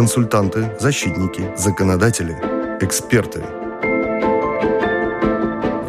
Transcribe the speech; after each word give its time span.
консультанты, 0.00 0.74
защитники, 0.80 1.52
законодатели, 1.58 2.32
эксперты. 2.80 3.42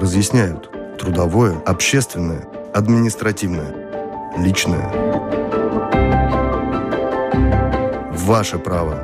Разъясняют 0.01 0.69
трудовое, 0.99 1.57
общественное, 1.65 2.45
административное, 2.73 3.73
личное. 4.37 4.91
Ваше 8.11 8.59
право. 8.59 8.97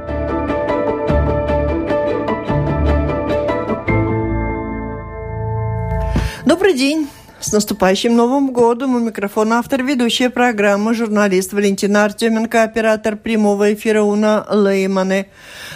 Добрый 6.46 6.74
день. 6.74 7.07
С 7.39 7.51
наступающим 7.51 8.15
Новым 8.15 8.51
годом! 8.51 8.95
У 8.95 8.99
микрофона 8.99 9.59
автор 9.59 9.83
ведущая 9.83 10.31
программы, 10.31 10.95
журналист 10.95 11.54
Валентина 11.54 12.04
Артеменко, 12.04 12.64
оператор 12.64 13.15
прямого 13.15 13.75
эфира 13.75 14.01
Уна 14.01 14.43
Лейманы. 14.50 15.28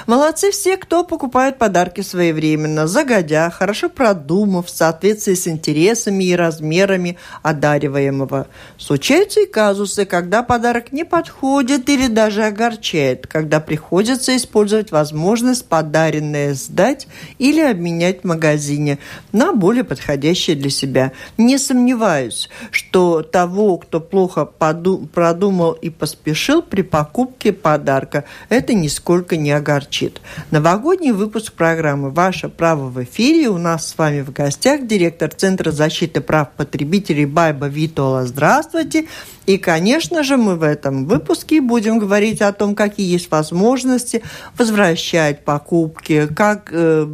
Молодцы 0.08 0.50
все, 0.50 0.76
кто 0.78 1.04
покупает 1.04 1.60
подарки 1.60 2.02
своевременно, 2.02 2.88
загодя, 2.88 3.52
хорошо 3.52 3.90
продумав, 3.90 4.66
в 4.66 4.70
соответствии 4.72 5.36
с 5.36 5.48
интересами 5.48 6.24
и 6.24 6.36
размерами 6.36 7.20
одариваемого. 7.44 8.48
Случаются 8.80 9.42
и 9.42 9.46
казусы, 9.46 10.06
когда 10.06 10.42
подарок 10.42 10.92
не 10.92 11.06
подходит 11.06 11.88
или 11.90 12.08
даже 12.08 12.44
огорчает, 12.44 13.28
когда 13.28 13.60
приходится 13.60 14.36
использовать 14.36 14.92
возможность 14.92 15.68
подаренное 15.68 16.56
сдать 16.56 17.08
или 17.38 17.62
обменять 17.62 18.22
в 18.22 18.24
магазине 18.26 18.98
на 19.32 19.54
более 19.54 19.84
подходящее 19.84 20.56
для 20.56 20.72
себя. 20.72 21.12
Не 21.38 21.51
сомневаюсь, 21.58 22.50
что 22.72 23.22
того, 23.22 23.78
кто 23.78 24.00
плохо 24.02 24.46
продумал 24.46 25.72
и 25.72 25.90
поспешил 25.90 26.62
при 26.62 26.82
покупке 26.82 27.54
подарка, 27.54 28.26
это 28.50 28.74
нисколько 28.74 29.38
не 29.38 29.52
огорчает 29.52 30.02
звучит. 30.02 30.22
Новогодний 30.52 31.12
выпуск 31.12 31.54
программы 31.54 32.10
«Ваше 32.10 32.50
право 32.50 32.90
в 32.90 33.04
эфире». 33.04 33.50
У 33.50 33.58
нас 33.58 33.88
с 33.88 33.98
вами 33.98 34.22
в 34.22 34.32
гостях 34.32 34.88
директор 34.88 35.30
Центра 35.30 35.72
защиты 35.72 36.22
прав 36.22 36.52
потребителей 36.52 37.26
Байба 37.26 37.68
Витола. 37.68 38.26
Здравствуйте. 38.26 39.08
И, 39.52 39.58
конечно 39.58 40.24
же, 40.24 40.38
мы 40.38 40.56
в 40.56 40.64
этом 40.64 41.06
выпуске 41.06 41.60
будем 41.60 42.00
говорить 42.00 42.42
о 42.42 42.54
том, 42.54 42.74
какие 42.74 43.12
есть 43.12 43.30
возможности 43.30 44.24
возвращать 44.58 45.44
покупки, 45.44 46.30
как, 46.34 46.70
э, 46.72 47.06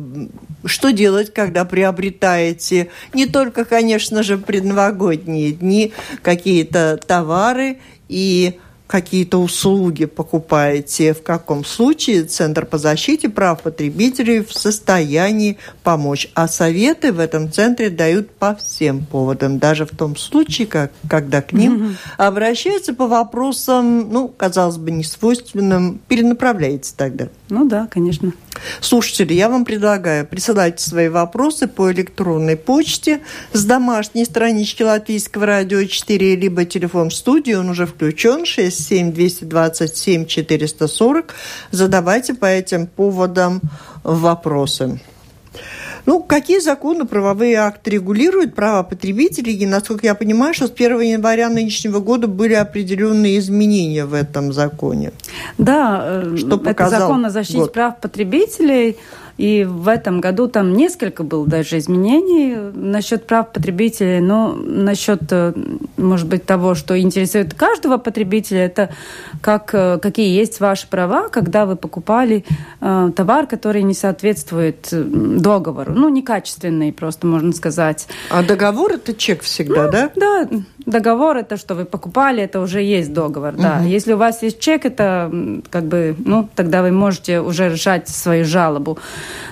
что 0.64 0.92
делать, 0.92 1.34
когда 1.34 1.66
приобретаете. 1.66 2.90
Не 3.16 3.26
только, 3.26 3.66
конечно 3.66 4.22
же, 4.22 4.38
предновогодние 4.38 5.52
дни 5.52 5.94
какие-то 6.22 7.00
товары 7.08 7.80
и 8.08 8.60
какие-то 8.88 9.40
услуги 9.42 10.06
покупаете, 10.06 11.14
в 11.14 11.22
каком 11.22 11.66
случае 11.66 12.24
Центр 12.24 12.66
по 12.66 12.78
защите 12.78 13.30
прав 13.30 13.62
потребителей 13.62 14.44
в 14.44 14.54
состоянии 14.54 15.58
помочь. 15.84 16.30
А 16.34 16.48
советы 16.48 17.12
в 17.12 17.20
этом 17.20 17.52
центре 17.52 17.90
дают 17.90 18.32
по 18.32 18.56
всем 18.56 19.06
поводам, 19.06 19.60
даже 19.60 19.86
в 19.86 19.96
том 19.96 20.16
случае, 20.16 20.68
как, 20.68 20.92
когда 21.10 21.42
к 21.42 21.54
ним 21.54 21.98
обращаются 22.18 22.94
по 22.94 23.08
вопросам, 23.08 24.12
ну, 24.12 24.30
казалось 24.30 24.78
бы, 24.78 24.92
несвойственным, 24.92 26.00
перенаправляете 26.08 26.94
тогда. 26.96 27.28
Ну 27.50 27.66
да, 27.66 27.88
конечно. 27.90 28.34
Слушатели, 28.82 29.34
я 29.34 29.50
вам 29.50 29.64
предлагаю 29.64 30.26
присылать 30.26 30.80
свои 30.80 31.08
вопросы 31.08 31.68
по 31.68 31.92
электронной 31.92 32.58
почте 32.58 33.22
с 33.54 33.64
домашней 33.64 34.26
странички 34.26 34.84
Латвийского 34.84 35.46
радио 35.46 35.84
4, 35.84 36.36
либо 36.36 36.66
телефон 36.66 37.10
в 37.10 37.14
студии, 37.14 37.54
он 37.54 37.70
уже 37.70 37.86
включен, 37.86 38.46
67 38.46 39.14
227 39.14 40.26
440. 40.26 41.36
Задавайте 41.72 42.34
по 42.34 42.46
этим 42.46 42.88
поводам 42.88 43.62
вопросы. 44.04 45.00
Ну, 46.08 46.22
какие 46.22 46.60
законы, 46.60 47.06
правовые 47.06 47.58
акты 47.58 47.92
регулируют 47.92 48.56
права 48.56 48.84
потребителей? 48.84 49.54
И, 49.54 49.66
насколько 49.66 50.06
я 50.06 50.16
понимаю, 50.16 50.54
что 50.54 50.68
с 50.68 50.72
1 50.72 51.02
января 51.02 51.50
нынешнего 51.50 52.00
года 52.00 52.28
были 52.28 52.54
определенные 52.54 53.38
изменения 53.40 54.06
в 54.06 54.14
этом 54.14 54.54
законе. 54.54 55.12
Да, 55.58 56.02
э, 56.24 56.38
что 56.38 56.62
это 56.66 56.90
закон 56.90 57.26
о 57.26 57.30
защите 57.30 57.60
год. 57.60 57.74
прав 57.74 58.00
потребителей– 58.00 58.98
и 59.38 59.64
в 59.64 59.88
этом 59.88 60.20
году 60.20 60.48
там 60.48 60.74
несколько 60.74 61.24
было 61.24 61.46
даже 61.46 61.78
изменений 61.78 62.56
насчет 62.74 63.28
прав 63.28 63.52
потребителей, 63.54 64.20
но 64.20 64.54
насчет, 64.54 65.22
э, 65.32 65.54
может 65.98 66.28
быть, 66.28 66.46
того, 66.46 66.74
что 66.76 67.00
интересует 67.00 67.54
каждого 67.54 67.98
потребителя, 67.98 68.66
это 68.66 68.90
как, 69.42 69.74
э, 69.74 70.00
какие 70.02 70.36
есть 70.36 70.60
ваши 70.60 70.88
права, 70.88 71.30
когда 71.30 71.66
вы 71.66 71.76
покупали 71.76 72.46
э, 72.82 73.12
товар, 73.16 73.48
который 73.48 73.84
не 73.84 73.94
соответствует 73.94 74.88
э, 74.92 75.04
договору. 75.04 75.94
Ну, 75.94 76.10
некачественный, 76.10 76.92
просто 76.92 77.28
можно 77.28 77.54
сказать. 77.54 78.08
А 78.30 78.44
договор 78.44 78.94
это 78.94 79.14
чек 79.14 79.42
всегда, 79.44 79.86
ну, 79.86 79.92
да? 79.92 80.12
Да, 80.16 80.50
договор 80.88 81.38
это 81.38 81.58
что 81.58 81.76
вы 81.76 81.86
покупали, 81.86 82.42
это 82.42 82.60
уже 82.60 82.82
есть 82.82 83.14
договор, 83.14 83.54
угу. 83.54 83.62
да. 83.62 83.82
Если 83.82 84.14
у 84.14 84.18
вас 84.18 84.42
есть 84.42 84.60
чек, 84.60 84.86
это 84.86 85.32
как 85.70 85.84
бы, 85.84 86.16
ну, 86.26 86.50
тогда 86.56 86.82
вы 86.82 86.92
можете 86.92 87.42
уже 87.42 87.70
решать 87.70 88.08
свою 88.10 88.46
жалобу. 88.46 88.98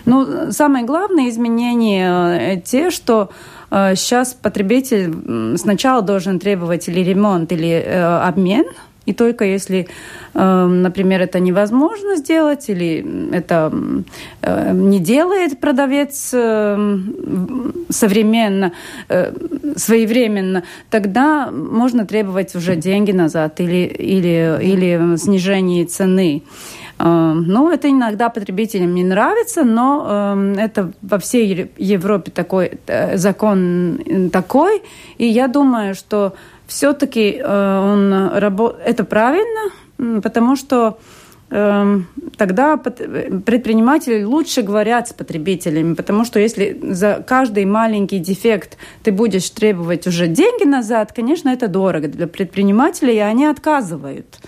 Ну, 0.06 0.52
самое 0.52 0.86
главное 0.86 1.30
изменение 1.30 2.56
э, 2.56 2.62
те, 2.62 2.90
что 2.90 3.30
сейчас 3.70 4.34
э, 4.34 4.36
потребитель 4.42 5.58
сначала 5.58 6.02
должен 6.02 6.40
требовать 6.40 6.88
или 6.88 7.02
ремонт, 7.02 7.52
или 7.52 7.70
э, 7.70 8.20
обмен– 8.28 8.66
и 9.06 9.14
только 9.14 9.46
если, 9.46 9.88
эм, 10.34 10.82
например, 10.82 11.22
это 11.22 11.40
невозможно 11.40 12.16
сделать 12.16 12.70
или 12.70 13.06
это 13.32 13.72
э, 14.42 14.72
не 14.74 15.00
делает 15.00 15.60
продавец 15.60 16.32
эм, 16.34 17.86
современно, 17.90 18.72
э, 19.10 19.34
своевременно, 19.76 20.64
тогда 20.90 21.52
можно 21.52 22.06
требовать 22.06 22.56
уже 22.56 22.76
деньги 22.76 23.12
назад 23.12 23.60
или, 23.60 23.86
или, 23.86 24.60
или 24.62 25.18
снижение 25.18 25.86
цены. 25.86 26.44
Ну, 26.98 27.70
это 27.70 27.90
иногда 27.90 28.30
потребителям 28.30 28.96
не 28.96 29.04
нравится, 29.04 29.66
но 29.66 30.56
это 30.58 30.94
во 31.02 31.18
всей 31.20 31.70
Европе 31.78 32.32
такой 32.32 32.80
э, 32.88 33.18
закон 33.18 34.30
такой. 34.32 34.82
И 35.18 35.28
я 35.28 35.50
думаю, 35.50 35.94
что 35.94 36.36
все-таки 36.68 37.40
э, 37.40 37.80
он 37.80 38.38
работ... 38.38 38.80
это 38.84 39.04
правильно, 39.04 39.72
потому 40.22 40.56
что 40.56 40.98
э, 41.50 42.00
тогда 42.38 42.78
предприниматели 42.78 44.24
лучше 44.24 44.62
говорят 44.62 45.08
с 45.08 45.14
потребителями, 45.14 45.94
потому 45.94 46.26
что 46.26 46.40
если 46.40 46.80
за 46.82 47.24
каждый 47.26 47.66
маленький 47.66 48.20
дефект 48.20 48.78
ты 49.04 49.12
будешь 49.12 49.50
требовать 49.50 50.08
уже 50.08 50.28
деньги 50.28 50.66
назад, 50.66 51.12
конечно, 51.14 51.50
это 51.50 51.68
дорого 51.68 52.08
для 52.08 52.28
предпринимателей, 52.28 53.16
и 53.16 53.20
они 53.20 53.46
отказывают 53.46 54.40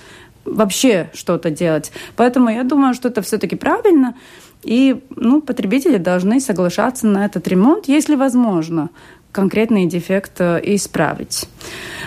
вообще 0.47 1.09
что-то 1.13 1.49
делать. 1.49 1.91
Поэтому 2.15 2.49
я 2.49 2.63
думаю, 2.63 2.93
что 2.93 3.09
это 3.09 3.21
все-таки 3.21 3.55
правильно. 3.55 4.15
И 4.63 5.03
ну, 5.15 5.41
потребители 5.41 5.97
должны 5.97 6.39
соглашаться 6.39 7.05
на 7.07 7.25
этот 7.25 7.47
ремонт, 7.47 7.87
если 7.87 8.15
возможно 8.15 8.89
конкретный 9.31 9.85
дефект 9.85 10.39
э, 10.39 10.59
исправить. 10.63 11.47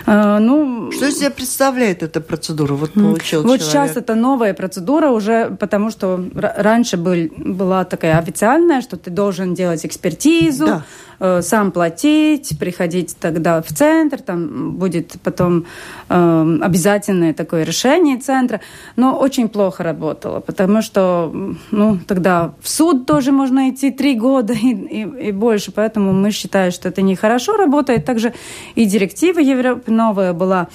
Э, 0.05 0.39
ну, 0.39 0.91
что 0.91 1.07
из 1.07 1.17
себя 1.19 1.31
представляет 1.31 2.03
эта 2.03 2.21
процедура? 2.21 2.73
Вот 2.73 2.93
получил 2.93 3.43
Вот 3.43 3.59
человек. 3.59 3.61
сейчас 3.61 3.97
это 3.97 4.15
новая 4.15 4.53
процедура 4.53 5.09
уже, 5.09 5.55
потому 5.59 5.91
что 5.91 6.23
раньше 6.33 6.97
был, 6.97 7.29
была 7.37 7.85
такая 7.85 8.17
официальная, 8.17 8.81
что 8.81 8.97
ты 8.97 9.09
должен 9.11 9.53
делать 9.53 9.85
экспертизу, 9.85 10.65
да. 10.65 10.83
Э, 11.23 11.43
сам 11.43 11.71
платить, 11.71 12.57
приходить 12.57 13.15
тогда 13.19 13.61
в 13.61 13.67
центр, 13.67 14.19
там 14.19 14.71
будет 14.71 15.13
потом 15.23 15.67
э, 16.09 16.57
обязательное 16.63 17.31
такое 17.35 17.63
решение 17.63 18.17
центра. 18.17 18.59
Но 18.95 19.15
очень 19.15 19.47
плохо 19.47 19.83
работало, 19.83 20.39
потому 20.39 20.81
что 20.81 21.31
ну, 21.69 21.99
тогда 22.07 22.53
в 22.59 22.67
суд 22.67 23.05
тоже 23.05 23.31
можно 23.31 23.69
идти 23.69 23.91
три 23.91 24.15
года 24.15 24.53
и, 24.53 24.73
и, 24.73 25.27
и 25.27 25.31
больше, 25.31 25.71
поэтому 25.71 26.11
мы 26.11 26.31
считаем, 26.31 26.71
что 26.71 26.89
это 26.89 27.03
нехорошо 27.11 27.57
работает. 27.57 28.05
Также 28.05 28.33
и 28.75 28.85
директива 28.85 29.39
Европы 29.39 29.91
новая 29.91 30.33
была. 30.33 30.67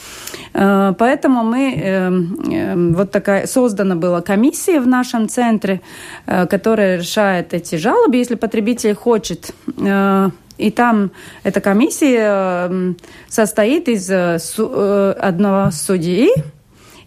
Э, 0.55 0.94
поэтому 0.99 1.43
мы, 1.43 1.75
э, 1.75 2.11
э, 2.53 2.75
вот 2.94 3.11
такая, 3.11 3.47
создана 3.47 3.94
была 3.94 4.21
комиссия 4.21 4.81
в 4.81 4.87
нашем 4.87 5.29
центре, 5.29 5.81
э, 6.27 6.47
которая 6.47 6.99
решает 6.99 7.55
эти 7.55 7.77
жалобы, 7.77 8.17
если 8.17 8.37
потребитель 8.37 8.94
хочет 8.94 9.53
э, 9.79 10.31
и 10.59 10.71
там 10.71 11.11
эта 11.43 11.61
комиссия 11.61 12.94
состоит 13.29 13.88
из 13.88 14.11
одного 14.11 15.71
судьи 15.71 16.31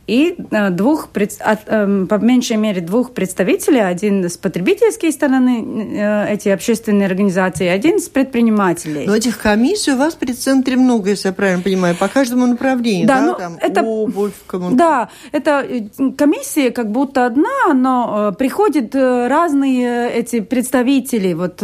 и 0.10 0.36
э, 0.52 0.70
двух, 0.72 1.10
эм, 1.14 2.08
по 2.08 2.16
меньшей 2.16 2.58
мере 2.58 2.82
двух 2.82 3.12
представителей, 3.12 3.82
один 3.82 4.28
с 4.28 4.38
потребительской 4.38 5.12
стороны 5.12 5.96
э, 5.96 6.34
эти 6.34 6.50
общественные 6.50 7.06
организации, 7.06 7.68
один 7.68 8.00
с 8.00 8.10
предпринимателей. 8.10 9.06
Но 9.06 9.16
этих 9.16 9.38
комиссий 9.38 9.92
у 9.92 9.98
вас 9.98 10.16
при 10.16 10.34
центре 10.34 10.78
много, 10.78 11.12
если 11.12 11.28
я 11.28 11.34
правильно 11.34 11.62
понимаю, 11.62 11.96
по 11.96 12.08
каждому 12.08 12.48
направлению, 12.48 13.08
да? 13.08 13.16
да? 13.16 13.26
Ну, 13.26 13.36
Там 13.36 13.58
это, 13.62 13.84
обувь, 13.84 14.34
коммун... 14.48 14.76
Да, 14.76 15.10
это 15.32 15.66
комиссия 16.18 16.72
как 16.72 16.92
будто 16.92 17.28
одна, 17.28 17.74
но 17.76 18.34
приходят 18.38 18.96
разные 18.96 20.10
эти 20.12 20.40
представители 20.40 21.34
вот 21.34 21.64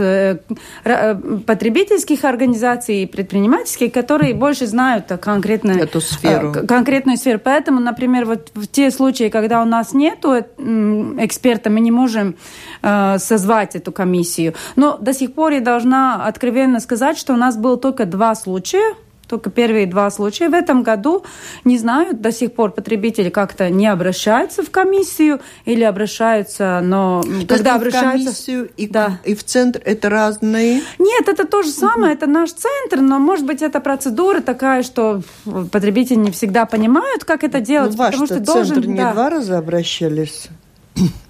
потребительских 1.45 2.24
организаций 2.25 3.03
и 3.03 3.06
предпринимательских, 3.07 3.92
которые 3.92 4.36
больше 4.36 4.68
знают 4.68 5.07
конкретно 5.19 5.71
эту 5.71 6.01
сферу. 6.01 6.53
конкретную 6.68 7.18
сферу. 7.18 7.39
Поэтому, 7.44 7.80
например, 7.80 8.25
вот 8.25 8.35
в 8.54 8.68
те 8.68 8.92
случаи, 8.92 9.30
когда 9.30 9.62
у 9.62 9.66
нас 9.66 9.94
нет 9.94 10.26
эксперта, 10.26 11.70
мы 11.70 11.80
не 11.80 11.92
можем 11.92 12.36
э, 12.82 13.18
созвать 13.20 13.76
эту 13.76 13.92
комиссию. 13.92 14.54
Но 14.76 14.98
до 14.98 15.14
сих 15.14 15.34
пор 15.34 15.54
я 15.54 15.62
должна 15.62 16.26
откровенно 16.26 16.80
сказать, 16.80 17.18
что 17.18 17.34
у 17.34 17.38
нас 17.38 17.58
было 17.58 17.78
только 17.78 18.06
два 18.06 18.36
случая 18.36 18.96
только 19.27 19.50
первые 19.50 19.86
два 19.86 20.10
случая 20.10 20.50
в 20.50 20.54
этом 20.54 20.83
году. 20.83 21.24
Не 21.63 21.77
знаю, 21.77 22.16
до 22.16 22.31
сих 22.31 22.54
пор 22.54 22.72
потребители 22.72 23.30
как-то 23.30 23.69
не 23.69 23.88
обращаются 23.88 24.63
в 24.63 24.69
комиссию 24.69 25.42
или 25.66 25.83
обращаются, 25.83 26.81
но 26.83 27.22
То 27.24 27.56
когда 27.56 27.75
обращаются... 27.75 28.18
в 28.18 28.24
комиссию 28.24 28.69
и, 28.77 28.88
да. 28.88 29.19
и 29.24 29.36
в 29.36 29.44
центр 29.44 29.81
это 29.83 30.10
разные? 30.10 30.81
Нет, 31.00 31.27
это 31.27 31.45
то 31.45 31.63
же 31.63 31.69
самое, 31.69 32.13
это 32.13 32.27
наш 32.27 32.51
центр, 32.51 33.01
но 33.01 33.19
может 33.19 33.45
быть 33.45 33.62
эта 33.62 33.80
процедура 33.80 34.42
такая, 34.42 34.83
что 34.83 35.22
потребители 35.71 36.16
не 36.16 36.31
всегда 36.31 36.66
понимают, 36.66 37.24
как 37.24 37.44
это 37.44 37.60
делать. 37.60 37.92
Ну, 37.92 37.98
ваш 37.98 38.12
потому 38.12 38.28
что 38.28 38.39
должен, 38.39 38.75
центр 38.75 38.88
не 38.88 38.98
да. 38.98 39.13
два 39.13 39.30
раза 39.30 39.57
обращались? 39.57 40.50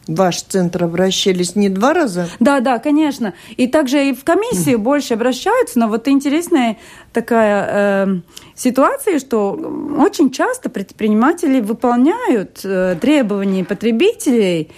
Ваш 0.07 0.41
центр 0.41 0.83
обращались 0.83 1.55
не 1.55 1.69
два 1.69 1.93
раза? 1.93 2.27
Да, 2.39 2.59
да, 2.59 2.79
конечно. 2.79 3.33
И 3.57 3.67
также 3.67 4.09
и 4.09 4.13
в 4.13 4.23
комиссию 4.23 4.79
больше 4.89 5.13
обращаются, 5.13 5.79
но 5.79 5.87
вот 5.87 6.07
интересная 6.07 6.77
такая 7.13 7.67
э, 7.69 8.17
ситуация, 8.55 9.19
что 9.19 9.51
очень 9.97 10.31
часто 10.31 10.69
предприниматели 10.69 11.59
выполняют 11.59 12.61
э, 12.63 12.95
требования 12.99 13.63
потребителей, 13.63 14.71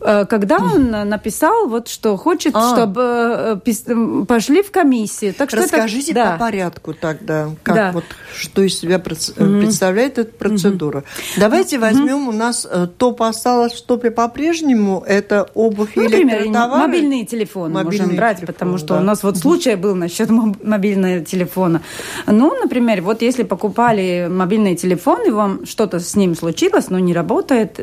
когда 0.00 0.56
он 0.56 0.90
написал, 0.90 1.68
вот 1.68 1.88
что 1.88 2.16
хочет, 2.16 2.54
а. 2.54 2.72
чтобы 2.72 3.60
э, 3.66 4.24
пошли 4.26 4.62
в 4.62 4.70
комиссию. 4.70 5.34
Так 5.34 5.50
что 5.50 5.60
Расскажите 5.60 6.12
это, 6.12 6.24
да. 6.24 6.32
по 6.32 6.38
порядку 6.38 6.94
тогда, 6.94 7.50
как 7.62 7.74
да. 7.74 7.92
вот 7.92 8.04
что 8.36 8.62
из 8.62 8.78
себя 8.78 8.98
представляет 8.98 10.18
эта 10.18 10.32
процедура. 10.32 10.98
Mm-hmm. 10.98 11.38
Давайте 11.40 11.78
возьмем, 11.78 12.28
у 12.28 12.32
нас 12.32 12.66
э, 12.70 12.86
топ 12.98 13.22
осталось 13.22 13.72
в 13.72 13.82
топе 13.82 14.10
по-прежнему, 14.10 15.04
это 15.06 15.48
обувь 15.54 15.92
ну, 15.96 16.02
или 16.02 16.52
товары. 16.52 16.88
Мобильные 16.88 17.24
телефоны 17.24 17.74
мобильные 17.74 18.02
можем 18.02 18.16
брать, 18.16 18.38
телефон, 18.38 18.54
потому 18.54 18.78
что 18.78 18.94
да. 18.94 19.00
у 19.00 19.02
нас 19.02 19.22
вот 19.22 19.38
случай 19.38 19.74
был 19.74 19.94
насчет 19.94 20.30
мобильного 20.30 21.20
телефона. 21.20 21.82
Ну, 22.26 22.54
например, 22.60 23.02
вот 23.02 23.22
если 23.22 23.42
покупали 23.42 24.28
мобильный 24.30 24.76
телефон, 24.76 25.26
и 25.26 25.30
вам 25.30 25.66
что-то 25.66 26.00
с 26.00 26.14
ним 26.16 26.34
случилось, 26.34 26.90
но 26.90 26.98
не 26.98 27.14
работает, 27.14 27.78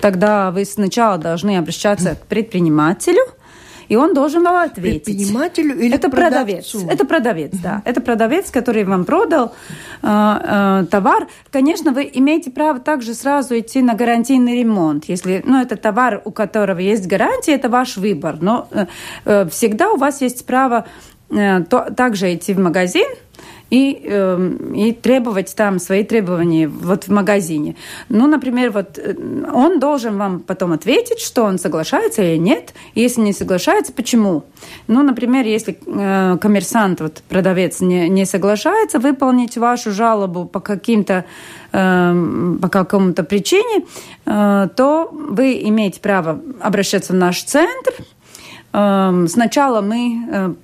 тогда 0.00 0.50
вы 0.50 0.64
сначала 0.64 1.13
должны 1.18 1.56
обращаться 1.56 2.16
к 2.16 2.26
предпринимателю, 2.26 3.22
и 3.88 3.96
он 3.96 4.14
должен 4.14 4.42
вам 4.42 4.56
ответить. 4.56 5.04
Предпринимателю 5.04 5.78
или 5.78 5.94
Это 5.94 6.08
продавец. 6.10 6.74
Это 6.88 7.04
продавец, 7.04 7.52
да. 7.62 7.82
Это 7.84 8.00
продавец, 8.00 8.50
который 8.50 8.84
вам 8.84 9.04
продал 9.04 9.52
э, 10.02 10.06
э, 10.06 10.86
товар. 10.90 11.28
Конечно, 11.50 11.92
вы 11.92 12.10
имеете 12.12 12.50
право 12.50 12.80
также 12.80 13.14
сразу 13.14 13.58
идти 13.58 13.82
на 13.82 13.94
гарантийный 13.94 14.58
ремонт. 14.58 15.04
Если, 15.06 15.42
ну, 15.44 15.60
это 15.60 15.76
товар, 15.76 16.22
у 16.24 16.30
которого 16.30 16.78
есть 16.78 17.06
гарантия, 17.06 17.52
это 17.52 17.68
ваш 17.68 17.96
выбор. 17.96 18.38
Но 18.40 18.68
э, 18.70 18.86
э 19.24 19.48
всегда 19.50 19.90
у 19.90 19.96
вас 19.96 20.22
есть 20.22 20.46
право 20.46 20.86
э, 21.30 21.62
то, 21.64 21.90
также 21.94 22.34
идти 22.34 22.54
в 22.54 22.58
магазин, 22.58 23.06
и, 23.74 24.00
э, 24.04 24.50
и 24.76 24.92
требовать 24.92 25.56
там 25.56 25.80
свои 25.80 26.04
требования 26.04 26.68
вот 26.68 27.04
в 27.04 27.08
магазине. 27.08 27.74
Ну, 28.08 28.28
например, 28.28 28.70
вот 28.70 28.98
э, 28.98 29.14
он 29.52 29.80
должен 29.80 30.16
вам 30.16 30.40
потом 30.40 30.70
ответить, 30.70 31.18
что 31.18 31.42
он 31.42 31.58
соглашается 31.58 32.22
или 32.22 32.36
нет. 32.36 32.72
Если 32.94 33.20
не 33.20 33.32
соглашается, 33.32 33.92
почему? 33.92 34.44
Ну, 34.86 35.02
например, 35.02 35.44
если 35.44 35.76
э, 35.86 36.38
коммерсант, 36.40 37.00
вот 37.00 37.22
продавец 37.28 37.80
не, 37.80 38.08
не 38.08 38.26
соглашается 38.26 39.00
выполнить 39.00 39.56
вашу 39.56 39.90
жалобу 39.90 40.44
по 40.44 40.60
каким-то 40.60 41.24
э, 41.72 42.56
по 42.62 42.68
какому-то 42.68 43.24
причине, 43.24 43.86
э, 44.24 44.68
то 44.76 45.08
вы 45.10 45.60
имеете 45.64 46.00
право 46.00 46.40
обращаться 46.60 47.12
в 47.12 47.16
наш 47.16 47.42
центр, 47.42 47.92
Эм, 47.92 48.04
сначала 48.74 49.80
мы 49.82 50.26
э, 50.28 50.54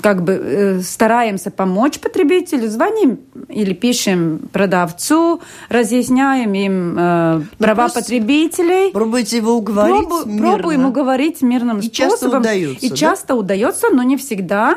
как 0.00 0.22
бы 0.22 0.32
э, 0.32 0.80
стараемся 0.82 1.50
помочь 1.50 1.98
потребителю, 1.98 2.70
звоним 2.70 3.18
или 3.48 3.74
пишем 3.74 4.48
продавцу, 4.52 5.40
разъясняем 5.68 6.52
им 6.54 6.96
э, 6.96 7.38
ну, 7.38 7.44
права 7.58 7.88
потребителей. 7.88 8.92
Пробуйте 8.92 9.38
его 9.38 9.54
уговорить 9.54 10.08
Пробу, 10.08 10.30
мирно. 10.30 10.52
Пробуем 10.52 10.86
уговорить 10.86 11.42
мирным 11.42 11.80
и 11.80 11.82
способом. 11.82 12.10
Часто 12.10 12.38
удается, 12.38 12.86
и 12.86 12.88
да? 12.90 12.96
часто 12.96 13.34
удается, 13.34 13.86
но 13.90 14.04
не 14.04 14.16
всегда. 14.16 14.76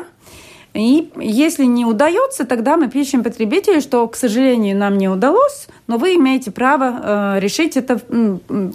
И 0.76 1.10
если 1.16 1.64
не 1.64 1.84
удается, 1.84 2.44
тогда 2.44 2.76
мы 2.76 2.88
пишем 2.88 3.22
потребителю, 3.22 3.80
что, 3.80 4.06
к 4.08 4.16
сожалению, 4.16 4.76
нам 4.76 4.98
не 4.98 5.08
удалось, 5.08 5.66
но 5.86 5.96
вы 5.98 6.16
имеете 6.16 6.50
право 6.50 7.36
э, 7.36 7.40
решить 7.40 7.76
это, 7.76 8.00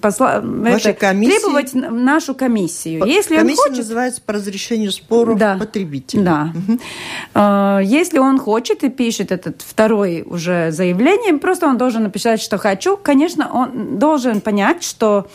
посла, 0.01 0.43
это 0.65 0.93
требовать 0.93 1.73
нашу 1.73 2.33
комиссию. 2.33 3.05
Если 3.05 3.35
Комиссия 3.35 3.61
он 3.61 3.67
хочет, 3.69 3.77
называется 3.77 4.21
по 4.25 4.33
разрешению 4.33 4.91
споров 4.91 5.37
да, 5.37 5.57
потребителя. 5.57 6.23
Да. 6.23 6.53
Угу. 6.55 6.79
Э, 7.35 7.79
если 7.83 8.19
он 8.19 8.39
хочет 8.39 8.83
и 8.83 8.89
пишет 8.89 9.31
этот 9.31 9.61
второй 9.61 10.23
уже 10.25 10.71
заявление, 10.71 11.37
просто 11.37 11.67
он 11.67 11.77
должен 11.77 12.03
написать, 12.03 12.41
что 12.41 12.57
хочу. 12.57 12.97
Конечно, 12.97 13.51
он 13.51 13.99
должен 13.99 14.41
понять, 14.41 14.83
что 14.83 15.27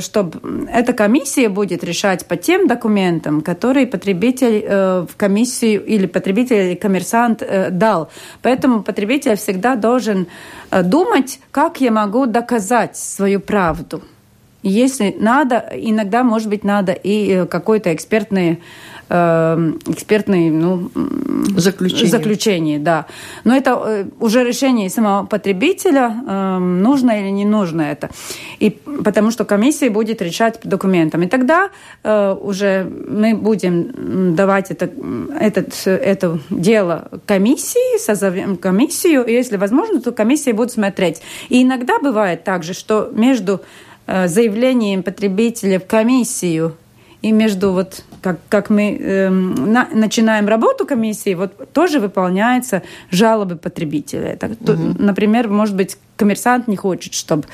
чтобы 0.00 0.66
эта 0.72 0.92
комиссия 0.94 1.50
будет 1.50 1.84
решать 1.84 2.26
по 2.26 2.36
тем 2.36 2.66
документам, 2.66 3.42
которые 3.42 3.86
потребитель 3.86 4.64
э, 4.64 5.06
в 5.06 5.16
комиссию 5.16 5.84
или 5.84 6.06
потребитель 6.06 6.56
или 6.56 6.74
коммерсант 6.74 7.42
э, 7.42 7.70
дал. 7.70 8.08
Поэтому 8.40 8.82
потребитель 8.82 9.36
всегда 9.36 9.76
должен 9.76 10.26
думать, 10.70 11.40
как 11.50 11.80
я 11.80 11.90
могу 11.90 12.26
доказать 12.26 12.96
свою 12.96 13.40
правду. 13.40 14.02
Если 14.62 15.14
надо, 15.18 15.68
иногда, 15.74 16.24
может 16.24 16.48
быть, 16.48 16.64
надо 16.64 16.92
и 16.92 17.46
какой-то 17.46 17.94
экспертный 17.94 18.62
Эм, 19.08 19.78
экспертные 19.86 20.50
ну, 20.50 20.90
заключения. 21.56 22.10
заключения, 22.10 22.78
да. 22.80 23.06
Но 23.44 23.54
это 23.54 23.80
э, 23.86 24.04
уже 24.18 24.42
решение 24.42 24.90
самого 24.90 25.24
потребителя, 25.26 26.12
эм, 26.26 26.82
нужно 26.82 27.12
или 27.20 27.30
не 27.30 27.44
нужно 27.44 27.82
это. 27.82 28.10
И 28.58 28.70
потому 29.04 29.30
что 29.30 29.44
комиссия 29.44 29.90
будет 29.90 30.20
решать 30.22 30.58
по 30.58 30.66
документам. 30.66 31.22
И 31.22 31.28
тогда 31.28 31.70
э, 32.02 32.32
уже 32.32 32.90
мы 33.08 33.36
будем 33.36 34.34
давать 34.34 34.72
это, 34.72 34.90
этот, 35.38 35.86
это 35.86 36.40
дело 36.50 37.08
комиссии, 37.26 38.00
созовем 38.00 38.56
комиссию, 38.56 39.24
и 39.24 39.32
если 39.32 39.56
возможно, 39.56 40.00
то 40.00 40.10
комиссия 40.10 40.52
будет 40.52 40.72
смотреть. 40.72 41.22
И 41.48 41.62
иногда 41.62 42.00
бывает 42.00 42.42
также, 42.42 42.74
что 42.74 43.12
между 43.12 43.60
э, 44.08 44.26
заявлением 44.26 45.04
потребителя 45.04 45.78
в 45.78 45.86
комиссию 45.86 46.74
и 47.22 47.32
между 47.32 47.72
вот 47.72 48.04
как, 48.22 48.38
как 48.48 48.70
мы 48.70 48.96
э, 48.96 49.30
на, 49.30 49.88
начинаем 49.92 50.48
работу 50.48 50.86
комиссии, 50.86 51.34
вот 51.34 51.72
тоже 51.72 52.00
выполняются 52.00 52.82
жалобы 53.10 53.56
потребителей. 53.56 54.36
Так, 54.36 54.52
угу. 54.52 54.64
то, 54.64 54.76
например, 54.76 55.48
может 55.48 55.76
быть, 55.76 55.98
коммерсант 56.16 56.66
не 56.66 56.76
хочет, 56.76 57.14
чтобы, 57.14 57.44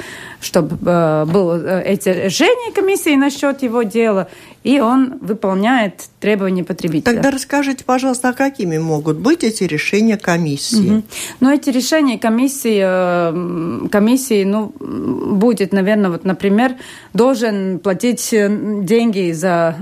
чтобы 0.40 0.78
э, 0.86 1.24
было 1.26 1.60
э, 1.62 1.82
эти 1.84 2.08
решения 2.08 2.72
комиссии 2.72 3.16
насчет 3.16 3.62
его 3.62 3.82
дела, 3.82 4.28
и 4.62 4.80
он 4.80 5.18
выполняет 5.20 6.08
требования 6.20 6.62
потребителя. 6.62 7.14
Тогда 7.14 7.30
расскажите, 7.30 7.84
пожалуйста, 7.84 8.28
а 8.28 8.32
какими 8.32 8.78
могут 8.78 9.18
быть 9.18 9.42
эти 9.42 9.64
решения 9.64 10.16
комиссии? 10.16 10.90
Угу. 10.90 11.02
Ну, 11.40 11.50
эти 11.50 11.70
решения 11.70 12.18
комиссии, 12.18 12.80
э, 12.82 13.88
комиссии, 13.88 14.44
ну, 14.44 14.72
будет, 14.78 15.72
наверное, 15.72 16.10
вот, 16.10 16.24
например, 16.24 16.76
должен 17.12 17.80
платить 17.80 18.32
э, 18.32 18.48
деньги 18.82 19.32
за, 19.32 19.76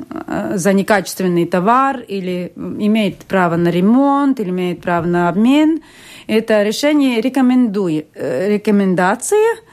за 0.54 0.72
некачественный 0.72 1.46
товар 1.46 2.00
или 2.00 2.52
имеет 2.56 3.18
право 3.18 3.56
на 3.56 3.68
ремонт, 3.68 4.40
или 4.40 4.48
имеет 4.50 4.80
право 4.80 5.06
на 5.06 5.28
обмен– 5.28 5.82
это 6.30 6.62
решение 6.62 7.20
рекомендует, 7.20 8.06
э, 8.14 8.48
рекомендация 8.48 9.38
Э, 9.38 9.69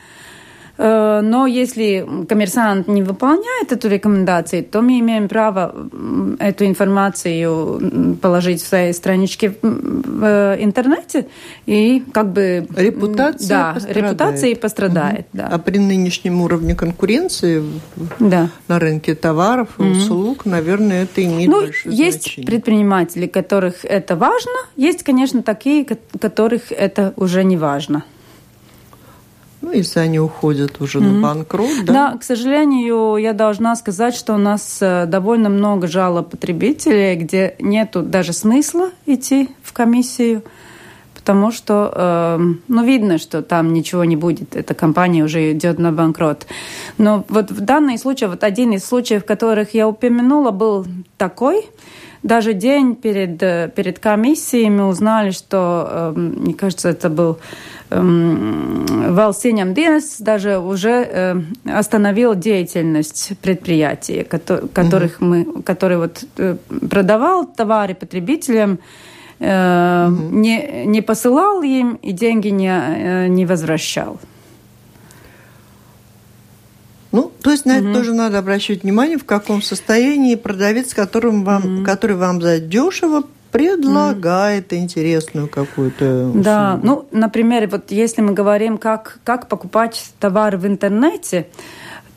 но 0.78 1.48
если 1.48 2.08
коммерсант 2.28 2.88
не 2.88 3.04
выполняет 3.04 3.72
эту 3.72 3.88
рекомендацию, 3.88 4.64
то 4.64 4.82
мы 4.82 5.00
имеем 5.00 5.28
право 5.28 5.74
эту 6.40 6.66
информацию 6.66 8.18
положить 8.22 8.62
в 8.62 8.68
своей 8.68 8.94
страничке 8.94 9.54
в 9.62 10.24
э, 10.24 10.58
интернете 10.60 11.28
и 11.66 12.04
как 12.12 12.32
бы 12.32 12.68
репутация 12.76 13.50
да, 13.50 13.74
пострадает. 13.74 13.98
репутация 13.98 14.56
пострадает. 14.56 15.28
Угу. 15.34 15.38
Да. 15.38 15.48
А 15.52 15.60
при 15.60 15.78
нынешнем 15.80 16.42
уровне 16.42 16.76
конкуренции 16.76 17.64
да. 18.20 18.50
на 18.68 18.80
рынке 18.80 19.16
товаров 19.16 19.70
и 19.80 19.84
угу. 19.84 19.92
услуг, 19.92 20.46
наверное, 20.46 21.04
это 21.04 21.24
имеет 21.24 21.50
ну, 21.50 21.62
большое 21.62 21.96
есть 21.96 22.24
значение. 22.24 22.48
предприниматели, 22.48 23.28
которых 23.28 23.86
это 23.86 24.16
важно, 24.16 24.52
есть, 24.76 25.04
конечно, 25.04 25.44
такие, 25.44 25.86
которых 26.20 26.72
это 26.72 27.14
уже 27.16 27.44
не 27.44 27.58
важно. 27.58 28.04
Ну, 29.68 29.74
если 29.74 30.00
они 30.00 30.18
уходят 30.18 30.80
уже 30.80 31.00
mm-hmm. 31.00 31.12
на 31.12 31.22
банкрот, 31.22 31.86
да? 31.86 31.94
Да, 31.94 32.18
к 32.18 32.24
сожалению, 32.24 33.18
я 33.18 33.34
должна 33.34 33.76
сказать, 33.76 34.16
что 34.16 34.34
у 34.34 34.38
нас 34.38 34.78
э, 34.80 35.06
довольно 35.08 35.50
много 35.50 35.88
жалоб 35.88 36.30
потребителей, 36.30 37.16
где 37.16 37.56
нету 37.60 38.02
даже 38.02 38.32
смысла 38.32 38.92
идти 39.06 39.50
в 39.62 39.74
комиссию, 39.74 40.44
потому 41.16 41.52
что, 41.52 41.92
э, 41.94 42.40
ну, 42.70 42.86
видно, 42.86 43.18
что 43.18 43.42
там 43.42 43.74
ничего 43.74 44.06
не 44.06 44.16
будет, 44.16 44.56
эта 44.56 44.74
компания 44.74 45.22
уже 45.22 45.52
идет 45.52 45.80
на 45.80 45.92
банкрот. 45.92 46.48
Но 46.98 47.26
вот 47.28 47.52
в 47.52 47.60
данный 47.60 47.98
случай, 47.98 48.28
вот 48.28 48.46
один 48.46 48.72
из 48.72 48.86
случаев, 48.86 49.26
которых 49.26 49.74
я 49.74 49.86
упомянула, 49.90 50.52
был 50.52 50.86
такой, 51.18 51.66
даже 52.28 52.54
день 52.54 52.96
перед, 52.96 53.42
э, 53.42 53.72
перед 53.76 54.00
комиссией 54.00 54.70
мы 54.70 54.88
узнали, 54.88 55.32
что, 55.32 55.88
э, 55.90 56.14
мне 56.16 56.54
кажется, 56.54 56.90
это 56.90 57.10
был 57.10 57.38
valsts 57.90 59.46
ieņem 59.46 59.74
даже 60.20 60.58
уже 60.58 60.90
э, 60.90 61.36
остановил 61.66 62.36
деятельность 62.36 63.32
предприятий, 63.42 64.24
которых 64.74 65.22
мы, 65.22 65.46
который 65.64 65.98
вот 65.98 66.26
э, 66.38 66.58
продавал 66.90 67.46
товары 67.46 67.96
потребителям, 67.96 68.80
не, 69.40 70.86
не 70.86 71.02
посылал 71.02 71.62
им 71.62 72.00
и 72.02 72.12
деньги 72.12 72.48
не, 72.48 73.30
не 73.30 73.46
возвращал. 73.46 74.18
Ну, 77.12 77.32
то 77.42 77.52
есть 77.52 77.66
на 77.66 77.78
угу. 77.78 77.86
это 77.86 77.94
тоже 77.94 78.14
надо 78.14 78.38
обращать 78.38 78.84
внимание, 78.84 79.18
в 79.18 79.26
каком 79.26 79.62
состоянии 79.62 80.36
продавец, 80.36 80.94
которым 80.94 81.44
вам, 81.44 81.78
угу. 81.78 81.86
который 81.86 82.16
вам 82.16 82.42
за 82.42 82.60
дешево 82.60 83.24
предлагает 83.52 84.74
mm. 84.74 84.78
интересную 84.78 85.48
какую-то 85.48 86.28
услугу. 86.28 86.44
Да, 86.44 86.80
ну, 86.84 87.08
например, 87.12 87.68
вот 87.72 87.92
если 87.92 88.22
мы 88.22 88.34
говорим, 88.34 88.78
как, 88.78 89.20
как 89.24 89.48
покупать 89.48 90.12
товар 90.20 90.58
в 90.58 90.68
интернете, 90.68 91.48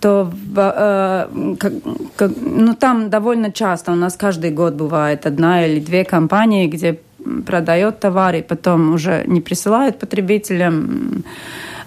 то 0.00 0.30
э, 0.56 1.56
как, 1.58 1.72
как, 2.16 2.32
ну, 2.40 2.74
там 2.74 3.10
довольно 3.10 3.52
часто 3.52 3.92
у 3.92 3.94
нас 3.94 4.16
каждый 4.16 4.50
год 4.50 4.74
бывает 4.74 5.26
одна 5.26 5.66
или 5.66 5.78
две 5.80 6.04
компании, 6.04 6.66
где 6.66 6.98
продает 7.46 8.00
товары, 8.00 8.42
потом 8.42 8.94
уже 8.94 9.24
не 9.26 9.40
присылают 9.40 9.98
потребителям. 9.98 11.24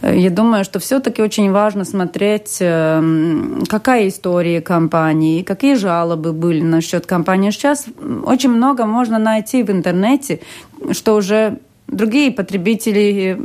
Я 0.04 0.30
думаю, 0.30 0.66
что 0.66 0.80
все-таки 0.80 1.22
очень 1.22 1.52
важно 1.52 1.86
смотреть, 1.86 2.58
эм, 2.60 3.64
какая 3.70 4.10
история 4.10 4.60
компании, 4.60 5.44
какие 5.44 5.76
жалобы 5.76 6.34
были 6.34 6.62
насчет 6.62 7.06
компании. 7.06 7.52
Сейчас 7.52 7.86
очень 8.26 8.50
много 8.50 8.86
можно 8.86 9.18
найти 9.18 9.64
в 9.64 9.72
интернете, 9.72 10.42
что 10.92 11.16
уже 11.16 11.60
другие 11.96 12.32
потребители 12.32 13.38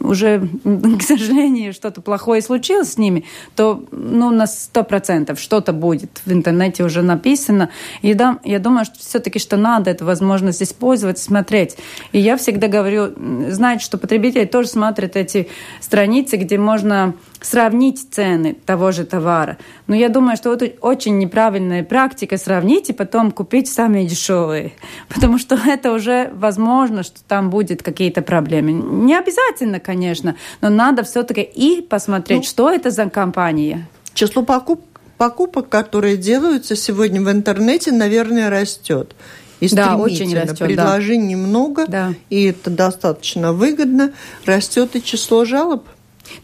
уже, 0.00 0.48
к 0.98 1.02
сожалению, 1.02 1.72
что-то 1.72 2.00
плохое 2.00 2.42
случилось 2.42 2.92
с 2.92 2.98
ними, 2.98 3.24
то 3.54 3.84
ну, 3.90 4.30
на 4.30 4.46
сто 4.46 4.84
процентов 4.84 5.40
что-то 5.40 5.72
будет 5.72 6.20
в 6.24 6.32
интернете 6.32 6.84
уже 6.84 7.02
написано. 7.02 7.70
И 8.02 8.14
да, 8.14 8.38
я 8.44 8.58
думаю, 8.58 8.84
что 8.84 8.98
все-таки 8.98 9.38
что 9.38 9.56
надо 9.56 9.90
эту 9.90 10.04
возможность 10.04 10.62
использовать, 10.62 11.18
смотреть. 11.18 11.76
И 12.12 12.18
я 12.18 12.36
всегда 12.36 12.68
говорю, 12.68 13.12
знать, 13.50 13.82
что 13.82 13.98
потребители 13.98 14.44
тоже 14.44 14.68
смотрят 14.68 15.16
эти 15.16 15.48
страницы, 15.80 16.36
где 16.36 16.58
можно 16.58 17.14
сравнить 17.46 18.08
цены 18.12 18.56
того 18.66 18.90
же 18.90 19.04
товара. 19.04 19.56
Но 19.86 19.94
я 19.94 20.08
думаю, 20.08 20.36
что 20.36 20.52
это 20.52 20.72
очень 20.80 21.18
неправильная 21.18 21.84
практика 21.84 22.36
сравнить 22.38 22.90
и 22.90 22.92
потом 22.92 23.30
купить 23.30 23.68
самые 23.68 24.06
дешевые. 24.06 24.72
Потому 25.08 25.38
что 25.38 25.54
это 25.54 25.92
уже 25.92 26.30
возможно, 26.34 27.02
что 27.02 27.20
там 27.26 27.50
будет 27.50 27.82
какие-то 27.82 28.22
проблемы. 28.22 28.72
Не 28.72 29.16
обязательно, 29.16 29.78
конечно, 29.78 30.36
но 30.60 30.70
надо 30.70 31.04
все-таки 31.04 31.42
и 31.42 31.82
посмотреть, 31.82 32.38
ну, 32.38 32.44
что 32.44 32.70
это 32.70 32.90
за 32.90 33.08
компания. 33.08 33.86
Число 34.14 34.42
покуп 34.42 34.82
покупок, 35.16 35.70
которые 35.70 36.18
делаются 36.18 36.76
сегодня 36.76 37.22
в 37.22 37.30
интернете, 37.30 37.90
наверное, 37.90 38.50
растет. 38.50 39.14
И 39.60 39.74
да, 39.74 39.96
очень 39.96 40.36
растет. 40.36 40.58
Предложений 40.58 41.36
да. 41.36 41.40
много, 41.40 41.86
да. 41.86 42.14
и 42.28 42.44
это 42.44 42.68
достаточно 42.70 43.54
выгодно. 43.54 44.12
Растет 44.44 44.94
и 44.96 45.02
число 45.02 45.46
жалоб. 45.46 45.86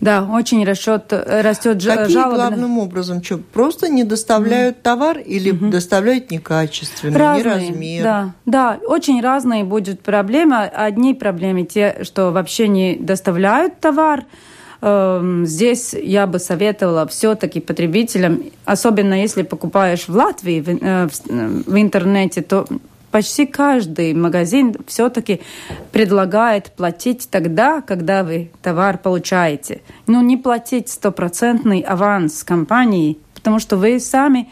Да, 0.01 0.25
очень 0.25 0.65
растет, 0.65 1.13
растет 1.13 1.83
Какие 1.83 2.15
жалобы. 2.15 2.37
главным 2.37 2.79
образом? 2.79 3.23
Что, 3.23 3.39
просто 3.39 3.89
не 3.89 4.05
доставляют 4.05 4.79
mm. 4.79 4.83
товар 4.83 5.19
или 5.19 5.51
угу. 5.51 5.71
доставляют 5.71 6.31
некачественно, 6.31 7.19
разные, 7.19 7.45
не 7.45 7.71
размер? 7.71 8.03
Да, 8.03 8.35
да, 8.47 8.79
очень 8.87 9.21
разные 9.21 9.65
будут 9.65 10.01
проблемы. 10.01 10.65
Одни 10.65 11.15
проблемы 11.15 11.65
те, 11.65 11.99
что 12.03 12.31
вообще 12.31 12.69
не 12.69 12.97
доставляют 12.97 13.81
товар, 13.81 14.25
эм, 14.81 15.47
Здесь 15.47 15.95
я 15.95 16.27
бы 16.27 16.39
советовала 16.39 17.07
все-таки 17.07 17.61
потребителям, 17.61 18.43
особенно 18.65 19.21
если 19.21 19.43
покупаешь 19.43 20.09
в 20.09 20.15
Латвии 20.15 20.61
в, 20.61 20.69
э, 20.69 21.09
в 21.67 21.81
интернете, 21.81 22.43
то 22.43 22.67
почти 23.13 23.47
каждый 23.47 24.15
магазин 24.15 24.75
все-таки 24.89 25.41
предлагает 25.93 26.73
платить 26.73 27.29
тогда, 27.31 27.81
когда 27.83 28.25
вы 28.25 28.51
товар 28.63 28.99
получаете. 28.99 29.83
Ну, 30.09 30.21
не 30.23 30.37
платить 30.37 30.89
стопроцентный 30.89 31.81
аванс 31.81 32.43
компании, 32.43 33.19
потому 33.35 33.61
что 33.61 33.77
вы 33.77 34.01
сами 34.01 34.51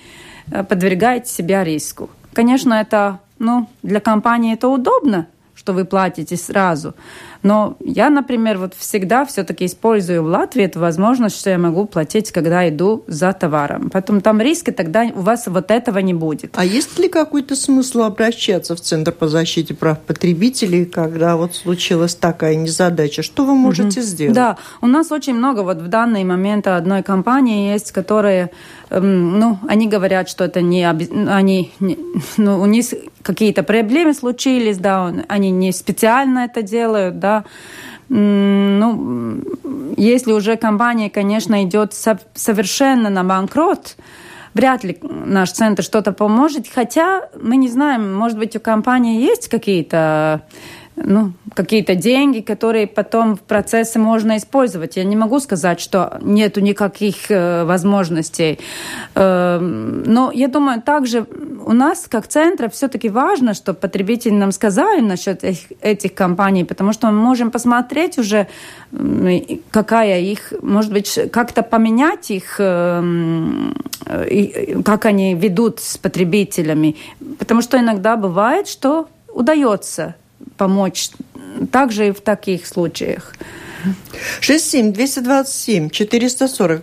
э, 0.53 0.63
подвергаете 0.63 1.33
себя 1.33 1.65
риску. 1.65 2.11
Конечно, 2.35 2.75
это 2.75 3.19
ну, 3.39 3.69
для 3.83 4.01
компании 4.01 4.53
это 4.53 4.69
удобно, 4.69 5.27
что 5.55 5.73
вы 5.73 5.85
платите 5.85 6.37
сразу. 6.37 6.95
Но 7.43 7.77
я, 7.81 8.11
например, 8.11 8.59
вот 8.59 8.75
всегда 8.75 9.25
все-таки 9.25 9.67
использую 9.67 10.23
в 10.23 10.27
Латвии 10.27 10.65
эту 10.65 10.81
возможность, 10.81 11.39
что 11.39 11.51
я 11.51 11.59
могу 11.59 11.87
платить, 11.87 12.31
когда 12.33 12.69
иду 12.69 13.05
за 13.07 13.33
товаром. 13.33 13.91
Поэтому 13.93 14.21
там 14.21 14.41
риски 14.41 14.71
тогда 14.71 15.05
у 15.15 15.21
вас 15.21 15.47
вот 15.47 15.71
этого 15.71 15.99
не 15.99 16.15
будет. 16.15 16.53
А 16.57 16.65
есть 16.65 16.99
ли 16.99 17.09
какой-то 17.09 17.57
смысл 17.57 18.03
обращаться 18.03 18.77
в 18.77 18.81
Центр 18.81 19.13
по 19.13 19.29
защите 19.29 19.75
прав 19.75 19.99
потребителей, 20.01 20.85
когда 20.85 21.37
вот 21.37 21.55
случилась 21.55 22.15
такая 22.15 22.55
незадача? 22.57 23.23
Что 23.23 23.45
вы 23.45 23.55
можете 23.55 24.01
угу. 24.01 24.07
сделать? 24.07 24.35
Да, 24.35 24.57
у 24.81 24.87
нас 24.87 25.11
очень 25.11 25.35
много 25.35 25.61
вот 25.61 25.79
в 25.79 25.89
данный 25.89 26.25
момент 26.25 26.67
одной 26.67 27.03
компании 27.03 27.73
есть, 27.73 27.93
которые 27.93 28.51
эм, 28.91 29.39
ну, 29.39 29.59
они 29.69 29.89
говорят, 29.89 30.29
что 30.29 30.45
это 30.45 30.61
не, 30.61 30.89
они, 30.89 31.73
не, 31.81 31.99
ну, 32.37 32.61
у 32.61 32.67
них 32.67 32.87
какие-то 33.23 33.63
проблемы 33.63 34.15
случились, 34.15 34.79
да, 34.79 35.13
они 35.29 35.51
не 35.51 35.73
специально 35.73 36.41
это 36.41 36.63
делают, 36.63 37.19
да, 37.19 37.30
да, 37.31 37.45
ну, 38.09 39.41
если 39.97 40.33
уже 40.33 40.57
компания, 40.57 41.11
конечно, 41.11 41.63
идет 41.63 41.95
совершенно 41.95 43.09
на 43.09 43.23
банкрот, 43.23 43.97
вряд 44.55 44.83
ли 44.83 44.99
наш 45.03 45.53
центр 45.53 45.85
что-то 45.85 46.13
поможет, 46.13 46.67
хотя 46.69 47.29
мы 47.41 47.55
не 47.57 47.69
знаем, 47.69 48.13
может 48.13 48.37
быть, 48.37 48.57
у 48.57 48.61
компании 48.61 49.23
есть 49.23 49.49
какие-то 49.49 50.43
ну, 51.03 51.33
какие-то 51.55 51.95
деньги, 51.95 52.41
которые 52.41 52.87
потом 52.87 53.37
в 53.37 53.41
процессе 53.41 53.99
можно 53.99 54.37
использовать. 54.37 54.97
Я 54.97 55.05
не 55.05 55.17
могу 55.17 55.41
сказать, 55.41 55.81
что 55.81 56.19
нету 56.21 56.61
никаких 56.61 57.31
э, 57.31 57.65
возможностей. 57.65 58.59
Э, 59.15 59.59
но 59.59 60.31
я 60.33 60.49
думаю, 60.49 60.83
также 60.83 61.27
у 61.65 61.73
нас, 61.73 62.07
как 62.09 62.27
центра, 62.27 62.69
все-таки 62.69 63.09
важно, 63.09 63.55
чтобы 63.55 63.79
потребители 63.79 64.33
нам 64.33 64.53
сказали 64.53 65.01
насчет 65.01 65.45
этих, 65.45 65.73
этих 65.81 66.15
компаний, 66.15 66.65
потому 66.65 66.93
что 66.93 67.07
мы 67.09 67.13
можем 67.13 67.51
посмотреть 67.51 68.19
уже, 68.19 68.47
какая 69.71 70.21
их, 70.21 70.53
может 70.63 70.93
быть, 70.93 71.19
как-то 71.33 71.63
поменять 71.63 72.31
их, 72.31 72.57
э, 72.59 73.03
э, 74.07 74.83
как 74.83 75.07
они 75.07 75.35
ведут 75.35 75.81
с 75.81 75.99
потребителями. 75.99 76.97
Потому 77.39 77.63
что 77.63 77.79
иногда 77.79 78.17
бывает, 78.17 78.69
что 78.69 79.09
удается 79.33 80.15
помочь 80.57 81.11
также 81.73 82.09
и 82.09 82.13
в 82.13 82.21
таких 82.21 82.67
случаях. 82.67 83.35
67 84.41 84.93
227 84.93 85.91
440. 85.91 86.83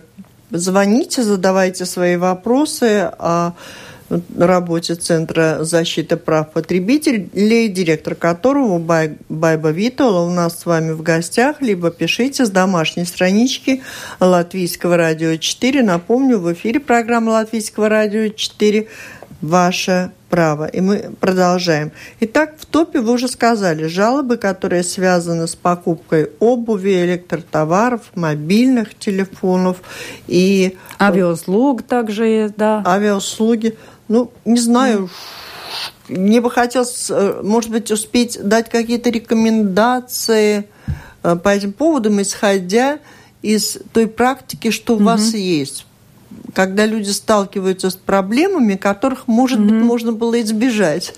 Звоните, 0.50 1.22
задавайте 1.22 1.84
свои 1.84 2.16
вопросы. 2.16 3.10
А 3.18 3.54
работе 4.38 4.94
Центра 4.94 5.58
защиты 5.60 6.16
прав 6.16 6.52
потребителей, 6.52 7.68
директор 7.68 8.14
которого 8.14 8.78
Бай, 8.78 9.16
Байба 9.28 9.70
Витола 9.70 10.20
у 10.20 10.30
нас 10.30 10.58
с 10.60 10.66
вами 10.66 10.92
в 10.92 11.02
гостях, 11.02 11.60
либо 11.60 11.90
пишите 11.90 12.46
с 12.46 12.50
домашней 12.50 13.04
странички 13.04 13.82
Латвийского 14.20 14.96
радио 14.96 15.36
4. 15.36 15.82
Напомню, 15.82 16.38
в 16.38 16.52
эфире 16.52 16.80
программа 16.80 17.30
Латвийского 17.30 17.88
радио 17.88 18.28
4 18.28 18.88
«Ваше 19.40 20.10
право». 20.28 20.66
И 20.66 20.80
мы 20.80 21.14
продолжаем. 21.20 21.92
Итак, 22.20 22.54
в 22.58 22.66
топе 22.66 23.00
вы 23.00 23.12
уже 23.12 23.28
сказали, 23.28 23.86
жалобы, 23.86 24.36
которые 24.36 24.82
связаны 24.82 25.46
с 25.46 25.54
покупкой 25.54 26.30
обуви, 26.40 27.04
электротоваров, 27.04 28.02
мобильных 28.14 28.98
телефонов 28.98 29.78
и... 30.26 30.76
Авиауслуг 31.00 31.82
также 31.82 32.26
есть, 32.26 32.56
да. 32.56 32.82
Авиауслуги. 32.86 33.76
Ну, 34.08 34.32
не 34.44 34.58
знаю, 34.58 35.10
мне 36.08 36.40
бы 36.40 36.50
хотелось, 36.50 37.10
э, 37.10 37.40
может 37.42 37.70
быть, 37.70 37.90
успеть 37.90 38.38
дать 38.42 38.70
какие-то 38.70 39.10
рекомендации 39.10 40.68
э, 41.22 41.36
по 41.36 41.48
этим 41.50 41.72
поводам, 41.72 42.20
исходя 42.22 42.98
из 43.42 43.78
той 43.92 44.06
практики, 44.06 44.70
что 44.70 44.96
у 44.96 44.98
вас 44.98 45.34
есть. 45.34 45.86
Когда 46.54 46.86
люди 46.86 47.10
сталкиваются 47.10 47.90
с 47.90 47.96
проблемами, 47.96 48.74
которых, 48.74 49.28
может 49.28 49.60
быть, 49.60 49.72
можно 49.72 50.12
было 50.12 50.40
избежать. 50.40 51.14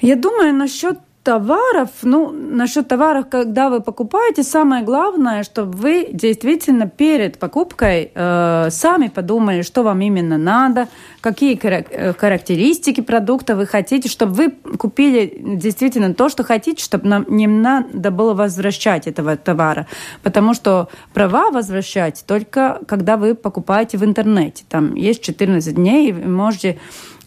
Я 0.00 0.16
думаю, 0.16 0.54
насчет 0.54 0.98
товаров, 1.22 1.90
ну, 2.02 2.30
насчет 2.30 2.88
товаров, 2.88 3.26
когда 3.30 3.68
вы 3.68 3.80
покупаете, 3.80 4.42
самое 4.42 4.82
главное, 4.82 5.42
чтобы 5.42 5.76
вы 5.76 6.08
действительно 6.12 6.88
перед 6.88 7.38
покупкой 7.38 8.10
э, 8.14 8.68
сами 8.70 9.08
подумали, 9.08 9.60
что 9.62 9.82
вам 9.82 10.00
именно 10.00 10.38
надо, 10.38 10.88
какие 11.20 11.58
э, 11.62 12.14
характеристики 12.14 13.02
продукта 13.02 13.54
вы 13.54 13.66
хотите, 13.66 14.08
чтобы 14.08 14.32
вы 14.32 14.50
купили 14.78 15.40
действительно 15.56 16.14
то, 16.14 16.30
что 16.30 16.42
хотите, 16.42 16.82
чтобы 16.82 17.06
нам 17.06 17.26
не 17.28 17.46
надо 17.46 18.10
было 18.10 18.32
возвращать 18.32 19.06
этого 19.06 19.36
товара. 19.36 19.86
Потому 20.22 20.54
что 20.54 20.88
права 21.12 21.50
возвращать 21.50 22.24
только 22.26 22.80
когда 22.86 23.18
вы 23.18 23.34
покупаете 23.34 23.98
в 23.98 24.04
интернете. 24.04 24.64
Там 24.68 24.94
есть 24.94 25.22
14 25.22 25.74
дней, 25.74 26.08
и 26.08 26.12
вы 26.12 26.28
можете 26.28 26.78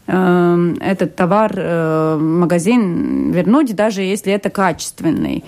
Эм, 0.05 0.74
этот 0.81 1.15
товар 1.15 1.53
э, 1.55 2.17
магазин 2.17 3.31
вернуть, 3.31 3.74
даже 3.74 4.01
если 4.01 4.33
это 4.33 4.50
качественный. 4.50 5.45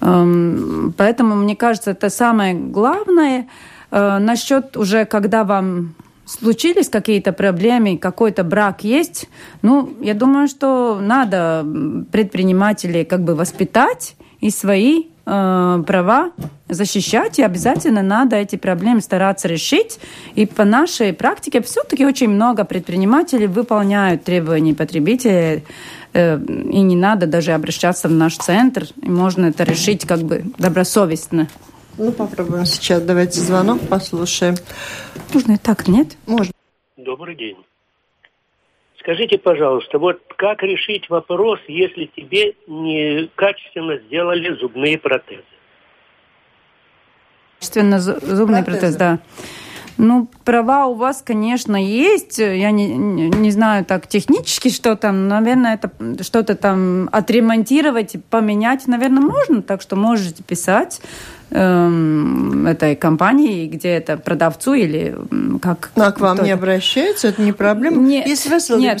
Эм, 0.00 0.94
поэтому, 0.96 1.34
мне 1.34 1.56
кажется, 1.56 1.90
это 1.90 2.08
самое 2.08 2.54
главное. 2.54 3.48
Э, 3.90 4.18
насчет 4.18 4.78
уже, 4.78 5.04
когда 5.04 5.44
вам 5.44 5.94
случились 6.24 6.88
какие-то 6.88 7.32
проблемы, 7.32 7.98
какой-то 7.98 8.44
брак 8.44 8.82
есть, 8.82 9.28
ну, 9.60 9.92
я 10.00 10.14
думаю, 10.14 10.48
что 10.48 10.98
надо 10.98 11.66
предпринимателей 12.10 13.04
как 13.04 13.22
бы 13.22 13.34
воспитать 13.34 14.16
и 14.40 14.48
свои 14.48 15.11
э, 15.26 15.84
права 15.86 16.32
защищать, 16.68 17.38
и 17.38 17.42
обязательно 17.42 18.02
надо 18.02 18.36
эти 18.36 18.56
проблемы 18.56 19.00
стараться 19.00 19.48
решить. 19.48 19.98
И 20.34 20.46
по 20.46 20.64
нашей 20.64 21.12
практике 21.12 21.60
все-таки 21.62 22.06
очень 22.06 22.28
много 22.28 22.64
предпринимателей 22.64 23.46
выполняют 23.46 24.24
требования 24.24 24.74
потребителей, 24.74 25.64
э, 26.12 26.38
и 26.38 26.80
не 26.80 26.96
надо 26.96 27.26
даже 27.26 27.52
обращаться 27.52 28.08
в 28.08 28.12
наш 28.12 28.36
центр, 28.36 28.86
и 29.00 29.10
можно 29.10 29.46
это 29.46 29.64
решить 29.64 30.06
как 30.06 30.20
бы 30.20 30.44
добросовестно. 30.58 31.48
Ну, 31.98 32.10
попробуем 32.12 32.64
сейчас. 32.64 33.02
Давайте 33.02 33.40
звонок 33.40 33.80
послушаем. 33.88 34.54
Можно 35.34 35.52
и 35.52 35.58
так, 35.58 35.88
нет? 35.88 36.16
Можно. 36.26 36.52
Добрый 36.96 37.36
день. 37.36 37.56
Скажите, 39.02 39.36
пожалуйста, 39.36 39.98
вот 39.98 40.20
как 40.36 40.62
решить 40.62 41.10
вопрос, 41.10 41.58
если 41.66 42.08
тебе 42.16 42.54
некачественно 42.68 43.98
сделали 43.98 44.56
зубные 44.60 44.96
протезы? 44.96 45.42
Качественно 47.58 47.98
зубный 47.98 48.62
протез, 48.62 48.94
да. 48.94 49.18
Ну, 49.98 50.28
права 50.44 50.86
у 50.86 50.94
вас, 50.94 51.20
конечно, 51.22 51.76
есть. 51.76 52.38
Я 52.38 52.70
не, 52.70 52.94
не 52.94 53.50
знаю 53.50 53.84
так 53.84 54.06
технически, 54.06 54.68
что 54.68 54.96
там. 54.96 55.28
Наверное, 55.28 55.74
это 55.74 56.22
что-то 56.22 56.54
там 56.54 57.08
отремонтировать, 57.12 58.16
поменять, 58.30 58.86
наверное, 58.86 59.22
можно. 59.22 59.62
Так 59.62 59.82
что 59.82 59.96
можете 59.96 60.42
писать 60.42 61.00
этой 61.52 62.96
компании, 62.96 63.66
где 63.66 63.90
это 63.90 64.16
продавцу 64.16 64.72
или 64.74 65.14
как... 65.60 65.90
Ну, 65.96 66.04
а 66.04 66.12
к 66.12 66.20
вам 66.20 66.42
не 66.42 66.50
обращаются? 66.50 67.28
Это 67.28 67.42
не 67.42 67.52
проблема? 67.52 67.98
Нет. 67.98 68.26
Есть 68.26 68.46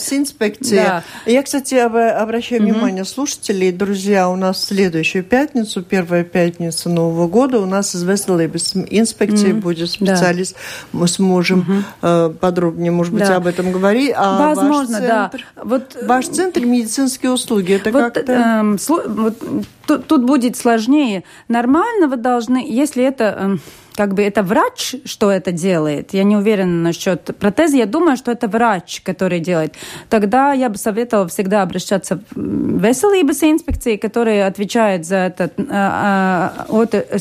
с 0.02 0.12
инспекцией. 0.12 0.82
Да. 0.82 1.04
Я, 1.24 1.42
кстати, 1.42 1.74
обращаю 1.74 2.62
угу. 2.62 2.70
внимание 2.70 3.04
слушателей, 3.04 3.72
друзья, 3.72 4.28
у 4.28 4.36
нас 4.36 4.62
следующую 4.64 5.24
пятницу, 5.24 5.82
первая 5.82 6.24
пятница 6.24 6.90
Нового 6.90 7.26
года, 7.26 7.58
у 7.58 7.66
нас 7.66 7.94
из 7.94 8.02
Веселебес 8.02 8.74
инспекции 8.90 9.52
угу. 9.52 9.62
будет 9.62 9.90
специалист. 9.90 10.54
Да. 10.54 10.98
Мы 10.98 11.08
сможем 11.08 11.84
угу. 12.02 12.34
подробнее, 12.34 12.92
может 12.92 13.14
быть, 13.14 13.26
да. 13.26 13.36
об 13.36 13.46
этом 13.46 13.72
говорить. 13.72 14.12
А 14.14 14.48
Возможно, 14.54 14.98
ваш 14.98 15.08
центр, 15.08 15.46
да. 15.56 15.62
Вот, 15.64 15.96
ваш 16.02 16.26
центр 16.26 16.60
медицинские 16.66 17.32
услуги, 17.32 17.72
это 17.74 17.90
вот, 17.90 18.12
как-то... 18.12 18.32
Эм, 18.32 18.78
вот, 18.88 19.38
тут, 19.86 20.06
тут 20.06 20.24
будет 20.24 20.56
сложнее. 20.56 21.24
Нормально 21.48 22.08
вы 22.08 22.16
должны, 22.42 22.64
если 22.68 23.04
это 23.04 23.24
эм, 23.24 23.60
как 23.94 24.14
бы 24.14 24.22
это 24.22 24.42
врач, 24.42 24.96
что 25.04 25.30
это 25.30 25.52
делает. 25.52 26.14
Я 26.14 26.24
не 26.24 26.36
уверена 26.36 26.82
насчет 26.82 27.36
протеза. 27.38 27.76
Я 27.76 27.86
думаю, 27.86 28.16
что 28.16 28.32
это 28.32 28.48
врач, 28.48 29.02
который 29.04 29.40
делает. 29.40 29.74
Тогда 30.08 30.52
я 30.52 30.68
бы 30.68 30.78
советовала 30.78 31.28
всегда 31.28 31.62
обращаться 31.62 32.20
в 32.34 32.82
Веселības 32.82 33.42
инспекции, 33.42 33.96
которые 33.96 34.46
отвечают 34.46 35.06
за 35.06 35.16
это. 35.16 35.50
А, 35.70 36.66
а, 36.68 37.18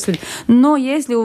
Но 0.48 0.78
если 0.78 1.16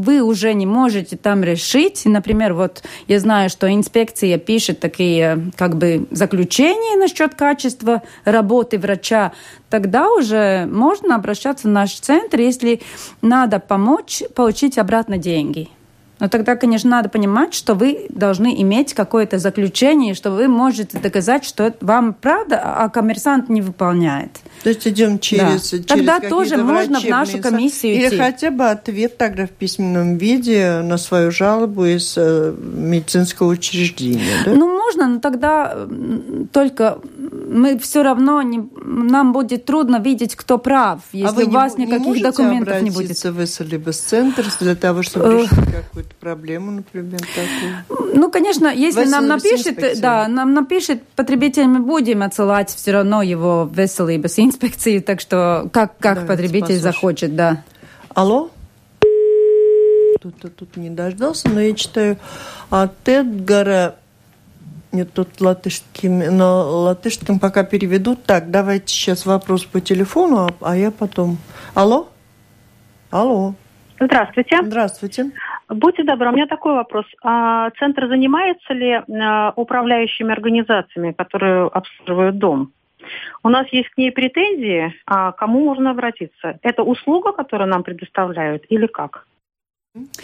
вы 0.00 0.22
уже 0.22 0.54
не 0.54 0.64
можете 0.64 1.16
там 1.16 1.44
решить. 1.44 2.02
Например, 2.06 2.54
вот 2.54 2.82
я 3.06 3.20
знаю, 3.20 3.50
что 3.50 3.70
инспекция 3.72 4.38
пишет 4.38 4.80
такие 4.80 5.50
как 5.56 5.76
бы 5.76 6.06
заключения 6.10 6.96
насчет 6.96 7.34
качества 7.34 8.02
работы 8.24 8.78
врача. 8.78 9.32
Тогда 9.68 10.10
уже 10.10 10.66
можно 10.66 11.16
обращаться 11.16 11.68
в 11.68 11.70
наш 11.70 11.92
центр, 12.00 12.40
если 12.40 12.80
надо 13.20 13.60
помочь 13.60 14.22
получить 14.34 14.78
обратно 14.78 15.18
деньги. 15.18 15.68
Но 16.20 16.28
тогда, 16.28 16.54
конечно, 16.54 16.90
надо 16.90 17.08
понимать, 17.08 17.54
что 17.54 17.74
вы 17.74 18.06
должны 18.10 18.60
иметь 18.62 18.94
какое-то 18.94 19.38
заключение, 19.38 20.14
что 20.14 20.30
вы 20.30 20.48
можете 20.48 20.98
доказать, 20.98 21.44
что 21.44 21.74
вам 21.80 22.14
правда, 22.14 22.60
а 22.62 22.88
коммерсант 22.90 23.48
не 23.48 23.62
выполняет. 23.62 24.30
То 24.62 24.68
есть 24.68 24.86
идем 24.86 25.18
через, 25.18 25.70
да. 25.70 25.78
через 25.78 25.86
Тогда 25.86 26.20
тоже 26.20 26.58
можно 26.58 27.00
в 27.00 27.04
нашу 27.04 27.38
комиссию 27.38 27.94
Или 27.94 28.08
идти. 28.08 28.18
хотя 28.18 28.50
бы 28.50 28.68
ответ 28.68 29.16
тогда 29.16 29.46
в 29.46 29.50
письменном 29.50 30.18
виде 30.18 30.80
на 30.82 30.98
свою 30.98 31.30
жалобу 31.30 31.86
из 31.86 32.14
э, 32.16 32.54
медицинского 32.54 33.48
учреждения. 33.48 34.42
Да? 34.44 34.52
Ну, 34.54 34.68
можно, 34.76 35.08
но 35.08 35.20
тогда 35.20 35.86
только 36.52 36.98
мы 37.50 37.78
все 37.78 38.02
равно 38.02 38.42
не, 38.42 38.62
нам 38.84 39.32
будет 39.32 39.64
трудно 39.64 39.96
видеть, 39.96 40.36
кто 40.36 40.58
прав, 40.58 41.00
а 41.12 41.16
если 41.16 41.44
а 41.44 41.46
у 41.46 41.50
вас 41.50 41.78
не, 41.78 41.86
никаких 41.86 42.16
не 42.16 42.22
документов 42.22 42.82
не 42.82 42.90
будет. 42.90 43.16
в 43.16 43.60
либо 43.60 43.92
центр 43.92 44.46
для 44.60 44.74
того, 44.74 45.02
чтобы 45.02 45.42
решить 45.42 45.50
какую-то 45.50 46.09
проблему, 46.14 46.70
например, 46.70 47.20
такую? 47.20 48.14
Ну, 48.14 48.30
конечно, 48.30 48.68
если 48.68 49.04
нам 49.04 49.26
напишет, 49.26 50.00
да, 50.00 50.28
нам 50.28 50.54
напишет 50.54 51.02
потребитель, 51.16 51.66
мы 51.66 51.80
будем 51.80 52.22
отсылать 52.22 52.70
все 52.70 52.92
равно 52.92 53.22
его 53.22 53.64
в 53.64 53.76
Веселибас 53.76 54.38
инспекции, 54.38 54.98
так 54.98 55.20
что 55.20 55.68
как, 55.72 55.96
как 55.98 56.26
Давайте 56.26 56.26
потребитель 56.26 56.78
захочет, 56.78 57.36
да. 57.36 57.62
Алло? 58.14 58.50
Тут, 60.20 60.36
тут, 60.38 60.56
тут 60.56 60.76
не 60.76 60.90
дождался, 60.90 61.48
но 61.48 61.60
я 61.60 61.74
читаю 61.74 62.18
от 62.68 63.08
Эдгара 63.08 63.96
нет, 64.92 65.12
тут 65.12 65.40
латышским, 65.40 66.18
на 66.36 66.52
латышском 66.52 67.38
пока 67.38 67.62
переведут. 67.62 68.24
Так, 68.24 68.50
давайте 68.50 68.92
сейчас 68.92 69.24
вопрос 69.24 69.64
по 69.64 69.80
телефону, 69.80 70.48
а, 70.48 70.72
а 70.72 70.76
я 70.76 70.90
потом. 70.90 71.38
Алло? 71.74 72.08
Алло. 73.10 73.54
Здравствуйте. 74.00 74.56
Здравствуйте. 74.64 75.30
Будьте 75.70 76.02
добры, 76.02 76.30
у 76.30 76.32
меня 76.32 76.46
такой 76.46 76.74
вопрос. 76.74 77.06
А 77.22 77.70
центр 77.78 78.08
занимается 78.08 78.74
ли 78.74 78.90
а, 78.92 79.52
управляющими 79.54 80.32
организациями, 80.32 81.12
которые 81.12 81.68
обслуживают 81.68 82.38
дом? 82.38 82.72
У 83.44 83.48
нас 83.48 83.66
есть 83.72 83.88
к 83.90 83.96
ней 83.96 84.10
претензии, 84.10 84.92
а 85.06 85.30
кому 85.30 85.64
можно 85.64 85.92
обратиться? 85.92 86.58
Это 86.62 86.82
услуга, 86.82 87.32
которую 87.32 87.68
нам 87.68 87.84
предоставляют 87.84 88.64
или 88.68 88.86
как? 88.86 89.26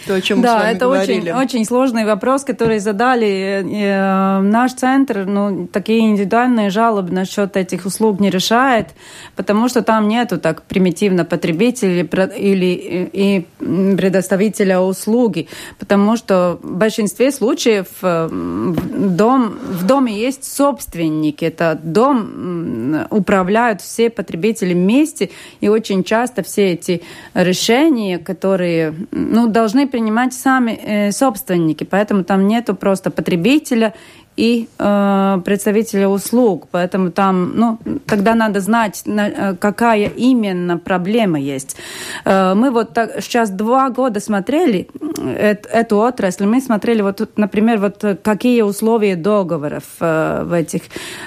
То, 0.07 0.15
о 0.15 0.21
чем 0.21 0.43
да, 0.43 0.59
мы 0.59 0.65
это 0.67 0.85
говорили. 0.85 1.33
очень, 1.33 1.33
очень 1.33 1.65
сложный 1.65 2.05
вопрос, 2.05 2.45
который 2.45 2.79
задали. 2.79 3.65
Э, 3.67 4.41
наш 4.41 4.75
центр, 4.75 5.25
ну, 5.27 5.67
такие 5.67 6.09
индивидуальные 6.09 6.71
жалобы 6.71 7.13
насчет 7.13 7.57
этих 7.57 7.85
услуг 7.85 8.21
не 8.21 8.31
решает, 8.31 8.91
потому 9.35 9.69
что 9.69 9.83
там 9.83 10.07
нету 10.07 10.39
так 10.39 10.63
примитивно 10.63 11.25
потребителей 11.25 12.09
или 12.37 13.11
и 13.13 13.47
предоставителя 13.59 14.81
услуги, 14.81 15.49
потому 15.81 16.17
что 16.17 16.61
в 16.63 16.77
большинстве 16.77 17.33
случаев 17.33 17.89
э, 18.03 18.29
дом, 18.31 19.59
в 19.69 19.85
доме 19.85 20.17
есть 20.17 20.45
собственник, 20.45 21.43
это 21.43 21.77
дом 21.83 23.05
управляют 23.11 23.81
все 23.81 24.11
потребители 24.11 24.75
вместе, 24.75 25.31
и 25.61 25.69
очень 25.69 26.05
часто 26.05 26.45
все 26.45 26.71
эти 26.75 27.03
решения, 27.35 28.19
которые 28.19 28.95
ну, 29.11 29.57
должны 29.67 29.89
принимать 29.89 30.33
сами 30.33 30.71
э, 30.71 31.13
собственники, 31.13 31.85
поэтому 31.85 32.23
там 32.23 32.47
нету 32.47 32.77
просто 32.77 33.11
потребителя 33.11 33.93
и 34.37 34.69
э, 34.79 35.41
представителя 35.45 36.09
услуг. 36.09 36.69
Поэтому 36.71 37.11
там, 37.11 37.53
ну, 37.57 37.79
тогда 38.07 38.35
надо 38.35 38.61
знать, 38.61 39.03
на, 39.07 39.29
э, 39.29 39.57
какая 39.57 40.09
именно 40.19 40.79
проблема 40.79 41.39
есть. 41.39 41.77
Э, 42.25 42.55
мы 42.55 42.71
вот 42.71 42.93
так, 42.95 43.23
сейчас 43.23 43.51
два 43.51 43.91
года 43.91 44.21
смотрели 44.21 44.87
э, 45.19 45.57
эту 45.73 45.97
отрасль. 45.97 46.47
Мы 46.47 46.61
смотрели, 46.61 47.03
вот, 47.03 47.31
например, 47.37 47.79
вот 47.79 48.05
какие 48.23 48.63
условия 48.63 49.17
договоров 49.17 49.85
э, 50.01 50.45
в 50.45 50.53
этих. 50.53 50.83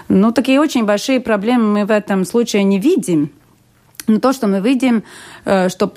Ну, 0.08 0.32
такие 0.32 0.62
очень 0.62 0.86
большие 0.86 1.20
проблемы 1.20 1.80
мы 1.80 1.86
в 1.86 1.92
этом 1.92 2.26
случае 2.26 2.64
не 2.64 2.80
видим. 2.80 3.30
Но 4.10 4.20
то, 4.20 4.34
что 4.34 4.48
мы 4.48 4.60
видим, 4.60 5.04
э, 5.46 5.70
что 5.70 5.88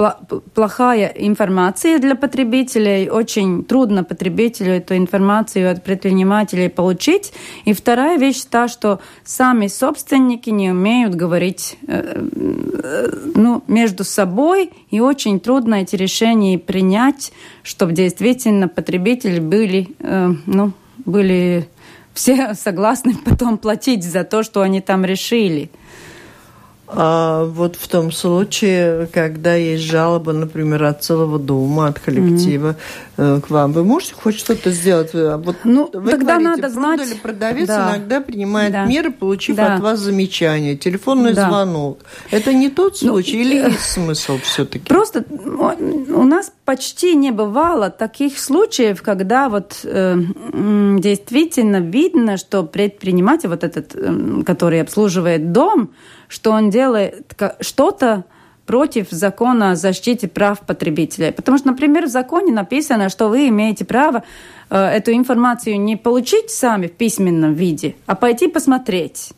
плохая 0.54 1.06
информация 1.06 1.98
для 1.98 2.14
потребителей, 2.14 3.08
очень 3.08 3.64
трудно 3.64 4.04
потребителю 4.04 4.72
эту 4.72 4.96
информацию 4.96 5.72
от 5.72 5.82
предпринимателей 5.82 6.68
получить. 6.68 7.32
И 7.64 7.72
вторая 7.72 8.18
вещь 8.18 8.44
та, 8.44 8.68
что 8.68 9.00
сами 9.24 9.66
собственники 9.66 10.50
не 10.50 10.70
умеют 10.70 11.14
говорить 11.14 11.78
э, 11.88 12.28
э, 12.82 13.10
ну, 13.34 13.62
между 13.66 14.04
собой, 14.04 14.70
и 14.90 15.00
очень 15.00 15.40
трудно 15.40 15.76
эти 15.76 15.96
решения 15.96 16.58
принять, 16.58 17.32
чтобы 17.62 17.92
действительно 17.94 18.68
потребители 18.68 19.40
были, 19.40 19.88
ну, 20.46 20.72
были 21.06 21.66
все 22.12 22.54
согласны 22.62 23.14
потом 23.24 23.56
платить 23.56 24.04
за 24.04 24.24
то, 24.24 24.42
что 24.42 24.60
они 24.60 24.82
там 24.82 25.04
решили. 25.04 25.70
А 26.94 27.44
вот 27.44 27.76
в 27.76 27.88
том 27.88 28.12
случае, 28.12 29.06
когда 29.12 29.54
есть 29.54 29.84
жалоба, 29.84 30.32
например, 30.32 30.84
от 30.84 31.02
целого 31.02 31.38
дома, 31.38 31.88
от 31.88 31.98
коллектива 31.98 32.76
mm-hmm. 33.16 33.40
к 33.40 33.50
вам, 33.50 33.72
вы 33.72 33.84
можете 33.84 34.14
хоть 34.14 34.38
что-то 34.38 34.70
сделать? 34.70 35.10
А 35.14 35.38
вот 35.38 35.56
ну, 35.64 35.88
вы 35.92 36.10
тогда 36.10 36.38
говорите, 36.38 36.62
надо 36.62 36.68
знать... 36.68 37.22
Продавец 37.22 37.66
да. 37.68 37.90
иногда 37.90 38.20
принимает 38.20 38.72
да. 38.72 38.84
меры, 38.84 39.10
получив 39.10 39.56
да. 39.56 39.74
от 39.74 39.80
вас 39.80 40.00
замечание, 40.00 40.76
телефонный 40.76 41.34
да. 41.34 41.48
звонок. 41.48 42.00
Это 42.30 42.52
не 42.52 42.68
тот 42.68 42.98
ну, 43.02 43.08
случай 43.08 43.36
ну, 43.36 43.42
или 43.42 43.54
есть 43.70 43.80
смысл 43.80 44.38
все-таки? 44.42 44.86
Просто 44.86 45.24
у 45.28 46.22
нас 46.24 46.52
почти 46.64 47.14
не 47.14 47.30
бывало 47.30 47.90
таких 47.90 48.38
случаев, 48.38 49.02
когда 49.02 49.48
вот 49.48 49.80
э, 49.84 50.16
действительно 50.98 51.80
видно, 51.80 52.36
что 52.36 52.62
предприниматель, 52.62 53.48
вот 53.48 53.64
этот, 53.64 53.94
э, 53.94 54.42
который 54.46 54.80
обслуживает 54.80 55.52
дом, 55.52 55.90
что 56.28 56.52
он 56.52 56.70
делает 56.70 57.32
что-то 57.60 58.24
против 58.66 59.10
закона 59.10 59.72
о 59.72 59.76
защите 59.76 60.28
прав 60.28 60.60
потребителей. 60.60 61.32
Потому 61.32 61.58
что, 61.58 61.68
например, 61.68 62.06
в 62.06 62.10
законе 62.10 62.52
написано, 62.52 63.08
что 63.08 63.28
вы 63.28 63.48
имеете 63.48 63.84
право 63.84 64.22
э, 64.70 64.78
эту 64.78 65.12
информацию 65.12 65.80
не 65.80 65.96
получить 65.96 66.50
сами 66.50 66.86
в 66.86 66.92
письменном 66.92 67.54
виде, 67.54 67.96
а 68.06 68.14
пойти 68.14 68.46
посмотреть. 68.48 69.32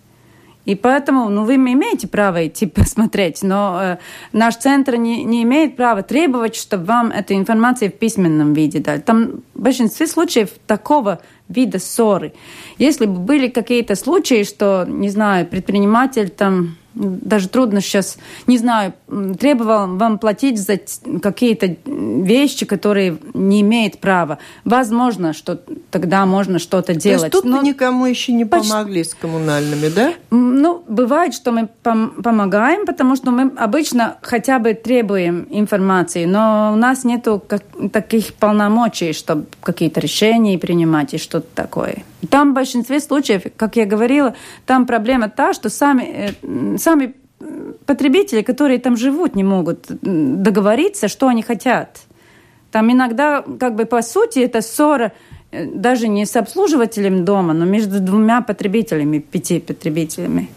И 0.64 0.74
поэтому 0.74 1.28
ну, 1.28 1.44
вы 1.44 1.56
имеете 1.56 2.08
право 2.08 2.46
идти 2.46 2.66
посмотреть, 2.74 3.42
но 3.42 3.80
э, 3.82 3.96
наш 4.32 4.56
центр 4.56 4.96
не, 4.96 5.24
не 5.24 5.42
имеет 5.42 5.76
права 5.76 6.02
требовать, 6.02 6.56
чтобы 6.56 6.84
вам 6.84 7.10
эту 7.10 7.34
информацию 7.34 7.90
в 7.90 7.94
письменном 7.94 8.54
виде 8.54 8.78
дали. 8.78 9.00
Там 9.00 9.42
в 9.54 9.60
большинстве 9.60 10.06
случаев 10.06 10.50
такого 10.66 11.20
вида 11.48 11.78
ссоры. 11.78 12.32
Если 12.78 13.06
бы 13.06 13.18
были 13.18 13.48
какие-то 13.48 13.94
случаи, 13.94 14.44
что, 14.44 14.84
не 14.88 15.10
знаю, 15.10 15.46
предприниматель 15.46 16.30
там 16.30 16.76
даже 16.94 17.48
трудно 17.48 17.80
сейчас, 17.80 18.18
не 18.46 18.58
знаю, 18.58 18.94
требовал 19.38 19.96
вам 19.96 20.18
платить 20.18 20.60
за 20.60 20.78
какие-то 21.20 21.76
вещи, 21.84 22.66
которые 22.66 23.18
не 23.34 23.60
имеет 23.62 23.98
права. 23.98 24.38
Возможно, 24.64 25.32
что 25.32 25.60
тогда 25.90 26.24
можно 26.26 26.58
что-то 26.58 26.94
делать. 26.94 27.32
То 27.32 27.38
есть 27.38 27.42
тут 27.42 27.44
но... 27.44 27.62
никому 27.62 28.06
еще 28.06 28.32
не 28.32 28.44
почти... 28.44 28.70
помогли 28.70 29.04
с 29.04 29.14
коммунальными, 29.14 29.88
да? 29.88 30.14
Ну, 30.30 30.84
бывает, 30.88 31.34
что 31.34 31.52
мы 31.52 31.68
пом- 31.82 32.22
помогаем, 32.22 32.86
потому 32.86 33.16
что 33.16 33.30
мы 33.30 33.52
обычно 33.56 34.16
хотя 34.22 34.58
бы 34.58 34.74
требуем 34.74 35.46
информации, 35.50 36.24
но 36.24 36.70
у 36.72 36.76
нас 36.76 37.04
нету 37.04 37.42
как- 37.46 37.64
таких 37.92 38.34
полномочий, 38.34 39.12
чтобы 39.12 39.46
какие-то 39.62 40.00
решения 40.00 40.58
принимать 40.58 41.14
и 41.14 41.18
что-то 41.18 41.46
такое. 41.54 42.04
Там 42.30 42.52
в 42.52 42.54
большинстве 42.54 43.00
случаев, 43.00 43.42
как 43.56 43.76
я 43.76 43.86
говорила, 43.86 44.34
там 44.66 44.86
проблема 44.86 45.28
та, 45.28 45.52
что 45.52 45.70
сами, 45.70 46.34
э, 46.42 46.78
сами 46.78 47.14
потребители, 47.86 48.42
которые 48.42 48.78
там 48.78 48.96
живут, 48.96 49.34
не 49.34 49.44
могут 49.44 49.86
договориться, 49.88 51.08
что 51.08 51.28
они 51.28 51.42
хотят. 51.42 52.00
Там 52.70 52.90
иногда, 52.90 53.44
как 53.60 53.74
бы 53.74 53.84
по 53.84 54.02
сути, 54.02 54.40
это 54.40 54.60
ссора 54.60 55.12
э, 55.52 55.66
даже 55.66 56.08
не 56.08 56.26
с 56.26 56.36
обслуживателем 56.36 57.24
дома, 57.24 57.54
но 57.54 57.64
между 57.64 58.00
двумя 58.00 58.40
потребителями, 58.40 59.18
пяти 59.18 59.60
потребителями. 59.60 60.48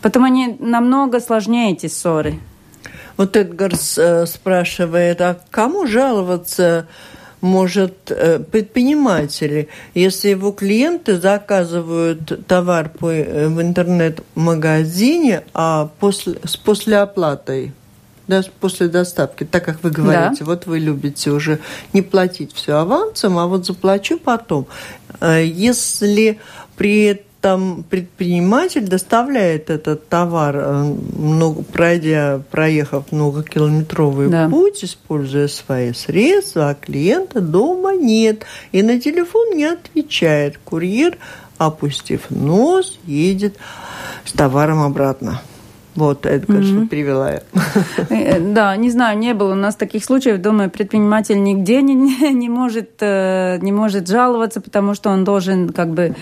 Потом 0.00 0.24
они 0.24 0.56
намного 0.58 1.20
сложнее, 1.20 1.72
эти 1.72 1.86
ссоры. 1.86 2.34
Вот 3.16 3.36
Эдгар 3.36 3.72
э, 3.96 4.26
спрашивает, 4.26 5.20
а 5.20 5.38
кому 5.50 5.86
жаловаться 5.86 6.86
может 7.44 8.10
э, 8.10 8.38
предприниматели, 8.38 9.68
если 9.94 10.30
его 10.30 10.50
клиенты 10.50 11.20
заказывают 11.20 12.46
товар 12.46 12.88
по, 12.88 13.12
э, 13.12 13.48
в 13.48 13.60
интернет-магазине, 13.60 15.44
а 15.52 15.90
после, 16.00 16.38
с 16.42 16.56
послеоплатой, 16.56 17.72
да, 18.28 18.42
после 18.60 18.88
доставки, 18.88 19.44
так 19.44 19.62
как 19.62 19.82
вы 19.82 19.90
говорите, 19.90 20.38
да. 20.40 20.46
вот 20.46 20.64
вы 20.64 20.78
любите 20.78 21.30
уже 21.32 21.58
не 21.92 22.00
платить 22.00 22.54
все 22.54 22.78
авансом, 22.78 23.36
а 23.36 23.46
вот 23.46 23.66
заплачу 23.66 24.18
потом. 24.18 24.66
Э, 25.20 25.44
если 25.44 26.40
при 26.78 27.04
этом 27.04 27.26
там 27.44 27.84
предприниматель 27.90 28.88
доставляет 28.88 29.68
этот 29.68 30.08
товар, 30.08 30.56
э, 30.56 30.94
много, 31.18 31.62
пройдя, 31.62 32.40
проехав 32.50 33.12
многокилометровый 33.12 34.30
да. 34.30 34.48
путь, 34.48 34.82
используя 34.82 35.48
свои 35.48 35.92
средства, 35.92 36.70
а 36.70 36.74
клиента 36.74 37.42
дома 37.42 37.94
нет. 37.94 38.46
И 38.72 38.82
на 38.82 38.98
телефон 38.98 39.56
не 39.56 39.64
отвечает. 39.66 40.58
Курьер, 40.64 41.18
опустив 41.58 42.30
нос, 42.30 42.98
едет 43.04 43.58
с 44.24 44.32
товаром 44.32 44.80
обратно. 44.80 45.42
Вот, 45.94 46.26
это, 46.26 46.46
конечно, 46.46 46.80
mm-hmm. 46.80 46.88
привела 46.88 47.30
я. 47.30 47.42
Э, 48.10 48.40
да, 48.40 48.76
не 48.76 48.90
знаю, 48.90 49.16
не 49.18 49.32
было 49.32 49.52
у 49.52 49.56
нас 49.56 49.76
таких 49.76 50.04
случаев. 50.04 50.40
Думаю, 50.40 50.70
предприниматель 50.70 51.40
нигде 51.40 51.82
не, 51.82 51.94
не, 52.32 52.48
может, 52.48 52.90
э, 53.00 53.58
не 53.60 53.70
может 53.70 54.08
жаловаться, 54.08 54.60
потому 54.60 54.94
что 54.94 55.10
он 55.10 55.24
должен 55.24 55.68
как 55.68 55.90
бы 55.90 56.02
э, 56.02 56.14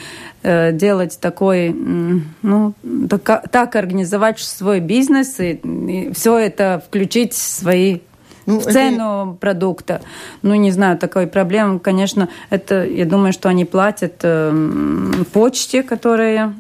делать 0.43 1.19
такой, 1.21 1.71
ну, 1.73 2.75
так, 3.09 3.49
так 3.51 3.77
организовать 3.77 4.41
свой 4.41 4.81
бизнес 4.81 5.39
и, 5.39 5.53
и 5.53 6.13
все 6.13 6.37
это 6.39 6.83
включить 6.85 7.33
в 7.33 7.37
свои 7.37 8.01
ну, 8.47 8.61
в 8.61 8.65
цену 8.65 9.31
это... 9.31 9.39
продукта. 9.41 10.01
Ну, 10.43 10.55
не 10.55 10.71
знаю, 10.71 10.99
такой 10.99 11.27
проблемы, 11.27 11.79
конечно, 11.79 12.29
это, 12.51 12.85
я 12.85 13.05
думаю, 13.05 13.33
что 13.33 13.49
они 13.49 13.65
платят 13.65 14.21
э, 14.23 15.23
почте, 15.33 15.83
которая 15.83 16.55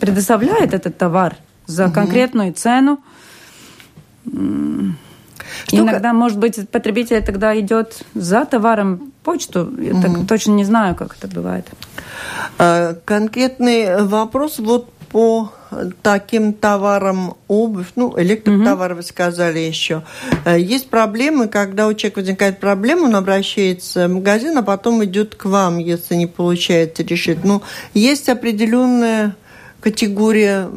предоставляет 0.00 0.74
этот 0.74 0.98
товар 0.98 1.36
за 1.66 1.90
конкретную 1.90 2.52
цену. 2.52 3.00
Что 5.66 5.78
Иногда, 5.78 6.10
к... 6.10 6.14
может 6.14 6.38
быть, 6.38 6.68
потребитель 6.68 7.22
тогда 7.22 7.58
идет 7.58 8.02
за 8.14 8.44
товаром 8.44 9.12
почту. 9.22 9.72
Я 9.78 9.92
угу. 9.92 10.02
так 10.02 10.26
точно 10.28 10.52
не 10.52 10.64
знаю, 10.64 10.94
как 10.94 11.16
это 11.16 11.28
бывает. 11.28 11.66
А, 12.58 12.94
конкретный 13.04 14.04
вопрос 14.04 14.58
вот 14.58 14.90
по 15.14 15.52
таким 16.02 16.52
товарам 16.52 17.36
обувь, 17.46 17.92
ну, 17.94 18.14
электротовар 18.16 18.92
угу. 18.92 18.96
вы 18.96 19.02
сказали 19.04 19.60
еще. 19.60 20.02
Э, 20.44 20.58
есть 20.58 20.90
проблемы, 20.90 21.46
когда 21.46 21.86
у 21.86 21.94
человека 21.94 22.18
возникает 22.18 22.58
проблема, 22.58 23.04
он 23.04 23.14
обращается 23.14 24.08
в 24.08 24.12
магазин, 24.12 24.58
а 24.58 24.62
потом 24.62 25.04
идет 25.04 25.36
к 25.36 25.44
вам, 25.44 25.78
если 25.78 26.16
не 26.16 26.26
получается 26.26 27.04
решить. 27.04 27.44
Ну, 27.44 27.62
есть 27.94 28.28
определенная 28.28 29.36
категория 29.80 30.68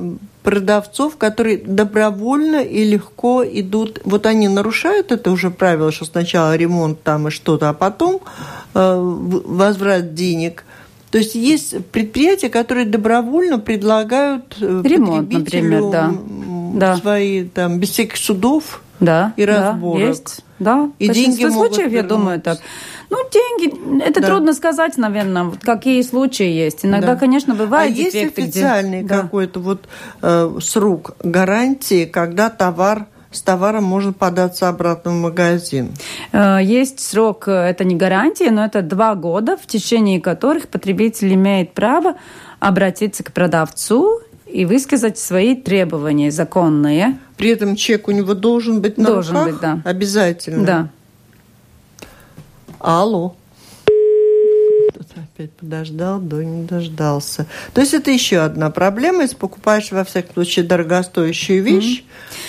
продавцов, 0.47 1.17
которые 1.17 1.57
добровольно 1.57 2.63
и 2.63 2.86
легко 2.86 3.43
идут. 3.45 3.99
Вот 4.05 4.25
они 4.25 4.47
нарушают 4.47 5.12
это 5.12 5.29
уже 5.29 5.51
правило, 5.51 5.91
что 5.91 6.05
сначала 6.05 6.55
ремонт 6.55 7.03
там 7.03 7.27
и 7.27 7.31
что-то, 7.31 7.67
а 7.67 7.73
потом 7.73 8.21
э, 8.73 8.97
возврат 8.97 10.13
денег. 10.13 10.63
То 11.12 11.17
есть 11.17 11.36
есть 11.36 11.86
предприятия, 11.88 12.47
которые 12.47 12.86
добровольно 12.86 13.60
предлагают 13.60 14.55
э, 14.62 14.83
Ремонт, 14.86 15.33
например, 15.33 15.91
да. 15.91 16.13
да. 16.75 16.95
свои 16.95 17.43
там 17.43 17.81
без 17.81 17.89
всяких 17.89 18.15
судов 18.15 18.81
да, 18.99 19.33
и 19.36 19.45
да, 19.45 19.71
разборок. 19.71 19.99
есть, 20.01 20.41
да. 20.60 20.89
И 20.99 21.10
В 21.10 21.13
деньги 21.13 21.45
могут 21.45 21.73
случаев, 21.75 21.91
я 21.91 22.03
думаю, 22.03 22.41
так. 22.41 22.60
Ну, 23.10 23.17
деньги, 23.31 24.01
это 24.03 24.19
Да. 24.21 24.27
трудно 24.27 24.53
сказать, 24.53 24.97
наверное, 24.97 25.43
вот 25.45 25.60
какие 25.62 26.01
случаи 26.01 26.47
есть. 26.49 26.83
Иногда, 26.86 27.13
Да. 27.13 27.19
конечно, 27.19 27.55
бывают 27.55 27.93
а 27.93 27.97
есть 27.97 28.13
дефекты, 28.13 28.41
где- 28.41 28.49
официальный 28.60 29.03
Да. 29.03 29.21
какой-то 29.21 29.60
вот 29.60 29.88
э, 30.21 30.57
срок 30.62 31.15
гарантии, 31.23 32.05
когда 32.05 32.49
товар 32.49 33.05
с 33.31 33.41
товаром 33.41 33.83
можно 33.83 34.13
податься 34.13 34.67
обратно 34.69 35.12
в 35.12 35.15
магазин? 35.15 35.91
Э, 36.31 36.57
Есть 36.62 36.99
срок, 37.01 37.47
э, 37.47 37.51
это 37.51 37.83
не 37.83 37.95
гарантия, 37.95 38.51
но 38.51 38.65
это 38.65 38.81
два 38.81 39.15
года, 39.15 39.57
в 39.57 39.67
течение 39.67 40.19
которых 40.19 40.67
потребитель 40.69 41.33
имеет 41.33 41.73
право 41.73 42.15
обратиться 42.60 43.23
к 43.23 43.31
продавцу 43.33 44.21
и 44.51 44.65
высказать 44.65 45.17
свои 45.17 45.55
требования 45.55 46.31
законные. 46.31 47.17
При 47.38 47.49
этом 47.49 47.75
чек 47.75 48.07
у 48.07 48.12
него 48.12 48.33
должен 48.33 48.81
быть 48.81 48.97
на 48.97 49.05
Должен 49.05 49.36
руках? 49.38 49.51
быть, 49.51 49.62
да. 49.62 49.81
Обязательно. 49.86 50.65
Да. 50.65 50.89
Алло. 52.79 53.36
Опять 55.38 55.52
подождал, 55.52 56.19
да 56.19 56.43
не 56.43 56.63
дождался. 56.65 57.45
То 57.76 57.82
есть 57.82 57.93
это 57.93 58.10
еще 58.10 58.39
одна 58.39 58.71
проблема. 58.71 59.21
Если 59.21 59.36
покупаешь, 59.36 59.91
во 59.91 60.04
всяком 60.04 60.34
случае, 60.34 60.65
дорогостоящую 60.65 61.62
вещь, 61.62 62.04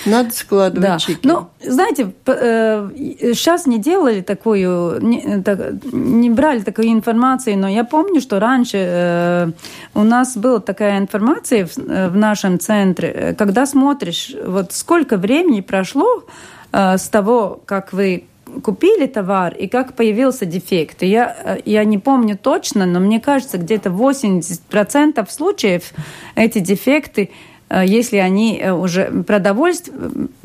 надо 0.07 0.31
складывать 0.31 0.81
Да. 0.81 0.97
чеки. 0.97 1.19
Ну, 1.21 1.49
знаете, 1.63 2.05
п- 2.07 2.35
э, 2.41 2.89
сейчас 3.35 3.67
не 3.67 3.77
делали 3.77 4.21
такую, 4.21 4.99
не, 5.05 5.39
так- 5.43 5.83
не 5.93 6.31
брали 6.31 6.61
такой 6.61 6.87
информации, 6.91 7.53
но 7.53 7.67
я 7.69 7.83
помню, 7.83 8.21
что 8.21 8.39
раньше 8.39 8.77
э, 8.79 9.51
у 9.93 10.01
нас 10.03 10.35
была 10.35 10.59
такая 10.59 10.97
информация 10.97 11.67
в, 11.67 11.77
э, 11.77 12.09
в 12.09 12.17
нашем 12.17 12.59
центре, 12.59 13.35
когда 13.37 13.67
смотришь, 13.67 14.31
вот 14.43 14.73
сколько 14.73 15.17
времени 15.17 15.61
прошло 15.61 16.23
э, 16.71 16.97
с 16.97 17.07
того, 17.07 17.61
как 17.67 17.93
вы 17.93 18.23
купили 18.61 19.07
товар 19.07 19.53
и 19.53 19.67
как 19.67 19.95
появился 19.95 20.45
дефект. 20.45 21.03
И 21.03 21.07
я, 21.07 21.35
э, 21.43 21.57
я 21.65 21.83
не 21.83 21.97
помню 21.97 22.37
точно, 22.37 22.85
но 22.85 22.99
мне 22.99 23.19
кажется, 23.19 23.57
где-то 23.57 23.89
80% 23.89 25.29
случаев 25.29 25.93
эти 26.35 26.59
дефекты 26.59 27.29
э, 27.69 27.83
если 27.85 28.17
они 28.17 28.59
э, 28.59 28.71
уже 28.71 29.23
продовольств... 29.23 29.91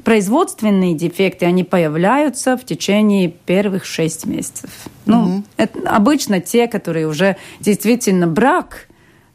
производственные 0.03 0.95
дефекты, 0.95 1.47
они 1.47 1.65
появляются 1.65 2.57
в 2.57 2.65
течение 2.65 3.29
первых 3.29 3.85
шесть 3.85 4.27
месяцев. 4.27 4.71
Ну, 5.07 5.43
это 5.57 5.79
обычно 5.89 6.41
те, 6.41 6.67
которые 6.67 7.07
уже 7.07 7.37
действительно 7.61 8.27
брак, 8.27 8.89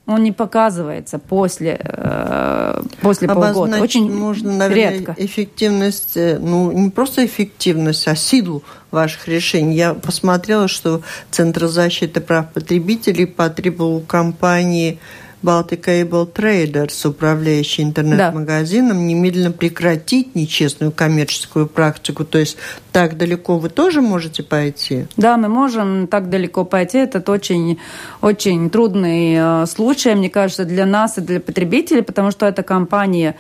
он 0.10 0.24
не 0.24 0.32
показывается 0.32 1.20
после, 1.20 1.80
э, 1.80 2.82
после 3.02 3.28
полгода. 3.28 3.80
Очень 3.80 4.12
можно, 4.12 4.52
наверное, 4.52 4.98
редко. 4.98 5.16
эффективность, 5.18 6.18
э, 6.18 6.40
ну, 6.40 6.72
не 6.72 6.90
просто 6.90 7.26
эффективность, 7.26 8.08
а 8.08 8.16
силу 8.16 8.64
ваших 8.90 9.28
решений. 9.28 9.76
Я 9.76 9.94
посмотрела, 9.94 10.68
что 10.68 11.02
Центр 11.30 11.68
защиты 11.68 12.22
прав 12.22 12.52
потребителей 12.52 13.28
потребовал 13.28 13.98
у 13.98 14.02
компании 14.02 15.00
Baltic 15.42 15.86
Cable 15.86 16.32
Traders, 16.32 17.08
управляющей 17.08 17.84
интернет-магазином, 17.84 19.08
немедленно 19.08 19.52
прекратить 19.52 20.36
нечестную 20.36 20.92
коммерческую 20.92 21.68
практику. 21.68 22.26
То 22.26 22.40
есть 22.40 22.58
так 22.92 23.18
далеко 23.18 23.58
вы 23.58 23.70
тоже 23.70 24.02
можете 24.02 24.44
пойти? 24.44 25.06
Да, 25.16 25.38
мы 25.38 25.48
можем 25.48 26.08
так 26.08 26.30
далеко 26.30 26.66
пойти. 26.66 26.98
Это 26.98 27.32
очень, 27.32 27.80
очень 28.22 28.70
трудный 28.70 29.36
э, 29.38 29.66
случай, 29.68 30.16
мне 30.16 30.30
кажется, 30.30 30.66
для 30.66 30.86
нас 30.86 31.18
и 31.18 31.22
для 31.22 31.40
потребителей, 31.40 32.02
потому 32.02 32.32
что 32.32 32.46
эта 32.46 32.64
компания, 32.64 33.36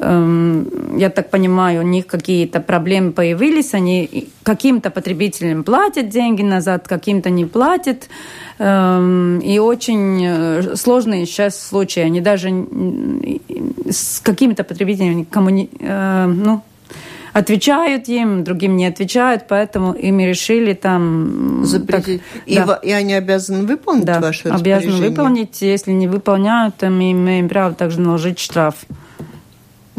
я 0.00 1.10
так 1.10 1.30
понимаю, 1.30 1.80
у 1.80 1.86
них 1.86 2.06
какие-то 2.06 2.60
проблемы 2.60 3.12
появились, 3.12 3.74
они 3.74 4.28
каким-то 4.42 4.90
потребителям 4.90 5.62
платят 5.62 6.08
деньги 6.08 6.42
назад, 6.42 6.88
каким-то 6.88 7.28
не 7.28 7.44
платят. 7.44 8.08
Эм, 8.58 9.40
и 9.40 9.58
очень 9.58 10.24
э, 10.24 10.76
сложные 10.76 11.26
сейчас 11.26 11.60
случаи. 11.60 12.00
Они 12.00 12.20
даже 12.22 12.48
с 13.90 14.20
какими-то 14.20 14.64
потребителями 14.64 15.24
коммуни... 15.24 15.68
э, 15.78 16.26
ну, 16.26 16.62
отвечают 17.32 18.08
им, 18.08 18.42
другим 18.42 18.76
не 18.76 18.86
отвечают, 18.86 19.44
поэтому 19.48 19.92
ими 19.92 20.22
решили 20.22 20.72
там... 20.72 21.64
Запретить. 21.64 22.22
так, 22.32 22.42
и, 22.46 22.56
да. 22.56 22.66
во- 22.66 22.74
и 22.74 22.90
они 22.90 23.14
обязаны 23.14 23.66
выполнить 23.66 24.04
Да, 24.04 24.20
ваши 24.20 24.48
обязаны 24.48 25.08
выполнить. 25.08 25.60
Если 25.60 25.92
не 25.92 26.08
выполняют, 26.08 26.76
то 26.76 26.88
мы 26.88 27.12
имеем 27.12 27.48
право 27.48 27.74
также 27.74 28.00
наложить 28.00 28.38
штраф. 28.38 28.74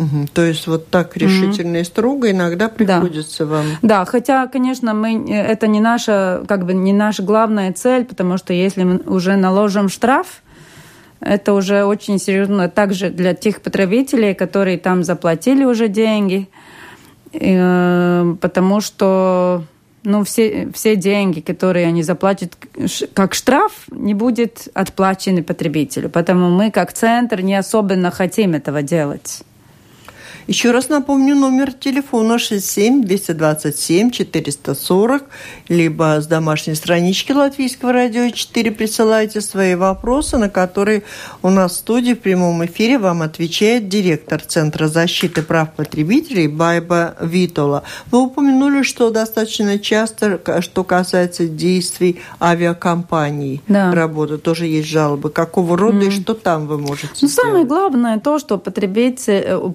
Мгм. 0.01 0.27
То 0.27 0.43
есть 0.43 0.67
вот 0.67 0.89
так 0.89 1.15
решительно 1.17 1.77
и 1.77 1.83
строго 1.83 2.31
иногда 2.31 2.69
приходится 2.69 3.45
вам. 3.45 3.65
Да, 3.81 4.05
хотя, 4.05 4.47
конечно, 4.47 4.93
мы, 4.93 5.25
э, 5.29 5.33
это 5.33 5.67
не 5.67 5.79
наша, 5.79 6.43
как 6.47 6.65
бы 6.65 6.73
не 6.73 6.93
наша 6.93 7.23
главная 7.23 7.71
цель, 7.73 8.05
потому 8.05 8.37
что 8.37 8.53
если 8.53 8.83
мы 8.83 8.97
уже 9.05 9.35
наложим 9.35 9.89
штраф, 9.89 10.41
это 11.19 11.53
уже 11.53 11.85
очень 11.85 12.19
серьезно 12.19 12.67
также 12.67 13.09
для 13.09 13.33
тех 13.33 13.61
потребителей, 13.61 14.33
которые 14.33 14.77
там 14.77 15.03
заплатили 15.03 15.63
уже 15.65 15.87
деньги, 15.87 16.49
Э, 17.33 18.35
потому 18.41 18.81
что 18.81 19.63
ну, 20.03 20.23
все, 20.23 20.69
все 20.73 20.95
деньги, 20.95 21.41
которые 21.41 21.87
они 21.87 22.03
заплатят 22.03 22.57
как 23.13 23.33
штраф, 23.33 23.71
не 23.91 24.13
будет 24.13 24.67
отплачены 24.73 25.43
потребителю. 25.43 26.09
Поэтому 26.09 26.49
мы, 26.49 26.71
как 26.71 26.91
центр, 26.91 27.41
не 27.41 27.55
особенно 27.55 28.09
хотим 28.11 28.53
этого 28.53 28.81
делать. 28.81 29.43
Еще 30.47 30.71
раз 30.71 30.89
напомню 30.89 31.35
номер 31.35 31.71
телефона 31.71 32.39
67 32.39 33.03
227 33.03 34.09
440, 34.11 35.23
либо 35.69 36.19
с 36.19 36.27
домашней 36.27 36.75
странички 36.75 37.31
Латвийского 37.31 37.93
радио 37.93 38.29
4 38.29 38.71
присылайте 38.71 39.39
свои 39.41 39.75
вопросы, 39.75 40.37
на 40.37 40.49
которые 40.49 41.03
у 41.43 41.49
нас 41.49 41.73
в 41.73 41.75
студии 41.75 42.13
в 42.13 42.19
прямом 42.19 42.65
эфире 42.65 42.97
вам 42.97 43.21
отвечает 43.21 43.87
директор 43.87 44.41
Центра 44.41 44.87
защиты 44.87 45.41
прав 45.43 45.73
потребителей 45.73 46.47
Байба 46.47 47.15
Витола. 47.21 47.83
Вы 48.11 48.23
упомянули, 48.23 48.81
что 48.83 49.09
достаточно 49.11 49.77
часто, 49.79 50.39
что 50.61 50.83
касается 50.83 51.45
действий 51.47 52.19
авиакомпаний, 52.41 53.61
Да. 53.67 53.91
работы, 53.93 54.37
тоже 54.37 54.65
есть 54.65 54.89
жалобы. 54.89 55.29
Какого 55.29 55.77
рода 55.77 56.05
и 56.05 56.09
что 56.09 56.33
там 56.33 56.67
вы 56.67 56.77
можете 56.77 57.09
Ну, 57.21 57.27
самое 57.27 57.63
сделать? 57.63 57.67
главное 57.67 58.19
то, 58.19 58.39
что 58.39 58.57
потребитель, 58.57 59.33
э, 59.45 59.69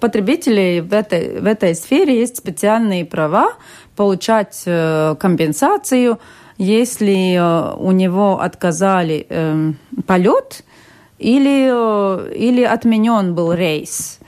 потребителей 0.57 0.81
в 0.81 0.93
этой, 0.93 1.41
в 1.41 1.47
этой 1.47 1.75
сфере 1.75 2.19
есть 2.19 2.37
специальные 2.37 3.05
права 3.05 3.55
получать 3.95 4.63
э, 4.67 5.15
компенсацию, 5.19 6.19
если 6.59 7.37
э, 7.37 7.75
у 7.77 7.93
него 7.93 8.41
отказали 8.41 9.27
э, 9.29 9.73
полет 10.07 10.65
или, 11.19 11.71
э, 11.71 12.35
или 12.35 12.63
отменен 12.63 13.35
был 13.35 13.53
рейс. 13.53 14.19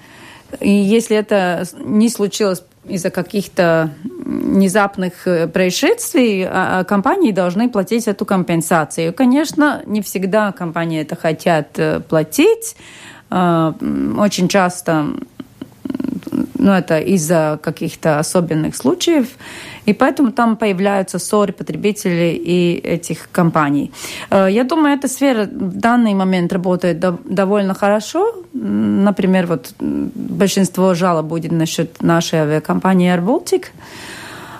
И 0.61 0.71
если 0.71 1.17
это 1.17 1.65
не 1.85 2.09
случилось 2.09 2.63
из-за 2.89 3.11
каких-то 3.11 3.91
внезапных 4.05 5.25
происшествий, 5.53 6.45
а- 6.45 6.81
а 6.81 6.85
компании 6.85 7.33
должны 7.33 7.69
платить 7.69 8.09
эту 8.09 8.25
компенсацию. 8.25 9.13
Конечно, 9.13 9.83
не 9.87 10.01
всегда 10.01 10.53
компании 10.53 11.03
это 11.03 11.15
хотят 11.17 11.79
платить. 12.09 12.77
Очень 13.31 14.49
часто 14.49 15.07
ну, 16.69 16.75
это 16.75 16.99
из-за 17.15 17.59
каких-то 17.63 18.19
особенных 18.19 18.77
случаев, 18.77 19.27
и 19.89 19.95
поэтому 19.95 20.33
там 20.33 20.57
появляются 20.57 21.19
ссоры 21.19 21.53
потребителей 21.53 22.37
и 22.37 22.79
этих 22.95 23.29
компаний. 23.33 23.91
Э, 24.31 24.49
Я 24.51 24.65
думаю, 24.65 24.99
эта 24.99 25.09
сфера 25.09 25.45
в 25.45 25.79
данный 25.79 26.15
момент 26.15 26.53
работает 26.53 26.99
дов- 27.05 27.21
довольно 27.25 27.75
хорошо. 27.75 28.35
Например, 28.53 29.47
вот 29.47 29.75
большинство 29.81 30.95
жалоб 30.95 31.27
будет 31.27 31.53
насчет 31.53 32.03
нашей 32.03 32.39
авиакомпании 32.41 33.15
Air 33.15 33.25
Baltic. 33.25 33.65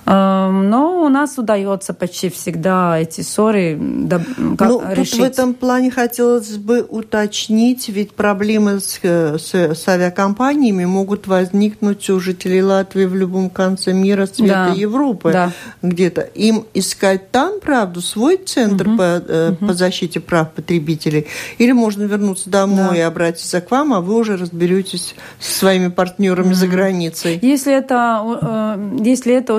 Эм, 0.09 0.71
Но 0.71 1.03
у 1.05 1.09
нас 1.11 1.37
удается 1.37 1.93
почти 1.93 2.31
всегда 2.31 2.99
эти 2.99 3.21
ссоры 3.21 3.77
Ну, 3.77 4.57
тут 4.57 4.83
решить. 4.93 5.21
в 5.21 5.23
этом 5.23 5.53
плане 5.53 5.91
хотелось 5.91 6.57
бы 6.57 6.81
уточнить, 6.83 7.89
ведь 7.91 8.13
проблемы 8.13 8.81
с, 8.81 8.99
э, 9.03 9.37
с, 9.39 9.55
с 9.55 9.87
авиакомпаниями 9.89 10.87
могут 10.87 11.27
возникнуть 11.27 12.09
у 12.09 12.21
жителей 12.21 12.63
Латвии 12.63 13.05
в 13.05 13.15
любом 13.15 13.51
конце 13.51 13.93
мира, 13.93 14.25
света 14.27 14.69
Да, 14.69 14.75
Европы 14.75 15.33
да. 15.33 15.53
где-то. 15.83 16.23
Им 16.23 16.65
искать 16.73 17.31
там, 17.31 17.61
правду, 17.61 18.01
свой 18.01 18.39
центр 18.39 18.85
по, 18.97 19.23
э, 19.29 19.53
по 19.61 19.75
защите 19.75 20.21
прав 20.21 20.53
потребителей, 20.53 21.27
или 21.59 21.73
можно 21.73 22.05
вернуться 22.05 22.49
домой 22.49 22.89
Да. 22.93 22.97
и 22.97 23.01
обратиться 23.01 23.61
к 23.61 23.71
вам, 23.71 23.93
а 23.93 24.01
вы 24.01 24.15
уже 24.17 24.39
разберетесь 24.39 25.15
со 25.39 25.59
своими 25.59 25.89
партнерами 25.89 26.55
за 26.55 26.67
границей. 26.67 27.39
Если 27.43 27.75
это, 27.75 28.23
э, 28.41 28.99
если 29.05 29.35
это 29.35 29.59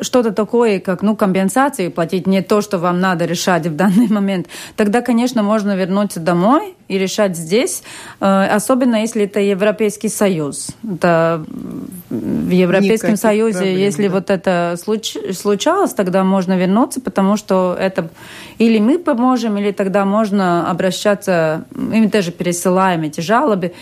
что-то 0.00 0.32
такое, 0.32 0.80
как 0.80 1.02
ну, 1.02 1.16
компенсации 1.16 1.88
платить, 1.88 2.26
не 2.26 2.42
то, 2.42 2.60
что 2.60 2.78
вам 2.78 3.00
надо 3.00 3.24
решать 3.24 3.66
в 3.66 3.76
данный 3.76 4.08
момент, 4.10 4.46
тогда, 4.76 5.00
конечно, 5.00 5.42
можно 5.42 5.76
вернуться 5.76 6.20
домой 6.20 6.74
и 6.88 6.98
решать 6.98 7.36
здесь, 7.36 7.82
э, 8.20 8.44
особенно 8.56 8.96
если 8.96 9.24
это 9.24 9.40
Европейский 9.40 10.08
Союз. 10.08 10.68
Это 10.84 11.44
в 12.10 12.50
Европейском 12.50 13.10
Никаких 13.10 13.20
Союзе, 13.22 13.58
проблем, 13.58 13.78
если 13.78 14.08
да. 14.08 14.14
вот 14.14 14.30
это 14.30 14.76
случ, 14.82 15.16
случалось, 15.32 15.94
тогда 15.94 16.24
можно 16.24 16.56
вернуться, 16.56 17.00
потому 17.00 17.36
что 17.36 17.76
это 17.78 18.10
или 18.58 18.78
мы 18.78 18.98
поможем, 18.98 19.56
или 19.58 19.72
тогда 19.72 20.04
можно 20.04 20.70
обращаться, 20.70 21.64
мы 21.74 22.08
тоже 22.08 22.30
пересылаем 22.32 23.02
эти 23.02 23.20
жалобы, 23.20 23.72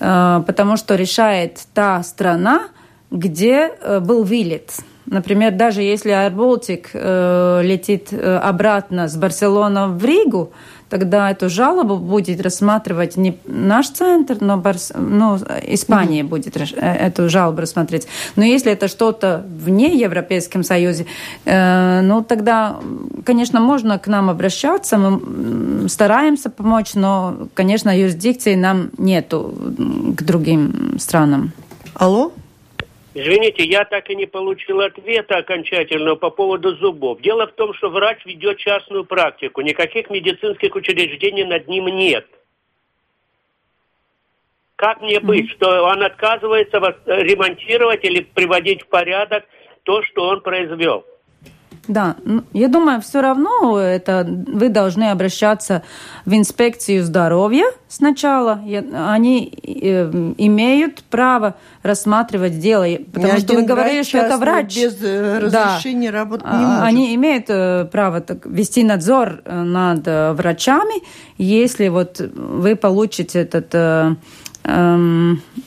э, 0.00 0.42
потому 0.46 0.76
что 0.76 0.94
решает 0.94 1.60
та 1.74 2.02
страна, 2.02 2.68
где 3.10 3.70
э, 3.80 4.00
был 4.00 4.24
вылет. 4.24 4.72
Например, 5.10 5.52
даже 5.52 5.82
если 5.82 6.12
Baltic 6.30 6.88
э, 6.92 7.62
летит 7.62 8.08
э, 8.12 8.36
обратно 8.36 9.08
с 9.08 9.16
Барселоны 9.16 9.88
в 9.88 10.04
Ригу, 10.04 10.52
тогда 10.88 11.30
эту 11.30 11.48
жалобу 11.48 11.96
будет 11.96 12.40
рассматривать 12.40 13.16
не 13.16 13.38
наш 13.46 13.88
центр, 13.88 14.36
но 14.40 14.56
Барс... 14.56 14.92
ну, 14.94 15.36
Испания 15.66 16.20
mm-hmm. 16.20 16.28
будет 16.28 16.56
эту 16.76 17.28
жалобу 17.28 17.60
рассмотреть. 17.62 18.06
Но 18.36 18.44
если 18.44 18.72
это 18.72 18.88
что-то 18.88 19.44
вне 19.48 19.98
Европейском 19.98 20.62
Союзе, 20.62 21.06
э, 21.44 22.00
ну 22.02 22.22
тогда, 22.22 22.76
конечно, 23.24 23.60
можно 23.60 23.98
к 23.98 24.06
нам 24.08 24.28
обращаться, 24.28 24.98
мы 24.98 25.88
стараемся 25.88 26.50
помочь, 26.50 26.94
но, 26.94 27.48
конечно, 27.54 27.96
юрисдикции 27.96 28.54
нам 28.54 28.90
нету 28.98 29.54
к 30.16 30.22
другим 30.22 30.96
странам. 30.98 31.52
Алло? 31.94 32.32
Извините, 33.18 33.64
я 33.64 33.84
так 33.84 34.08
и 34.10 34.14
не 34.14 34.26
получил 34.26 34.80
ответа 34.80 35.38
окончательного 35.38 36.14
по 36.14 36.30
поводу 36.30 36.76
зубов. 36.76 37.20
Дело 37.20 37.48
в 37.48 37.52
том, 37.52 37.74
что 37.74 37.90
врач 37.90 38.24
ведет 38.24 38.58
частную 38.58 39.04
практику. 39.04 39.60
Никаких 39.60 40.08
медицинских 40.08 40.76
учреждений 40.76 41.44
над 41.44 41.66
ним 41.66 41.86
нет. 41.86 42.28
Как 44.76 45.00
мне 45.00 45.18
быть, 45.18 45.50
что 45.50 45.82
он 45.82 46.00
отказывается 46.04 46.78
ремонтировать 47.06 48.04
или 48.04 48.20
приводить 48.20 48.82
в 48.82 48.86
порядок 48.86 49.44
то, 49.82 50.00
что 50.04 50.28
он 50.28 50.40
произвел? 50.40 51.04
Да, 51.88 52.16
я 52.52 52.68
думаю, 52.68 53.00
все 53.00 53.22
равно 53.22 53.78
это 53.78 54.26
вы 54.28 54.68
должны 54.68 55.10
обращаться 55.10 55.82
в 56.26 56.34
инспекцию 56.34 57.02
здоровья 57.02 57.64
сначала. 57.88 58.60
Они 59.08 59.52
э, 59.62 60.10
имеют 60.36 61.02
право 61.04 61.56
рассматривать 61.82 62.58
дело, 62.58 62.86
потому 63.12 63.34
Ни 63.34 63.38
что 63.38 63.54
вы 63.54 63.62
говорили, 63.62 64.02
что 64.02 64.18
это 64.18 64.36
врач. 64.36 64.76
Без 64.76 65.02
э, 65.02 65.38
разрешения 65.38 66.12
да. 66.12 66.18
работать 66.18 66.46
не 66.46 66.58
может. 66.58 66.82
Они 66.82 67.14
имеют 67.14 67.46
э, 67.48 67.88
право 67.90 68.20
так, 68.20 68.44
вести 68.44 68.84
надзор 68.84 69.42
над 69.46 70.06
врачами, 70.36 71.02
если 71.38 71.88
вот 71.88 72.20
вы 72.20 72.76
получите 72.76 73.40
этот 73.40 74.16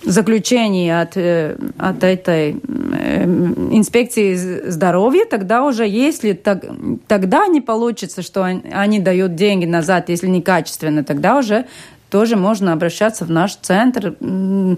заключение 0.03 1.01
от, 1.01 1.17
э, 1.17 1.55
от 1.77 2.03
этой 2.03 2.51
э, 2.51 3.23
инспекции 3.23 4.35
здоровья, 4.69 5.25
тогда 5.25 5.63
уже, 5.63 5.87
если 5.87 6.33
так, 6.33 6.65
тогда 7.07 7.47
не 7.47 7.61
получится, 7.61 8.21
что 8.21 8.43
они, 8.43 8.99
дают 8.99 9.35
деньги 9.35 9.65
назад, 9.65 10.09
если 10.09 10.27
некачественно, 10.27 11.03
тогда 11.03 11.37
уже 11.37 11.65
тоже 12.09 12.35
можно 12.35 12.73
обращаться 12.73 13.25
в 13.25 13.31
наш 13.31 13.55
центр. 13.55 14.15
Ну, 14.19 14.77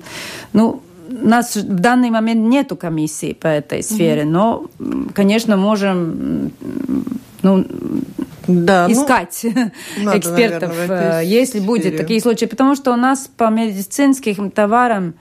нас 1.21 1.56
в 1.56 1.63
данный 1.63 2.10
момент 2.10 2.41
нету 2.47 2.76
комиссии 2.76 3.34
по 3.34 3.47
этой 3.47 3.84
сфере, 3.84 4.26
но, 4.26 4.65
конечно, 5.13 5.58
можем 5.58 6.52
ну, 7.43 7.65
да, 8.47 8.88
ну, 8.88 8.93
искать 8.93 9.45
ну, 9.97 10.17
экспертов, 10.17 10.69
наверное, 10.69 11.21
э, 11.21 11.26
если 11.26 11.60
будет 11.60 11.97
такие 11.97 12.19
случаи. 12.21 12.45
Потому 12.45 12.76
что 12.76 12.91
у 12.91 12.95
нас 12.95 13.30
по 13.38 13.49
медицинским 13.49 14.49
товарам, 14.49 15.13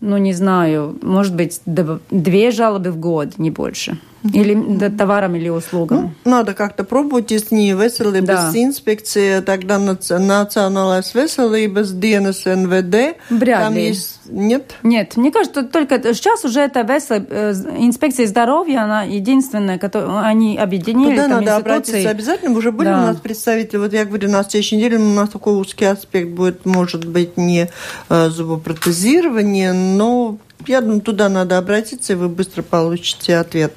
ну, 0.00 0.16
не 0.16 0.32
знаю, 0.32 0.98
может 1.02 1.34
быть, 1.34 1.60
две 1.64 2.50
жалобы 2.50 2.90
в 2.90 2.98
год, 2.98 3.38
не 3.38 3.50
больше. 3.50 3.98
Или 4.24 4.88
товарам 4.90 5.36
или 5.36 5.48
услугам. 5.48 6.14
Ну, 6.24 6.30
надо 6.30 6.54
как-то 6.54 6.82
пробовать, 6.82 7.30
если 7.30 7.54
не 7.54 7.72
veselības 7.72 8.26
да. 8.26 8.52
инспекция, 8.54 9.42
тогда 9.42 9.78
Национальная 9.78 11.02
veselības 11.02 11.92
dienas 11.92 12.44
НВД. 12.44 13.16
Вряд 13.30 13.60
там 13.62 13.74
ли. 13.74 13.88
Есть... 13.88 14.20
Нет? 14.26 14.74
Нет, 14.82 15.16
мне 15.16 15.30
кажется, 15.30 15.62
только 15.62 16.02
сейчас 16.14 16.44
уже 16.44 16.60
это 16.60 16.82
весел... 16.82 17.24
Э, 17.30 17.52
инспекция 17.78 18.26
здоровья, 18.26 18.82
она 18.82 19.04
единственная, 19.04 19.78
которую 19.78 20.18
они 20.18 20.58
объединили. 20.58 21.12
Туда 21.12 21.28
надо 21.28 21.42
институции. 21.42 21.60
обратиться 21.60 22.10
обязательно. 22.10 22.58
Уже 22.58 22.72
были 22.72 22.88
да. 22.88 22.98
у 22.98 23.06
нас 23.06 23.16
представители, 23.18 23.78
вот 23.78 23.92
я 23.92 24.04
говорю, 24.04 24.28
на 24.30 24.42
следующей 24.42 24.76
неделе 24.76 24.96
у 24.98 25.14
нас 25.14 25.28
такой 25.28 25.54
узкий 25.54 25.84
аспект 25.84 26.30
будет, 26.30 26.66
может 26.66 27.04
быть, 27.04 27.36
не 27.36 27.70
э, 28.08 28.28
зубопротезирование, 28.30 29.72
но 29.72 30.38
я 30.66 30.80
думаю, 30.80 31.00
туда 31.00 31.28
надо 31.28 31.56
обратиться, 31.56 32.14
и 32.14 32.16
вы 32.16 32.28
быстро 32.28 32.62
получите 32.62 33.36
ответ. 33.36 33.72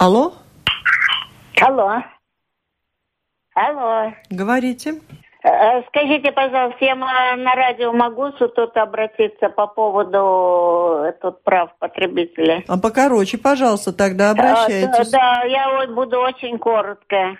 Алло? 0.00 0.32
Алло. 1.60 2.02
Алло. 3.54 4.14
Говорите. 4.30 4.94
Э, 5.44 5.82
скажите, 5.88 6.32
пожалуйста, 6.32 6.82
я 6.82 6.94
на 6.94 7.54
радио 7.54 7.92
могу 7.92 8.30
тут 8.30 8.74
обратиться 8.78 9.50
по 9.50 9.66
поводу 9.66 11.04
э, 11.04 11.12
тут 11.20 11.44
прав 11.44 11.76
потребителя? 11.78 12.64
А 12.66 12.78
покороче, 12.78 13.36
пожалуйста, 13.36 13.92
тогда 13.92 14.30
обращайтесь. 14.30 15.10
Да, 15.10 15.42
я 15.44 15.86
буду 15.88 16.18
очень 16.18 16.58
коротко. 16.58 17.36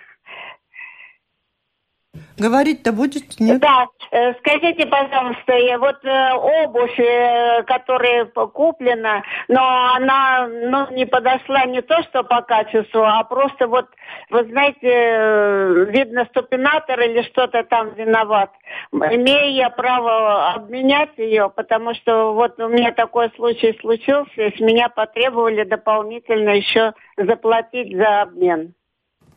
Говорить-то 2.41 2.91
будете? 2.91 3.43
Нет? 3.43 3.59
Да. 3.61 3.85
Э, 4.11 4.33
скажите, 4.39 4.87
пожалуйста, 4.87 5.53
вот 5.77 6.03
э, 6.03 6.33
обувь, 6.33 6.99
э, 6.99 7.61
которая 7.63 8.25
куплена, 8.25 9.21
но 9.47 9.93
она 9.95 10.47
ну, 10.47 10.91
не 10.91 11.05
подошла 11.05 11.65
не 11.65 11.81
то, 11.81 12.01
что 12.03 12.23
по 12.23 12.41
качеству, 12.41 13.03
а 13.03 13.23
просто 13.25 13.67
вот, 13.67 13.85
вы 14.31 14.45
знаете, 14.45 15.91
видно, 15.91 16.25
ступинатор 16.31 16.99
или 16.99 17.21
что-то 17.21 17.63
там 17.63 17.93
виноват. 17.93 18.49
Имею 18.91 19.53
я 19.53 19.69
право 19.69 20.53
обменять 20.53 21.15
ее, 21.17 21.51
потому 21.55 21.93
что 21.93 22.33
вот 22.33 22.59
у 22.59 22.69
меня 22.69 22.91
такой 22.91 23.29
случай 23.35 23.77
случился, 23.79 24.41
и 24.41 24.57
с 24.57 24.59
меня 24.59 24.89
потребовали 24.89 25.63
дополнительно 25.63 26.49
еще 26.49 26.93
заплатить 27.17 27.95
за 27.95 28.23
обмен. 28.23 28.73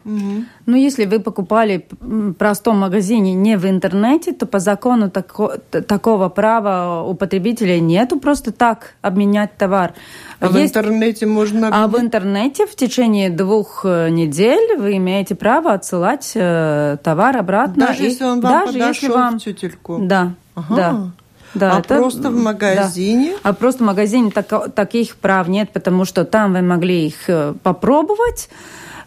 Угу. 0.04 0.44
Ну, 0.66 0.76
если 0.76 1.06
вы 1.06 1.20
покупали 1.20 1.86
в 2.00 2.32
простом 2.34 2.80
магазине 2.80 3.34
не 3.34 3.56
в 3.56 3.66
интернете, 3.66 4.32
то 4.32 4.46
по 4.46 4.58
закону 4.58 5.10
тако, 5.10 5.54
такого 5.70 6.28
права 6.28 7.02
у 7.02 7.14
потребителя 7.14 7.80
нету 7.80 8.18
просто 8.20 8.52
так 8.52 8.94
обменять 9.00 9.56
товар. 9.56 9.94
А 10.40 10.46
Есть... 10.46 10.74
в 10.74 10.78
интернете 10.78 11.26
можно? 11.26 11.70
А 11.72 11.88
в 11.88 11.98
интернете 11.98 12.66
в 12.66 12.74
течение 12.76 13.30
двух 13.30 13.84
э, 13.84 14.10
недель 14.10 14.76
вы 14.76 14.96
имеете 14.98 15.34
право 15.34 15.72
отсылать 15.72 16.32
э, 16.34 16.98
товар 17.02 17.36
обратно. 17.38 17.86
Даже 17.86 18.02
и... 18.02 18.08
если 18.08 18.24
он 18.24 18.40
вам 18.40 18.52
даже 18.52 18.72
подошел 18.78 19.08
если 19.08 19.08
вам... 19.08 19.38
в 19.38 19.42
тютельку? 19.42 19.98
Да, 20.02 20.34
ага. 20.54 20.76
да. 20.76 21.10
Да, 21.54 21.76
а 21.76 21.78
это, 21.78 21.98
просто 21.98 22.30
в 22.30 22.36
магазине? 22.36 23.30
Да. 23.30 23.50
А 23.50 23.52
просто 23.52 23.84
в 23.84 23.86
магазине 23.86 24.32
так, 24.32 24.74
таких 24.74 25.14
прав 25.14 25.46
нет, 25.46 25.70
потому 25.72 26.04
что 26.04 26.24
там 26.24 26.52
вы 26.52 26.62
могли 26.62 27.06
их 27.06 27.28
э, 27.30 27.54
попробовать, 27.62 28.50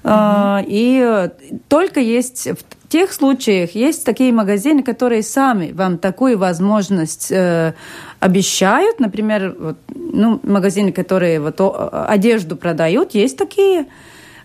Uh-huh. 0.07 0.65
И 0.67 1.29
только 1.67 1.99
есть 1.99 2.47
в 2.47 2.89
тех 2.89 3.11
случаях 3.11 3.75
есть 3.75 4.05
такие 4.05 4.31
магазины, 4.31 4.81
которые 4.81 5.21
сами 5.21 5.71
вам 5.73 5.97
такую 5.97 6.37
возможность 6.37 7.31
э, 7.31 7.73
обещают. 8.19 8.99
Например, 8.99 9.55
вот, 9.59 9.77
ну, 9.89 10.39
магазины, 10.43 10.93
которые 10.93 11.41
вот, 11.41 11.59
о, 11.59 12.05
одежду 12.07 12.55
продают, 12.55 13.13
есть 13.13 13.37
такие 13.37 13.87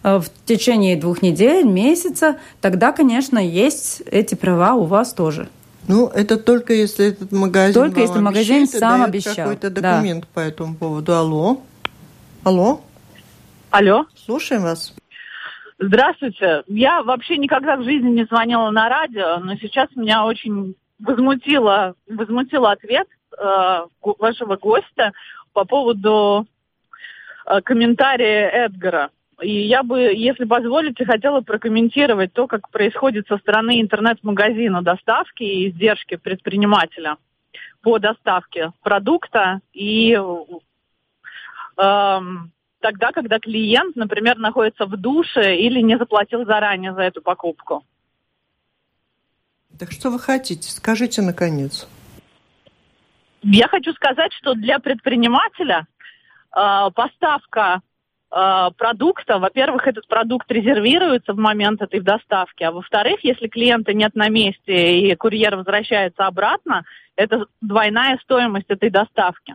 э, 0.03 0.19
в 0.19 0.27
течение 0.45 0.97
двух 0.97 1.23
недель, 1.23 1.65
месяца. 1.65 2.37
Тогда, 2.61 2.91
конечно, 2.91 3.39
есть 3.39 4.03
эти 4.07 4.35
права 4.35 4.75
у 4.75 4.85
вас 4.85 5.13
тоже. 5.13 5.49
Ну, 5.87 6.09
это 6.09 6.37
только 6.37 6.75
если 6.75 7.07
этот 7.07 7.33
магазин 7.33 7.75
Только 7.75 8.01
если 8.01 8.19
магазин 8.19 8.67
сам 8.67 9.03
обещал. 9.03 9.35
какой-то 9.35 9.71
документ 9.71 10.23
да. 10.23 10.29
по 10.35 10.41
этому 10.41 10.75
поводу. 10.75 11.15
Алло? 11.15 11.61
Алло? 12.45 12.81
Алло? 13.71 14.07
Слушаем 14.17 14.63
вас. 14.63 14.95
Здравствуйте. 15.85 16.63
Я 16.69 17.03
вообще 17.03 17.39
никогда 17.39 17.77
в 17.77 17.83
жизни 17.83 18.11
не 18.11 18.25
звонила 18.25 18.71
на 18.71 18.89
радио, 18.89 19.39
но 19.39 19.57
сейчас 19.57 19.89
меня 19.97 20.25
очень 20.25 20.77
возмутило, 21.01 21.97
возмутил 22.09 22.67
ответ 22.67 23.09
э, 23.37 23.87
вашего 24.01 24.57
гостя 24.57 25.13
по 25.53 25.65
поводу 25.65 26.47
э, 27.47 27.61
комментария 27.63 28.49
Эдгара. 28.49 29.11
И 29.41 29.51
я 29.51 29.83
бы, 29.83 29.99
если 29.99 30.45
позволите, 30.45 31.05
хотела 31.05 31.41
прокомментировать 31.41 32.33
то, 32.33 32.47
как 32.47 32.71
происходит 32.71 33.27
со 33.27 33.39
стороны 33.39 33.81
интернет-магазина 33.81 34.83
доставки 34.83 35.43
и 35.43 35.69
издержки 35.69 36.15
предпринимателя 36.15 37.17
по 37.83 37.99
доставке 37.99 38.71
продукта 38.85 39.59
и 39.73 40.17
э, 41.77 42.21
тогда, 42.83 43.13
когда 43.13 43.39
клиент, 43.39 43.97
например, 43.97 44.37
находится 44.37 44.85
в 44.85 44.97
душе 44.97 45.57
или 45.57 45.81
не 45.81 45.97
заплатил 45.97 46.45
заранее 46.45 46.93
за 46.93 47.03
эту 47.03 47.23
покупку. 47.23 47.85
Так 49.79 49.91
что 49.93 50.11
вы 50.11 50.19
хотите? 50.19 50.71
Скажите 50.71 51.23
наконец. 51.23 51.89
Я 53.43 53.69
хочу 53.69 53.93
сказать, 53.95 54.33
что 54.35 54.55
для 54.55 54.79
предпринимателя 54.79 55.87
э, 56.55 56.91
поставка 56.95 57.81
э, 58.31 58.71
продукта, 58.77 59.39
во-первых, 59.39 59.87
этот 59.87 60.07
продукт 60.07 60.51
резервируется 60.51 61.33
в 61.33 61.39
момент 61.39 61.83
этой 61.83 62.01
доставки, 62.01 62.63
а 62.63 62.71
во-вторых, 62.71 63.25
если 63.25 63.49
клиента 63.49 63.95
нет 63.95 64.15
на 64.15 64.29
месте 64.29 65.01
и 65.01 65.17
курьер 65.17 65.57
возвращается 65.57 66.27
обратно, 66.27 66.85
это 67.17 67.47
двойная 67.61 68.19
стоимость 68.23 68.69
этой 68.69 68.91
доставки. 68.91 69.55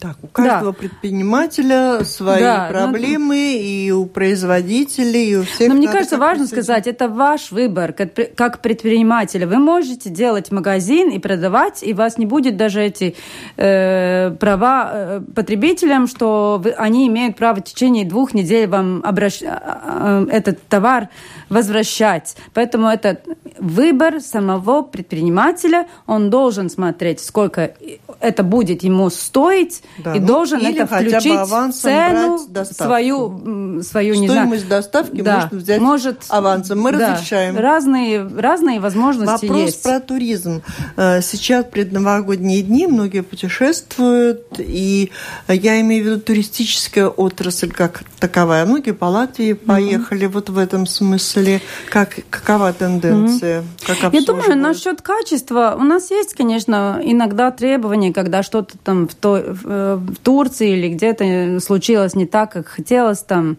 Так, 0.00 0.16
у 0.22 0.28
каждого 0.28 0.72
да. 0.72 0.78
предпринимателя 0.78 2.04
свои 2.04 2.40
да, 2.40 2.68
ну, 2.68 2.78
проблемы, 2.78 3.34
ну, 3.34 3.60
и 3.60 3.90
у 3.90 4.06
производителей, 4.06 5.32
и 5.32 5.36
у 5.36 5.42
всех. 5.42 5.68
Но 5.68 5.74
мне 5.74 5.88
кажется, 5.88 6.16
важно 6.16 6.46
сказать, 6.46 6.86
это 6.86 7.08
ваш 7.08 7.50
выбор 7.50 7.92
как 7.92 8.62
предпринимателя. 8.62 9.46
Вы 9.46 9.58
можете 9.58 10.08
делать 10.08 10.50
магазин 10.50 11.10
и 11.10 11.18
продавать, 11.18 11.82
и 11.82 11.92
у 11.92 11.96
вас 11.96 12.16
не 12.16 12.24
будет 12.24 12.56
даже 12.56 12.80
эти 12.80 13.14
э, 13.56 14.30
права 14.40 14.90
э, 14.92 15.20
потребителям, 15.34 16.06
что 16.06 16.58
вы, 16.64 16.70
они 16.70 17.08
имеют 17.08 17.36
право 17.36 17.56
в 17.56 17.64
течение 17.64 18.06
двух 18.06 18.32
недель 18.32 18.68
вам 18.68 19.02
обращ... 19.04 19.42
Э, 19.42 20.26
этот 20.30 20.62
товар 20.68 21.10
возвращать. 21.50 22.36
Поэтому 22.54 22.86
это 22.86 23.20
выбор 23.58 24.20
самого 24.20 24.82
предпринимателя. 24.82 25.88
Он 26.06 26.30
должен 26.30 26.70
смотреть, 26.70 27.20
сколько 27.20 27.74
это 28.20 28.42
будет 28.44 28.82
ему 28.82 29.10
стоить, 29.10 29.39
да, 29.98 30.14
и 30.14 30.20
ну, 30.20 30.26
должен 30.26 30.60
это 30.64 30.86
включить 30.86 31.74
цену 31.74 32.38
свою, 32.64 33.82
свою 33.82 34.14
не 34.14 34.28
Стоимость 34.28 34.66
знаю, 34.66 34.82
доставки 34.82 35.20
да, 35.22 35.40
можно 35.42 35.58
взять 35.58 35.80
может, 35.80 36.24
авансом. 36.28 36.80
Мы 36.80 36.92
да, 36.92 37.14
разрешаем. 37.14 37.58
Разные, 37.58 38.26
разные 38.26 38.80
возможности 38.80 39.46
Вопрос 39.46 39.60
есть. 39.60 39.82
про 39.82 40.00
туризм. 40.00 40.62
Э, 40.96 41.20
сейчас 41.22 41.64
предновогодние 41.64 42.62
дни, 42.62 42.86
многие 42.86 43.22
путешествуют, 43.22 44.46
и 44.58 45.10
я 45.48 45.80
имею 45.80 46.04
в 46.04 46.06
виду 46.06 46.20
туристическая 46.20 47.08
отрасль 47.08 47.70
как 47.70 48.02
таковая. 48.18 48.66
Многие 48.66 48.92
по 48.92 49.06
Латвии 49.06 49.54
поехали 49.54 50.26
mm-hmm. 50.26 50.32
вот 50.32 50.50
в 50.50 50.58
этом 50.58 50.86
смысле. 50.86 51.60
Как, 51.88 52.18
какова 52.30 52.72
тенденция? 52.72 53.62
Mm-hmm. 53.62 54.00
Как 54.00 54.12
я 54.12 54.22
думаю, 54.22 54.56
насчет 54.56 55.02
качества, 55.02 55.76
у 55.78 55.84
нас 55.84 56.10
есть, 56.10 56.34
конечно, 56.34 57.00
иногда 57.02 57.50
требования 57.50 58.10
когда 58.12 58.42
что-то 58.42 58.76
там 58.78 59.08
в, 59.08 59.14
то, 59.14 59.29
в, 59.38 59.66
э, 59.66 59.94
в 59.96 60.16
Турции 60.16 60.70
или 60.70 60.88
где-то 60.88 61.60
случилось 61.60 62.14
не 62.14 62.26
так, 62.26 62.52
как 62.52 62.68
хотелось 62.68 63.20
там. 63.20 63.56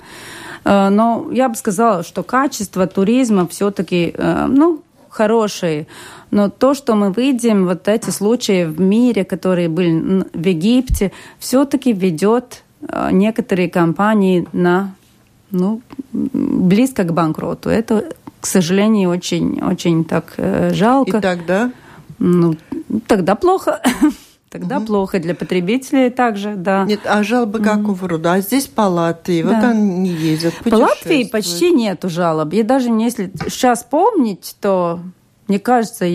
Э, 0.63 0.89
но 0.89 1.29
я 1.31 1.49
бы 1.49 1.55
сказала, 1.55 2.03
что 2.03 2.23
качество 2.23 2.87
туризма 2.87 3.47
все-таки, 3.47 4.13
э, 4.15 4.45
ну, 4.47 4.81
хорошие. 5.09 5.87
Но 6.31 6.49
то, 6.49 6.73
что 6.73 6.95
мы 6.95 7.11
видим, 7.11 7.65
вот 7.65 7.87
эти 7.87 8.09
случаи 8.09 8.65
в 8.65 8.79
мире, 8.79 9.25
которые 9.25 9.67
были 9.67 10.25
в 10.33 10.45
Египте, 10.45 11.11
все-таки 11.39 11.91
ведет 11.91 12.63
некоторые 13.11 13.69
компании 13.69 14.47
на 14.53 14.95
ну, 15.51 15.81
близко 16.13 17.03
к 17.03 17.13
банкроту. 17.13 17.69
Это, 17.69 18.13
к 18.39 18.47
сожалению, 18.47 19.09
очень, 19.09 19.61
очень 19.61 20.05
так 20.05 20.33
жалко. 20.71 21.17
И 21.17 21.21
тогда? 21.21 21.71
Ну, 22.17 22.55
тогда 23.07 23.35
плохо. 23.35 23.81
Тогда 24.51 24.79
угу. 24.79 24.87
плохо 24.87 25.19
для 25.19 25.33
потребителей 25.33 26.09
также, 26.09 26.55
да. 26.57 26.83
Нет, 26.83 26.99
а 27.05 27.23
жалобы 27.23 27.59
угу. 27.59 27.69
какого 27.69 28.09
рода? 28.09 28.33
А 28.33 28.41
здесь 28.41 28.67
по 28.67 28.81
Латвии, 28.81 29.43
да. 29.43 29.47
вот 29.47 29.63
они 29.63 30.09
ездят, 30.09 30.53
По 30.69 30.75
Латвии 30.75 31.23
почти 31.23 31.71
нету 31.71 32.09
жалоб. 32.09 32.51
И 32.51 32.61
даже 32.61 32.89
если 32.89 33.31
сейчас 33.47 33.85
помнить, 33.85 34.57
то, 34.59 34.99
мне 35.47 35.57
кажется, 35.57 36.05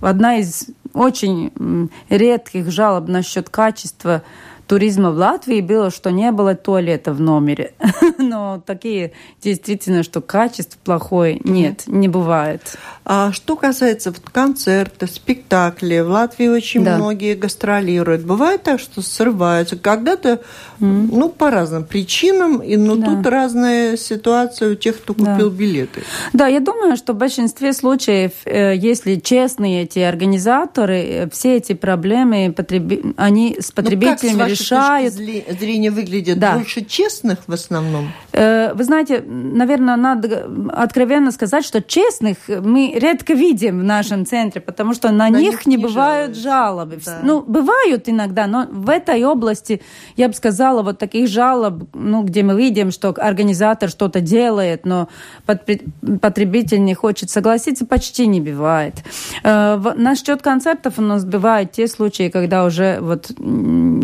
одна 0.00 0.38
из 0.38 0.68
очень 0.94 1.90
редких 2.08 2.70
жалоб 2.70 3.08
насчет 3.08 3.50
качества 3.50 4.22
туризма 4.66 5.10
в 5.10 5.16
Латвии 5.16 5.60
было, 5.60 5.90
что 5.90 6.10
не 6.10 6.30
было 6.32 6.54
туалета 6.54 7.12
в 7.12 7.20
номере. 7.20 7.74
Но 8.18 8.62
такие 8.64 9.12
действительно, 9.42 10.02
что 10.02 10.20
качество 10.20 10.78
плохое, 10.82 11.40
нет, 11.44 11.84
не 11.86 12.08
бывает. 12.08 12.76
А 13.04 13.32
что 13.32 13.56
касается 13.56 14.10
вот, 14.10 14.20
концертов, 14.20 15.10
спектаклей, 15.10 16.02
в 16.02 16.08
Латвии 16.08 16.48
очень 16.48 16.84
да. 16.84 16.96
многие 16.96 17.34
гастролируют. 17.34 18.22
Бывает 18.22 18.62
так, 18.62 18.80
что 18.80 19.02
срываются. 19.02 19.76
Когда-то, 19.76 20.40
mm. 20.80 21.08
ну, 21.12 21.28
по 21.28 21.50
разным 21.50 21.84
причинам, 21.84 22.58
и, 22.58 22.76
но 22.76 22.96
да. 22.96 23.06
тут 23.06 23.26
разная 23.26 23.96
ситуация 23.96 24.72
у 24.72 24.74
тех, 24.74 25.00
кто 25.00 25.14
купил 25.14 25.50
да. 25.50 25.56
билеты. 25.56 26.02
Да, 26.32 26.46
я 26.46 26.60
думаю, 26.60 26.96
что 26.96 27.12
в 27.12 27.16
большинстве 27.16 27.72
случаев, 27.72 28.32
э, 28.44 28.74
если 28.76 29.16
честные 29.16 29.82
эти 29.82 29.98
организаторы, 29.98 30.98
э, 30.98 31.30
все 31.30 31.56
эти 31.56 31.74
проблемы 31.74 32.52
потреби... 32.56 33.14
они 33.16 33.56
с 33.60 33.70
потребителями 33.70 34.42
ну, 34.42 34.46
решают. 34.46 35.14
зрения 35.14 35.90
выглядят 35.90 36.38
да. 36.38 36.54
больше 36.54 36.84
честных 36.84 37.38
в 37.46 37.52
основном? 37.52 38.12
Э, 38.32 38.72
вы 38.74 38.84
знаете, 38.84 39.22
наверное, 39.26 39.96
надо 39.96 40.48
откровенно 40.72 41.30
сказать, 41.30 41.64
что 41.64 41.82
честных 41.82 42.38
мы 42.48 42.94
редко 42.96 43.34
видим 43.34 43.80
в 43.80 43.84
нашем 43.84 44.26
центре, 44.26 44.60
потому 44.60 44.94
что 44.94 45.10
на, 45.10 45.28
на 45.28 45.38
них, 45.38 45.52
них 45.52 45.66
не, 45.66 45.76
не 45.76 45.82
бывают 45.82 46.36
жалобы. 46.36 46.98
Да. 47.04 47.20
Ну, 47.22 47.42
бывают 47.42 48.08
иногда, 48.08 48.46
но 48.46 48.66
в 48.70 48.88
этой 48.88 49.24
области, 49.24 49.80
я 50.16 50.28
бы 50.28 50.34
сказала, 50.34 50.63
вот 50.72 50.98
таких 50.98 51.28
жалоб, 51.28 51.84
ну, 51.94 52.22
где 52.22 52.42
мы 52.42 52.56
видим, 52.56 52.90
что 52.90 53.14
организатор 53.16 53.90
что-то 53.90 54.20
делает, 54.20 54.84
но 54.86 55.08
потребитель 55.46 56.84
не 56.84 56.94
хочет 56.94 57.30
согласиться, 57.30 57.86
почти 57.86 58.26
не 58.26 58.40
бывает. 58.40 58.94
Э, 59.42 59.78
насчет 59.96 60.42
концертов 60.42 60.98
у 60.98 61.02
нас 61.02 61.24
бывают 61.24 61.72
те 61.72 61.86
случаи, 61.88 62.28
когда 62.28 62.64
уже 62.64 62.98
вот 63.00 63.30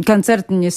концерт 0.05 0.51
не, 0.51 0.71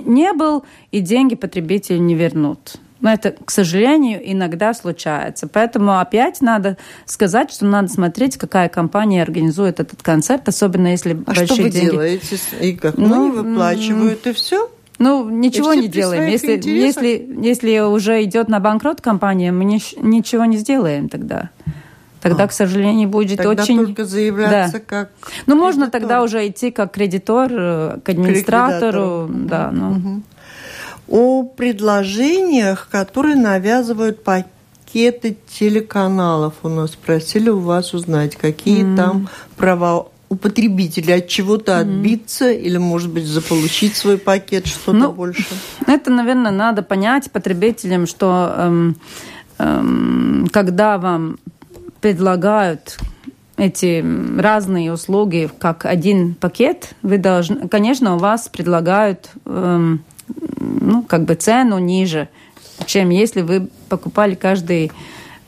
не 0.00 0.32
был, 0.32 0.64
и 0.90 1.00
деньги 1.00 1.34
потребителю 1.34 2.00
не 2.00 2.14
вернут. 2.14 2.78
Но 3.00 3.10
это, 3.12 3.32
к 3.32 3.50
сожалению, 3.50 4.20
иногда 4.22 4.74
случается. 4.74 5.48
Поэтому 5.48 5.98
опять 5.98 6.40
надо 6.40 6.76
сказать, 7.06 7.50
что 7.50 7.64
надо 7.64 7.88
смотреть, 7.88 8.36
какая 8.36 8.68
компания 8.68 9.22
организует 9.22 9.80
этот 9.80 10.02
концерт, 10.02 10.48
особенно 10.48 10.88
если 10.88 11.12
а 11.12 11.14
большие 11.14 11.46
что 11.46 11.62
вы 11.62 11.70
деньги. 11.70 11.90
делаете? 11.90 12.38
И 12.60 12.72
как? 12.74 12.98
Ну, 12.98 13.06
ну 13.06 13.32
выплачивают, 13.32 14.26
и 14.26 14.32
все? 14.32 14.70
Ну, 15.00 15.28
ничего 15.28 15.74
не 15.74 15.88
делаем. 15.88 16.30
Если, 16.30 16.60
если, 16.68 17.28
если 17.42 17.80
уже 17.80 18.22
идет 18.22 18.48
на 18.48 18.60
банкрот 18.60 19.00
компания, 19.00 19.50
мы 19.50 19.64
ни, 19.64 19.80
ничего 20.00 20.44
не 20.44 20.58
сделаем 20.58 21.08
тогда. 21.08 21.50
Тогда, 22.20 22.44
а, 22.44 22.48
к 22.48 22.52
сожалению, 22.52 23.08
будет 23.08 23.38
тогда 23.38 23.62
очень... 23.62 23.78
только 23.78 24.04
заявляться 24.04 24.78
да. 24.78 24.84
как 24.86 25.10
Ну, 25.46 25.56
можно 25.56 25.90
тогда 25.90 26.22
уже 26.22 26.46
идти 26.46 26.70
как 26.70 26.92
кредитор 26.92 27.50
э, 27.50 27.98
к 28.04 28.08
администратору. 28.10 29.26
К 29.26 29.46
да, 29.48 29.70
ну. 29.72 29.90
угу 29.90 30.22
о 31.10 31.42
предложениях, 31.42 32.88
которые 32.90 33.34
навязывают 33.34 34.22
пакеты 34.22 35.36
телеканалов. 35.48 36.54
У 36.62 36.68
нас 36.68 36.92
спросили 36.92 37.50
у 37.50 37.58
вас 37.58 37.92
узнать, 37.92 38.36
какие 38.36 38.84
mm. 38.84 38.96
там 38.96 39.28
права 39.56 40.06
у 40.30 40.36
потребителя 40.36 41.16
от 41.16 41.28
чего-то 41.28 41.72
mm 41.72 41.80
отбиться 41.80 42.50
или, 42.50 42.78
может 42.78 43.10
быть, 43.10 43.26
заполучить 43.26 43.96
свой 43.96 44.16
пакет, 44.16 44.66
что-то 44.66 44.92
ну, 44.92 45.12
больше? 45.12 45.44
Это, 45.86 46.10
наверное, 46.10 46.52
надо 46.52 46.82
понять 46.82 47.30
потребителям, 47.32 48.06
что 48.06 48.54
эм, 48.56 48.96
эм, 49.58 50.48
когда 50.52 50.98
вам 50.98 51.38
предлагают 52.00 52.98
эти 53.56 54.04
разные 54.40 54.92
услуги 54.92 55.50
как 55.58 55.84
один 55.84 56.34
пакет, 56.34 56.94
вы 57.02 57.18
должны, 57.18 57.68
конечно, 57.68 58.14
у 58.14 58.18
вас 58.18 58.48
предлагают 58.48 59.30
эм, 59.44 60.04
ну, 60.58 61.02
как 61.02 61.24
бы 61.24 61.34
цену 61.34 61.78
ниже, 61.78 62.28
чем 62.86 63.10
если 63.10 63.42
вы 63.42 63.68
покупали 63.88 64.36
каждый, 64.36 64.92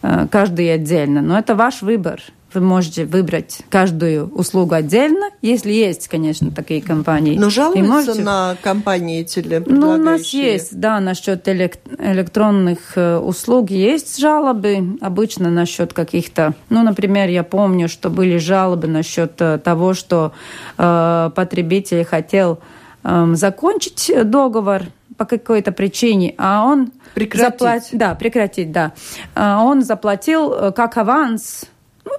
э, 0.03 0.27
каждый 0.29 0.75
отдельно. 0.75 1.23
Но 1.23 1.39
это 1.39 1.55
ваш 1.55 1.83
выбор. 1.83 2.21
Вы 2.55 2.61
можете 2.61 3.05
выбрать 3.05 3.61
каждую 3.71 4.29
услугу 4.29 4.75
отдельно, 4.75 5.31
если 5.41 5.73
есть, 5.73 6.09
конечно, 6.09 6.51
такие 6.51 6.83
компании. 6.83 7.39
Но 7.39 7.51
жалуются 7.51 7.93
можете... 7.93 8.23
на 8.23 8.57
компании 8.63 9.23
телепредлагающие? 9.23 9.79
Ну, 9.79 9.93
у 9.93 9.97
нас 9.97 10.27
есть, 10.29 10.79
да, 10.79 11.01
насчет 11.01 11.49
электронных 11.49 12.97
э, 12.97 13.17
услуг 13.19 13.71
есть 13.71 14.19
жалобы, 14.19 14.99
обычно 15.01 15.51
насчет 15.51 15.93
каких-то, 15.93 16.55
ну, 16.69 16.83
например, 16.83 17.29
я 17.29 17.43
помню, 17.43 17.89
что 17.89 18.11
были 18.11 18.37
жалобы 18.39 18.87
насчет 18.87 19.41
э, 19.41 19.59
того, 19.59 19.95
что 19.95 20.33
э, 20.79 21.31
потребитель 21.35 22.05
хотел 22.05 22.59
э, 23.05 23.33
закончить 23.35 24.13
договор, 24.25 24.83
по 25.17 25.25
какой-то 25.25 25.73
причине, 25.73 26.35
а 26.39 26.65
он 26.65 26.91
прекратить. 27.15 27.61
Заплат... 27.61 27.83
Да, 27.93 28.15
прекратить, 28.15 28.73
да. 28.73 28.93
А 29.35 29.63
он 29.63 29.83
заплатил 29.83 30.53
э, 30.53 30.73
как 30.73 30.97
аванс 30.97 31.65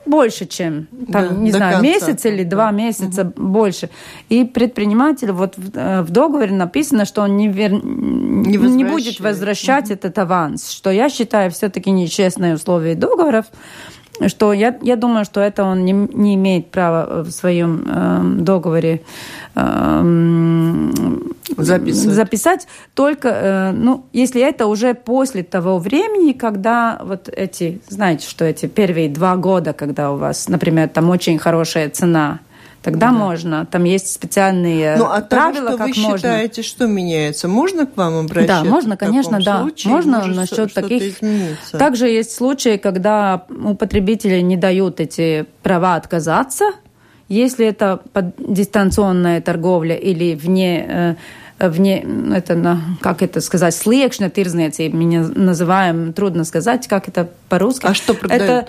больше, 0.05 0.45
чем 0.45 0.87
там, 1.11 1.27
Да, 1.29 1.35
не 1.35 1.51
знаю, 1.51 1.73
конца. 1.77 1.87
месяц 1.87 2.25
или 2.25 2.43
два 2.43 2.71
месяца 2.71 3.23
больше. 3.35 3.89
И 4.29 4.43
предприниматель, 4.45 5.31
вот 5.31 5.57
в, 5.57 5.71
э, 5.77 6.01
в 6.01 6.09
договоре 6.11 6.53
написано, 6.53 7.05
что 7.05 7.21
он 7.21 7.37
не, 7.37 7.47
вер- 7.47 7.81
не, 7.83 8.57
будет 8.57 9.19
возвращает. 9.19 9.19
возвращать 9.21 9.91
этот 9.91 10.17
аванс, 10.17 10.69
что 10.71 10.89
я 10.91 11.09
считаю 11.09 11.51
все-таки 11.51 11.91
нечестные 11.91 12.55
условия 12.55 12.95
договоров, 12.95 13.45
что 14.29 14.53
я, 14.53 14.77
я 14.81 14.95
думаю, 14.95 15.25
что 15.25 15.41
это 15.41 15.63
он 15.63 15.85
не, 15.85 15.93
не 15.93 16.35
имеет 16.35 16.71
права 16.71 17.23
в 17.23 17.31
своем 17.31 17.83
эм, 17.87 18.43
договоре 18.43 19.01
эм, 19.55 21.33
Записывать. 21.57 22.15
записать, 22.15 22.67
только, 22.93 23.29
э, 23.29 23.71
ну, 23.71 24.05
если 24.13 24.41
это 24.41 24.67
уже 24.67 24.93
после 24.93 25.43
того 25.43 25.77
времени, 25.77 26.33
когда 26.33 26.99
вот 27.03 27.29
эти, 27.29 27.81
знаете, 27.87 28.27
что 28.27 28.45
эти 28.45 28.65
первые 28.65 29.09
два 29.09 29.35
года, 29.35 29.73
когда 29.73 30.11
у 30.11 30.17
вас, 30.17 30.47
например, 30.47 30.89
там 30.89 31.09
очень 31.09 31.37
хорошая 31.37 31.89
цена, 31.89 32.39
тогда 32.83 33.11
можно, 33.11 33.65
там 33.65 33.85
есть 33.85 34.11
специальные 34.11 34.97
Ну, 34.97 35.05
того, 35.05 35.21
правила, 35.29 35.69
что 35.69 35.77
как 35.77 35.87
вы 35.95 36.01
можно. 36.01 36.17
считаете, 36.17 36.61
что 36.61 36.85
меняется, 36.85 37.47
можно 37.47 37.85
к 37.87 37.95
вам 37.97 38.17
обращаться? 38.25 38.63
Да, 38.63 38.69
можно, 38.69 38.97
конечно, 38.97 39.39
да. 39.41 39.61
случае? 39.61 39.93
Можно 39.93 40.17
Может 40.19 40.35
насчет 40.35 40.73
таких. 40.73 41.17
измениться? 41.19 41.77
Также 41.77 42.07
есть 42.09 42.35
случаи, 42.35 42.77
когда 42.77 43.45
у 43.49 43.73
потребителя 43.75 44.41
не 44.41 44.57
дают 44.57 44.99
эти 44.99 45.45
права 45.63 45.95
отказаться, 45.95 46.65
если 47.29 47.65
это 47.65 48.01
дистанционная 48.37 49.41
торговля 49.41 49.95
или 49.95 50.35
вне 50.35 50.85
э, 50.87 51.15
вне, 51.59 52.05
это, 52.35 52.55
на- 52.55 52.81
как 52.99 53.21
это 53.21 53.39
сказать, 53.39 53.73
тирзniecība, 54.29 54.93
мы 54.93 55.03
не 55.05 55.19
называем, 55.19 56.11
трудно 56.11 56.43
сказать, 56.43 56.87
как 56.87 57.07
это 57.07 57.29
по-русски. 57.47 57.85
А 57.85 57.93
что 57.93 58.13
продают? 58.13 58.43
Это, 58.43 58.67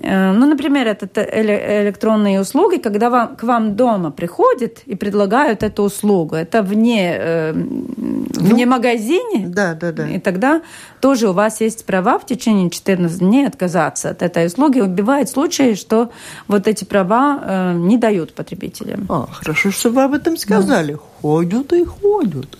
ну, 0.00 0.46
например, 0.46 0.88
это 0.88 1.22
электронные 1.22 2.40
услуги, 2.40 2.78
когда 2.78 3.10
вам, 3.10 3.36
к 3.36 3.42
вам 3.42 3.76
дома 3.76 4.10
приходят 4.10 4.78
и 4.86 4.96
предлагают 4.96 5.62
эту 5.62 5.82
услугу. 5.82 6.34
Это 6.34 6.62
вне, 6.62 7.14
э, 7.18 7.52
вне 7.52 8.66
магазине. 8.66 9.46
Да, 9.46 9.74
да, 9.74 9.92
да. 9.92 10.08
И 10.08 10.18
тогда 10.18 10.62
тоже 11.00 11.28
у 11.28 11.32
вас 11.32 11.60
есть 11.60 11.84
права 11.84 12.18
в 12.18 12.26
течение 12.26 12.70
14 12.70 13.18
дней 13.18 13.46
отказаться 13.46 14.10
от 14.10 14.22
этой 14.22 14.46
услуги. 14.46 14.80
Бывают 14.80 15.28
случаи, 15.28 15.74
что 15.74 16.10
вот 16.48 16.66
эти 16.66 16.84
права 16.84 17.40
э, 17.42 17.72
не 17.74 17.98
дают 17.98 18.34
потребителям. 18.34 19.06
А, 19.08 19.26
хорошо, 19.30 19.70
что 19.70 19.90
вы 19.90 20.02
об 20.02 20.14
этом 20.14 20.36
сказали. 20.36 20.98
Ходят 21.20 21.72
и 21.72 21.84
ходят. 21.84 22.58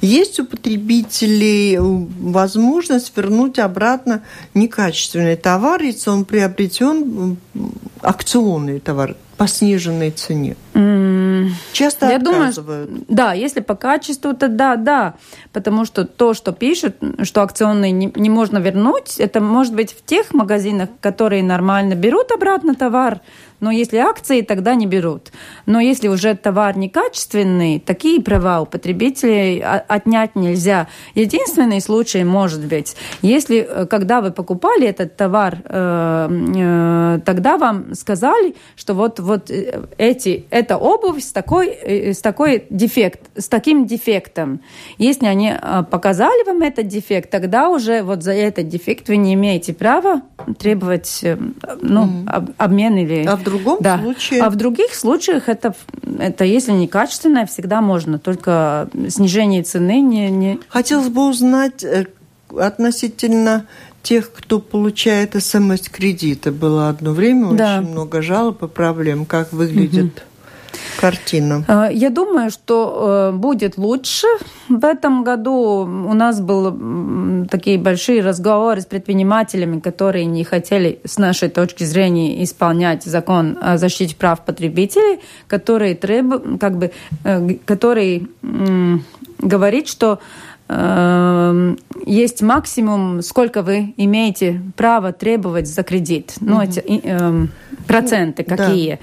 Есть 0.00 0.40
у 0.40 0.44
потребителей 0.44 1.78
возможность 1.78 3.16
вернуть 3.16 3.58
обратно 3.58 4.22
некачественный 4.54 5.36
товар, 5.36 5.82
если 5.82 6.10
он 6.10 6.24
приобретен 6.24 7.36
акционный 8.02 8.80
товар 8.80 9.16
по 9.36 9.46
сниженной 9.46 10.10
цене. 10.10 10.56
Часто 11.72 12.10
Я 12.10 12.18
думаю, 12.18 12.48
отказывают. 12.48 12.90
что- 12.90 13.04
да, 13.08 13.32
если 13.34 13.60
по 13.60 13.76
качеству, 13.76 14.34
то 14.34 14.48
да, 14.48 14.74
да. 14.76 15.14
Потому 15.52 15.84
что 15.84 16.04
то, 16.04 16.34
что 16.34 16.52
пишут, 16.52 16.96
что 17.22 17.42
акционные 17.42 17.92
не, 17.92 18.12
не 18.16 18.30
можно 18.30 18.58
вернуть, 18.58 19.18
это 19.18 19.40
может 19.40 19.74
быть 19.74 19.92
в 19.92 20.04
тех 20.04 20.34
магазинах, 20.34 20.88
которые 21.00 21.42
нормально 21.44 21.94
берут 21.94 22.32
обратно 22.32 22.74
товар, 22.74 23.20
но 23.60 23.70
если 23.70 23.98
акции, 23.98 24.42
тогда 24.42 24.74
не 24.74 24.86
берут. 24.86 25.32
Но 25.66 25.80
если 25.80 26.08
уже 26.08 26.34
товар 26.34 26.76
некачественный, 26.76 27.80
такие 27.80 28.20
права 28.22 28.60
у 28.60 28.66
потребителей 28.66 29.60
о- 29.60 29.84
отнять 29.88 30.36
нельзя. 30.36 30.88
Единственный 31.14 31.80
случай 31.80 32.24
может 32.24 32.64
быть, 32.64 32.96
если, 33.22 33.58
э, 33.68 33.86
когда 33.86 34.20
вы 34.20 34.30
покупали 34.30 34.86
этот 34.86 35.16
товар, 35.16 35.58
э, 35.64 36.28
э, 36.56 37.20
тогда 37.24 37.56
вам 37.58 37.94
сказали, 37.94 38.54
что 38.76 38.94
вот, 38.94 39.18
вот 39.18 39.50
эти, 39.50 40.44
эта 40.50 40.76
обувь 40.76 41.22
с 41.22 41.32
такой, 41.32 41.76
с 42.14 42.20
такой 42.20 42.64
дефект, 42.70 43.20
с 43.36 43.48
таким 43.48 43.86
дефектом. 43.86 44.60
Если 44.98 45.26
они 45.26 45.52
показали 45.90 46.46
вам 46.46 46.62
этот 46.62 46.86
дефект, 46.86 47.30
тогда 47.30 47.68
уже 47.68 48.02
вот 48.02 48.22
за 48.22 48.32
этот 48.32 48.68
дефект 48.68 49.08
вы 49.08 49.16
не 49.16 49.34
имеете 49.34 49.74
права 49.74 50.22
требовать 50.58 51.24
ну, 51.82 52.08
об- 52.26 52.50
обмен 52.58 52.96
или... 52.96 53.26
А 53.26 53.36
в 53.36 53.47
другом 53.50 53.78
Да. 53.80 53.98
случае? 53.98 54.42
А 54.42 54.50
в 54.50 54.56
других 54.56 54.94
случаях 54.94 55.48
это, 55.48 55.74
это 56.18 56.44
если 56.44 56.72
некачественное, 56.72 57.46
всегда 57.46 57.80
можно. 57.80 58.18
Только 58.18 58.88
снижение 59.08 59.62
цены 59.62 60.00
не... 60.00 60.30
не... 60.30 60.58
Хотелось 60.68 61.08
бы 61.08 61.28
узнать 61.28 61.82
э, 61.84 62.06
относительно 62.56 63.66
тех, 64.02 64.32
кто 64.32 64.60
получает 64.60 65.34
СМС-кредиты. 65.42 66.50
Было 66.50 66.88
одно 66.88 67.12
время 67.12 67.52
Да. 67.52 67.78
очень 67.80 67.90
много 67.90 68.22
жалоб 68.22 68.62
и 68.62 68.68
проблем. 68.68 69.26
Как 69.26 69.52
выглядит 69.52 70.22
картина? 71.00 71.64
Э, 71.68 71.88
Я 71.92 72.10
думаю, 72.10 72.50
что 72.50 73.30
э, 73.32 73.36
будет 73.36 73.78
лучше. 73.78 74.26
В 74.68 74.84
этом 74.84 75.24
году 75.24 75.52
у 76.10 76.14
нас 76.14 76.40
были 76.40 77.46
такие 77.46 77.78
большие 77.78 78.22
разговоры 78.22 78.80
с 78.80 78.86
предпринимателями, 78.86 79.80
которые 79.80 80.26
не 80.26 80.44
хотели, 80.44 80.98
с 81.04 81.18
нашей 81.18 81.48
точки 81.48 81.84
зрения, 81.84 82.42
исполнять 82.42 83.04
закон 83.04 83.56
о 83.60 83.78
защите 83.78 84.14
прав 84.16 84.44
потребителей, 84.44 85.20
который, 85.46 85.94
требу, 85.94 86.58
как 86.58 86.76
бы, 86.78 86.90
э, 87.24 87.54
который 87.64 88.28
говорит, 89.38 89.88
что 89.88 90.18
есть 92.04 92.42
максимум, 92.42 93.22
сколько 93.22 93.62
вы 93.62 93.94
имеете 93.96 94.60
право 94.76 95.12
требовать 95.12 95.66
за 95.66 95.82
кредит. 95.82 96.34
Ну, 96.40 96.60
эти 96.60 96.80
и, 96.80 97.00
эм, 97.04 97.50
проценты 97.86 98.44
Да. 98.46 98.56
какие. 98.56 98.98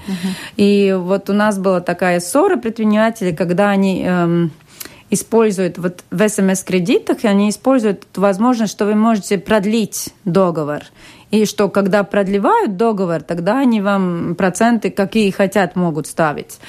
И 0.56 0.96
вот 0.98 1.28
у 1.28 1.32
нас 1.32 1.58
была 1.58 1.80
такая 1.80 2.20
ссора 2.20 2.56
предпринимателей, 2.56 3.34
когда 3.34 3.70
они 3.70 4.04
эм, 4.04 4.52
используют 5.10 5.78
вот 5.78 6.04
в 6.10 6.28
СМС-кредитах, 6.28 7.24
они 7.24 7.50
используют 7.50 8.06
возможность, 8.16 8.72
что 8.72 8.86
вы 8.86 8.94
можете 8.94 9.38
продлить 9.38 10.12
договор. 10.24 10.82
И 11.30 11.44
что 11.44 11.68
когда 11.68 12.04
продлевают 12.04 12.76
договор, 12.76 13.20
тогда 13.22 13.58
они 13.58 13.80
вам 13.80 14.36
проценты, 14.36 14.90
какие 14.90 15.30
хотят, 15.30 15.74
могут 15.74 16.06
ставить. 16.06 16.60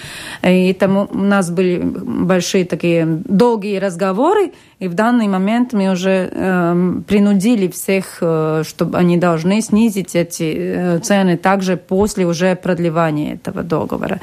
И 0.41 0.73
там 0.73 0.97
у 0.97 1.17
нас 1.17 1.51
были 1.51 1.79
большие 1.79 2.65
такие 2.65 3.05
долгие 3.05 3.77
разговоры, 3.77 4.51
и 4.79 4.87
в 4.87 4.93
данный 4.93 5.27
момент 5.27 5.73
мы 5.73 5.91
уже 5.91 6.29
эм, 6.31 7.03
принудили 7.07 7.67
всех, 7.67 8.17
э, 8.21 8.63
чтобы 8.67 8.97
они 8.97 9.17
должны 9.17 9.61
снизить 9.61 10.15
эти 10.15 10.53
э, 10.55 10.99
цены 10.99 11.37
также 11.37 11.77
после 11.77 12.25
уже 12.25 12.55
продлевания 12.55 13.35
этого 13.35 13.63
договора. 13.63 14.19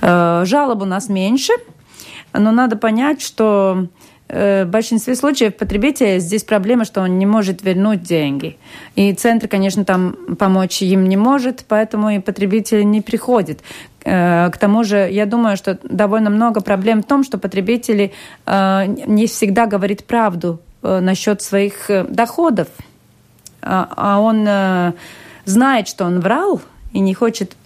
Э, 0.00 0.44
жалоб 0.46 0.82
у 0.82 0.86
нас 0.86 1.08
меньше, 1.10 1.52
но 2.32 2.52
надо 2.52 2.76
понять, 2.76 3.20
что 3.20 3.84
э, 3.84 3.97
в 4.28 4.66
большинстве 4.66 5.14
случаев 5.14 5.56
потребителя 5.56 6.18
здесь 6.18 6.44
проблема, 6.44 6.84
что 6.84 7.00
он 7.00 7.18
не 7.18 7.26
может 7.26 7.62
вернуть 7.62 8.02
деньги. 8.02 8.58
И 8.94 9.12
центр, 9.14 9.48
конечно, 9.48 9.84
там 9.84 10.16
помочь 10.38 10.82
им 10.82 11.08
не 11.08 11.16
может, 11.16 11.64
поэтому 11.66 12.10
и 12.10 12.18
потребитель 12.18 12.88
не 12.88 13.00
приходит. 13.00 13.60
Э, 14.04 14.50
К 14.50 14.58
тому 14.58 14.84
же, 14.84 15.08
я 15.10 15.26
думаю, 15.26 15.56
что 15.56 15.78
довольно 15.82 16.30
много 16.30 16.60
проблем 16.60 17.02
в 17.02 17.06
том, 17.06 17.24
что 17.24 17.38
потребители 17.38 18.12
э, 18.46 18.86
не 19.06 19.26
всегда 19.26 19.66
говорит 19.66 20.04
правду 20.04 20.60
э, 20.82 21.00
насчет 21.00 21.40
своих 21.42 21.90
э, 21.90 22.04
доходов. 22.04 22.68
А 23.62 23.88
а 23.96 24.20
он 24.20 24.44
э, 24.46 24.92
знает, 25.44 25.88
что 25.88 26.04
он 26.04 26.20
врал, 26.20 26.60
и 26.98 27.00
не 27.00 27.14
хочет 27.14 27.56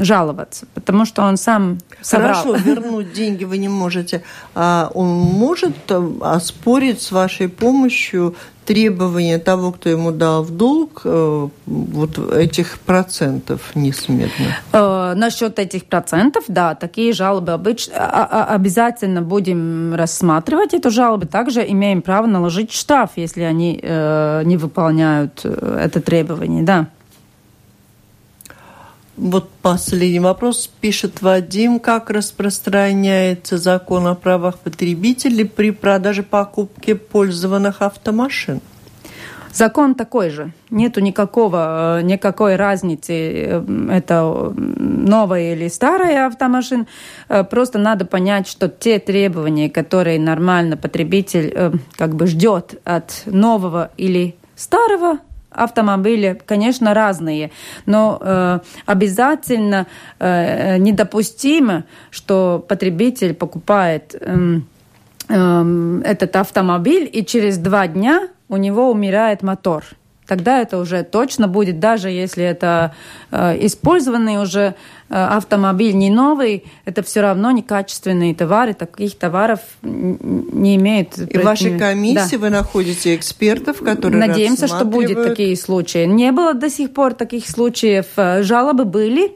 жаловаться, 0.00 0.66
потому 0.74 1.04
что 1.04 1.22
он 1.22 1.36
сам 1.36 1.78
соврал. 2.00 2.42
Хорошо, 2.42 2.56
вернуть 2.64 3.12
деньги 3.12 3.44
вы 3.44 3.58
не 3.58 3.68
можете. 3.68 4.24
А 4.56 4.90
он 4.92 5.06
может 5.06 5.76
э, 5.88 6.10
оспорить 6.20 7.00
с 7.00 7.12
вашей 7.12 7.48
помощью 7.48 8.34
требования 8.64 9.38
того, 9.38 9.70
кто 9.70 9.88
ему 9.88 10.10
дал 10.10 10.42
в 10.42 10.50
долг, 10.50 11.02
э, 11.04 11.48
вот 11.66 12.18
этих 12.32 12.80
процентов 12.80 13.60
несметных? 13.76 14.48
Э, 14.72 15.14
насчет 15.14 15.60
этих 15.60 15.84
процентов, 15.84 16.44
да, 16.48 16.74
такие 16.74 17.12
жалобы 17.12 17.52
обыч... 17.52 17.88
а- 17.94 18.28
а- 18.30 18.54
обязательно 18.54 19.22
будем 19.22 19.94
рассматривать 19.94 20.74
эту 20.74 20.90
жалобу. 20.90 21.26
Также 21.26 21.60
имеем 21.70 22.02
право 22.02 22.26
наложить 22.26 22.72
штраф, 22.72 23.10
если 23.14 23.42
они 23.42 23.78
э, 23.80 24.42
не 24.44 24.56
выполняют 24.56 25.42
э, 25.44 25.78
это 25.84 26.00
требование, 26.00 26.64
да. 26.64 26.88
Вот 29.22 29.50
последний 29.62 30.18
вопрос. 30.18 30.68
Пишет 30.80 31.22
Вадим, 31.22 31.78
как 31.78 32.10
распространяется 32.10 33.56
закон 33.56 34.08
о 34.08 34.16
правах 34.16 34.58
потребителей 34.58 35.44
при 35.44 35.70
продаже 35.70 36.24
покупке 36.24 36.96
пользованных 36.96 37.82
автомашин? 37.82 38.60
Закон 39.52 39.94
такой 39.94 40.30
же. 40.30 40.50
Нету 40.70 41.00
никакого, 41.00 42.00
э, 42.00 42.02
никакой 42.02 42.56
разницы, 42.56 43.12
э, 43.12 43.64
это 43.92 44.52
новая 44.56 45.54
или 45.54 45.68
старая 45.68 46.26
автомашина. 46.26 46.88
Э, 47.28 47.44
Просто 47.44 47.78
надо 47.78 48.04
понять, 48.04 48.48
что 48.48 48.68
те 48.68 48.98
требования, 48.98 49.70
которые 49.70 50.18
нормально 50.18 50.76
потребитель 50.76 51.52
э, 51.54 51.72
как 51.92 52.16
бы 52.16 52.26
ждет 52.26 52.80
от 52.84 53.22
нового 53.26 53.92
или 53.96 54.34
старого 54.56 55.18
автомобили, 55.54 56.40
конечно, 56.46 56.94
разные, 56.94 57.50
но 57.86 58.18
э, 58.20 58.58
обязательно 58.86 59.86
э, 60.18 60.78
недопустимо, 60.78 61.84
что 62.10 62.64
потребитель 62.66 63.34
покупает 63.34 64.14
э, 64.18 64.60
э, 65.28 66.00
этот 66.04 66.36
автомобиль 66.36 67.08
и 67.12 67.24
через 67.24 67.58
два 67.58 67.86
дня 67.86 68.28
у 68.48 68.56
него 68.56 68.90
умирает 68.90 69.42
мотор. 69.42 69.84
Тогда 70.26 70.60
это 70.60 70.78
уже 70.78 71.02
точно 71.02 71.48
будет, 71.48 71.80
даже 71.80 72.08
если 72.08 72.44
это 72.44 72.94
э, 73.30 73.66
использованный 73.66 74.40
уже 74.40 74.76
автомобиль, 75.12 75.94
не 75.94 76.10
новый, 76.10 76.64
это 76.84 77.02
все 77.02 77.20
равно 77.20 77.50
некачественные 77.50 78.34
товары, 78.34 78.74
таких 78.74 79.18
товаров 79.18 79.60
не 79.82 80.76
имеет. 80.76 81.18
И 81.18 81.38
в 81.38 81.44
вашей 81.44 81.78
комиссии 81.78 82.36
да. 82.36 82.38
вы 82.38 82.50
находите 82.50 83.14
экспертов, 83.14 83.78
которые 83.78 84.26
Надеемся, 84.26 84.66
что 84.66 84.84
будет 84.84 85.22
такие 85.22 85.56
случаи. 85.56 86.06
Не 86.06 86.32
было 86.32 86.54
до 86.54 86.70
сих 86.70 86.92
пор 86.92 87.14
таких 87.14 87.48
случаев. 87.48 88.06
Э, 88.16 88.42
жалобы 88.42 88.84
были, 88.84 89.32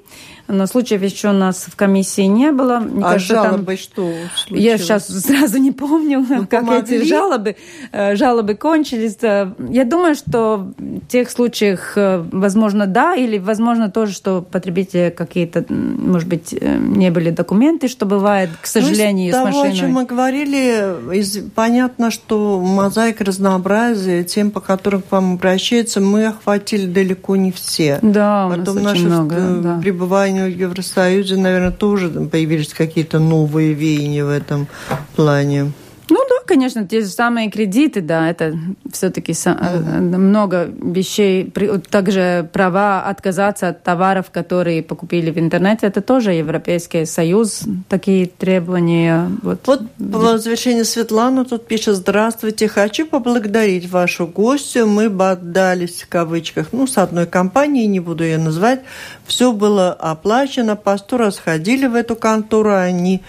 но 0.48 0.66
случаев 0.66 1.02
еще 1.02 1.30
у 1.30 1.32
нас 1.32 1.66
в 1.70 1.76
комиссии 1.76 2.22
не 2.22 2.52
было. 2.52 2.78
Мне 2.78 3.04
а 3.04 3.12
кажется, 3.12 3.34
жалобы 3.34 3.64
там... 3.64 3.76
что 3.76 4.12
случилось? 4.36 4.64
Я 4.64 4.78
сейчас 4.78 5.08
сразу 5.26 5.58
не 5.58 5.72
помню, 5.72 6.24
ну, 6.28 6.46
как 6.46 6.60
помогли? 6.60 6.98
эти 6.98 7.08
жалобы, 7.08 7.56
э, 7.92 8.16
жалобы 8.16 8.54
кончились. 8.54 9.16
Э, 9.22 9.52
я 9.68 9.84
думаю, 9.84 10.14
что 10.14 10.72
в 10.78 11.06
тех 11.08 11.30
случаях, 11.30 11.92
э, 11.96 12.24
возможно, 12.32 12.86
да, 12.86 13.14
или, 13.14 13.38
возможно, 13.38 13.90
тоже, 13.90 14.12
что 14.12 14.42
потребители 14.42 15.12
какие-то, 15.16 15.64
может 15.68 16.28
быть, 16.28 16.54
не 16.60 17.10
были 17.10 17.30
документы, 17.30 17.88
что 17.88 18.06
бывает, 18.06 18.50
к 18.50 18.68
ну, 18.74 18.80
сожалению, 18.82 19.32
ну, 19.32 19.38
с 19.38 19.42
того, 19.42 19.46
машиной. 19.46 19.70
о 19.70 19.80
чем 19.80 19.92
мы 19.92 20.04
говорили, 20.04 21.16
из... 21.18 21.38
понятно, 21.54 22.10
что 22.10 22.60
мозаика 22.60 23.24
разнообразия, 23.24 24.24
тем, 24.24 24.50
по 24.50 24.60
которым 24.60 25.02
к 25.02 25.10
вам 25.10 25.34
обращаются, 25.34 26.00
мы 26.00 26.26
охватили 26.26 26.86
далеко 26.86 27.36
не 27.36 27.52
все. 27.52 27.98
Да, 28.02 28.48
Потом 28.48 28.76
у 28.76 28.80
нас 28.80 28.92
очень 28.92 29.06
много, 29.06 29.36
да. 29.62 29.78
пребывание 29.80 30.35
в 30.44 30.56
Евросоюзе, 30.56 31.36
наверное, 31.36 31.70
тоже 31.72 32.08
появились 32.08 32.74
какие-то 32.74 33.18
новые 33.18 33.72
веяния 33.72 34.24
в 34.24 34.30
этом 34.30 34.68
плане. 35.16 35.72
Ну 36.08 36.16
да, 36.28 36.36
конечно, 36.46 36.86
те 36.86 37.00
же 37.00 37.08
самые 37.08 37.50
кредиты, 37.50 38.00
да, 38.00 38.30
это 38.30 38.56
все-таки 38.92 39.32
mm-hmm. 39.32 40.00
много 40.00 40.70
вещей. 40.80 41.52
Также 41.90 42.48
права 42.52 43.02
отказаться 43.02 43.68
от 43.68 43.82
товаров, 43.82 44.30
которые 44.30 44.82
покупили 44.82 45.30
в 45.30 45.38
интернете, 45.38 45.86
это 45.86 46.00
тоже 46.00 46.32
Европейский 46.32 47.06
Союз, 47.06 47.62
такие 47.88 48.26
требования. 48.26 49.30
Вот, 49.42 49.66
вот 49.66 49.82
в 49.98 50.38
завершение 50.38 50.84
Светлана 50.84 51.44
тут 51.44 51.66
пишет, 51.66 51.96
здравствуйте, 51.96 52.68
хочу 52.68 53.06
поблагодарить 53.06 53.90
вашу 53.90 54.26
гостью, 54.28 54.86
мы 54.86 55.10
бы 55.10 55.30
отдались 55.30 56.02
в 56.02 56.08
кавычках, 56.08 56.68
ну, 56.72 56.86
с 56.86 56.98
одной 56.98 57.26
компанией, 57.26 57.88
не 57.88 57.98
буду 57.98 58.22
ее 58.22 58.38
называть, 58.38 58.80
все 59.26 59.52
было 59.52 59.92
оплачено, 59.92 60.76
по 60.76 60.96
сто 60.98 61.16
раз 61.16 61.38
ходили 61.38 61.86
в 61.86 61.96
эту 61.96 62.14
контору, 62.14 62.74
они 62.74 63.22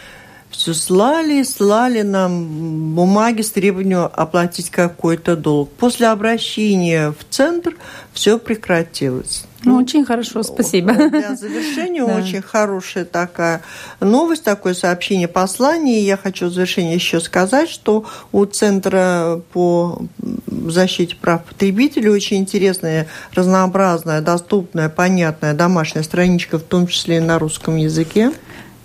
все 0.58 0.74
слали, 0.74 1.44
слали 1.44 2.02
нам 2.02 2.96
бумаги 2.96 3.44
с 3.44 3.52
требованием 3.52 4.10
оплатить 4.12 4.72
какой-то 4.72 5.36
долг. 5.36 5.70
После 5.78 6.08
обращения 6.08 7.12
в 7.12 7.24
центр 7.30 7.76
все 8.12 8.40
прекратилось. 8.40 9.46
Ну, 9.64 9.76
очень 9.76 10.04
хорошо, 10.06 10.42
спасибо. 10.44 10.94
Для 10.94 11.36
завершения 11.36 12.06
да. 12.08 12.16
очень 12.16 12.42
хорошая 12.42 13.06
такая 13.06 13.62
новость, 14.00 14.44
такое 14.44 14.74
сообщение, 14.74 15.28
послание. 15.28 16.04
Я 16.04 16.18
хочу 16.18 16.48
в 16.48 16.54
завершение 16.54 16.96
еще 16.96 17.20
сказать, 17.20 17.70
что 17.70 18.06
у 18.32 18.46
Центра 18.46 19.42
по 19.54 20.02
защите 20.48 21.16
прав 21.16 21.44
потребителей 21.44 22.10
очень 22.10 22.38
интересная, 22.38 23.08
разнообразная, 23.34 24.22
доступная, 24.22 24.90
понятная 24.90 25.54
домашняя 25.54 26.04
страничка, 26.04 26.58
в 26.58 26.64
том 26.64 26.88
числе 26.88 27.18
и 27.18 27.22
на 27.22 27.38
русском 27.38 27.76
языке. 27.76 28.32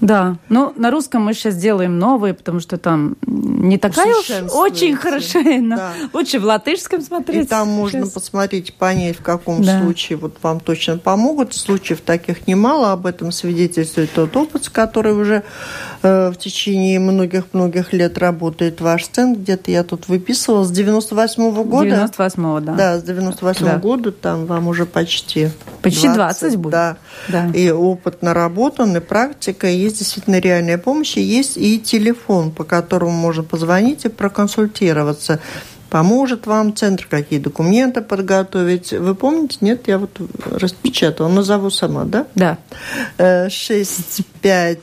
Да, 0.02 0.36
ну 0.48 0.72
на 0.76 0.90
русском 0.90 1.22
мы 1.22 1.32
сейчас 1.32 1.54
делаем 1.54 1.96
новые, 1.96 2.34
потому 2.34 2.58
что 2.58 2.76
там 2.76 3.14
не 3.24 3.78
такая 3.78 4.12
уж 4.12 4.28
очень 4.52 4.96
хорошая, 4.96 5.60
но 5.60 5.76
да. 5.76 5.92
лучше 6.12 6.40
в 6.40 6.44
латышском 6.44 7.02
смотреть. 7.02 7.44
И 7.44 7.48
там 7.48 7.68
сейчас. 7.68 7.76
можно 7.76 8.06
посмотреть, 8.08 8.74
понять, 8.74 9.16
в 9.18 9.22
каком 9.22 9.62
да. 9.62 9.80
случае 9.80 10.18
вот 10.18 10.38
вам 10.42 10.58
точно 10.58 10.98
помогут. 10.98 11.54
Случаев 11.54 12.00
таких 12.00 12.48
немало, 12.48 12.90
об 12.90 13.06
этом 13.06 13.30
свидетельствует 13.30 14.10
тот 14.12 14.36
опыт, 14.36 14.68
который 14.70 15.12
уже 15.12 15.44
в 16.02 16.34
течение 16.34 16.98
многих-многих 16.98 17.92
лет 17.92 18.18
работает 18.18 18.80
ваш 18.80 19.06
центр. 19.06 19.40
Где-то 19.40 19.70
я 19.70 19.84
тут 19.84 20.08
выписывала 20.08 20.64
с 20.64 20.72
98-го 20.72 21.64
года. 21.64 22.10
98-го, 22.16 22.60
да. 22.60 22.72
Да, 22.74 22.98
с 22.98 23.04
98-го 23.04 23.64
да. 23.64 23.78
года 23.78 24.12
там 24.12 24.46
вам 24.46 24.68
уже 24.68 24.86
почти 24.86 25.50
Почти 25.82 26.08
20, 26.08 26.16
20 26.16 26.56
будет. 26.58 26.72
Да. 26.72 26.96
да. 27.28 27.50
И 27.54 27.70
опыт 27.70 28.22
наработан, 28.22 28.96
и 28.96 29.00
практика, 29.00 29.68
и 29.68 29.76
есть 29.76 29.98
действительно 29.98 30.38
реальная 30.38 30.78
помощь, 30.78 31.16
и 31.16 31.22
есть 31.22 31.56
и 31.56 31.80
телефон, 31.80 32.52
по 32.52 32.64
которому 32.64 33.12
можно 33.12 33.42
позвонить 33.42 34.04
и 34.04 34.08
проконсультироваться. 34.08 35.40
Поможет 35.92 36.46
вам 36.46 36.74
центр, 36.74 37.06
какие 37.06 37.38
документы 37.38 38.00
подготовить. 38.00 38.92
Вы 38.94 39.14
помните? 39.14 39.58
Нет, 39.60 39.88
я 39.88 39.98
вот 39.98 40.18
распечатала. 40.46 41.28
Назову 41.28 41.68
сама, 41.68 42.04
да? 42.04 42.26
Да. 42.34 42.56
6, 43.50 44.22
5, 44.40 44.78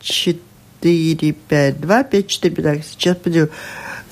4, 0.00 1.32
5, 1.48 1.80
2, 1.80 2.02
5, 2.04 2.26
4, 2.28 2.54
5. 2.54 2.64
Так, 2.64 2.84
сейчас 2.84 3.16
поделю. 3.16 3.50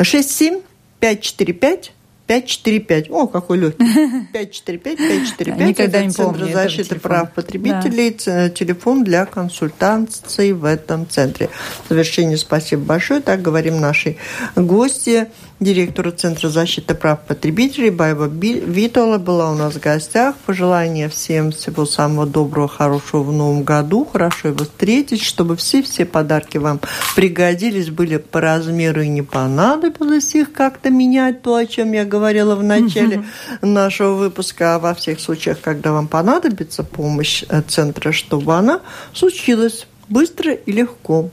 6, 0.02 0.30
7, 0.30 0.60
5, 0.98 1.20
4, 1.20 1.52
5, 1.52 1.92
545. 2.26 3.10
О, 3.10 3.28
какой 3.28 3.58
легкий. 3.58 3.84
545, 4.32 4.98
545. 4.98 5.68
Никогда 5.68 6.04
не 6.04 6.10
Центр 6.10 6.52
защиты 6.52 6.98
прав 6.98 7.32
потребителей. 7.32 8.16
Да. 8.26 8.50
Телефон 8.50 9.04
для 9.04 9.26
консультаций 9.26 10.52
в 10.54 10.64
этом 10.64 11.08
центре. 11.08 11.50
В 11.84 11.88
завершение 11.90 12.36
спасибо 12.36 12.82
большое. 12.82 13.20
Так 13.20 13.42
говорим 13.42 13.80
нашей 13.80 14.18
гости 14.56 15.28
директору 15.60 16.10
Центра 16.10 16.48
защиты 16.48 16.94
прав 16.94 17.20
потребителей 17.26 17.90
Байба 17.90 18.26
Витола 18.26 19.18
была 19.18 19.52
у 19.52 19.54
нас 19.54 19.74
в 19.74 19.80
гостях. 19.80 20.34
Пожелания 20.46 21.08
всем 21.08 21.52
всего 21.52 21.84
самого 21.84 22.26
доброго, 22.26 22.66
хорошего 22.66 23.22
в 23.22 23.32
новом 23.32 23.62
году. 23.62 24.08
Хорошо 24.10 24.48
его 24.48 24.64
встретить, 24.64 25.22
чтобы 25.22 25.56
все-все 25.56 26.06
подарки 26.06 26.56
вам 26.56 26.80
пригодились, 27.14 27.90
были 27.90 28.16
по 28.16 28.40
размеру 28.40 29.02
и 29.02 29.08
не 29.08 29.22
понадобилось 29.22 30.34
их 30.34 30.52
как-то 30.52 30.90
менять, 30.90 31.42
то, 31.42 31.54
о 31.54 31.66
чем 31.66 31.92
я 31.92 32.04
говорила 32.04 32.56
в 32.56 32.62
начале 32.62 33.24
нашего 33.60 34.14
выпуска. 34.14 34.76
А 34.76 34.78
во 34.78 34.94
всех 34.94 35.20
случаях, 35.20 35.60
когда 35.60 35.92
вам 35.92 36.08
понадобится 36.08 36.82
помощь 36.82 37.44
э, 37.48 37.62
Центра, 37.68 38.12
чтобы 38.12 38.54
она 38.54 38.80
случилась 39.12 39.86
быстро 40.08 40.52
и 40.54 40.72
легко. 40.72 41.28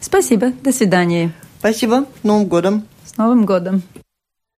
Спасибо. 0.00 0.52
До 0.62 0.72
свидания. 0.72 1.32
Спасибо. 1.60 2.06
Новым 2.22 2.46
годом. 2.46 2.84
С 3.12 3.18
Новым 3.18 3.44
годом! 3.44 3.82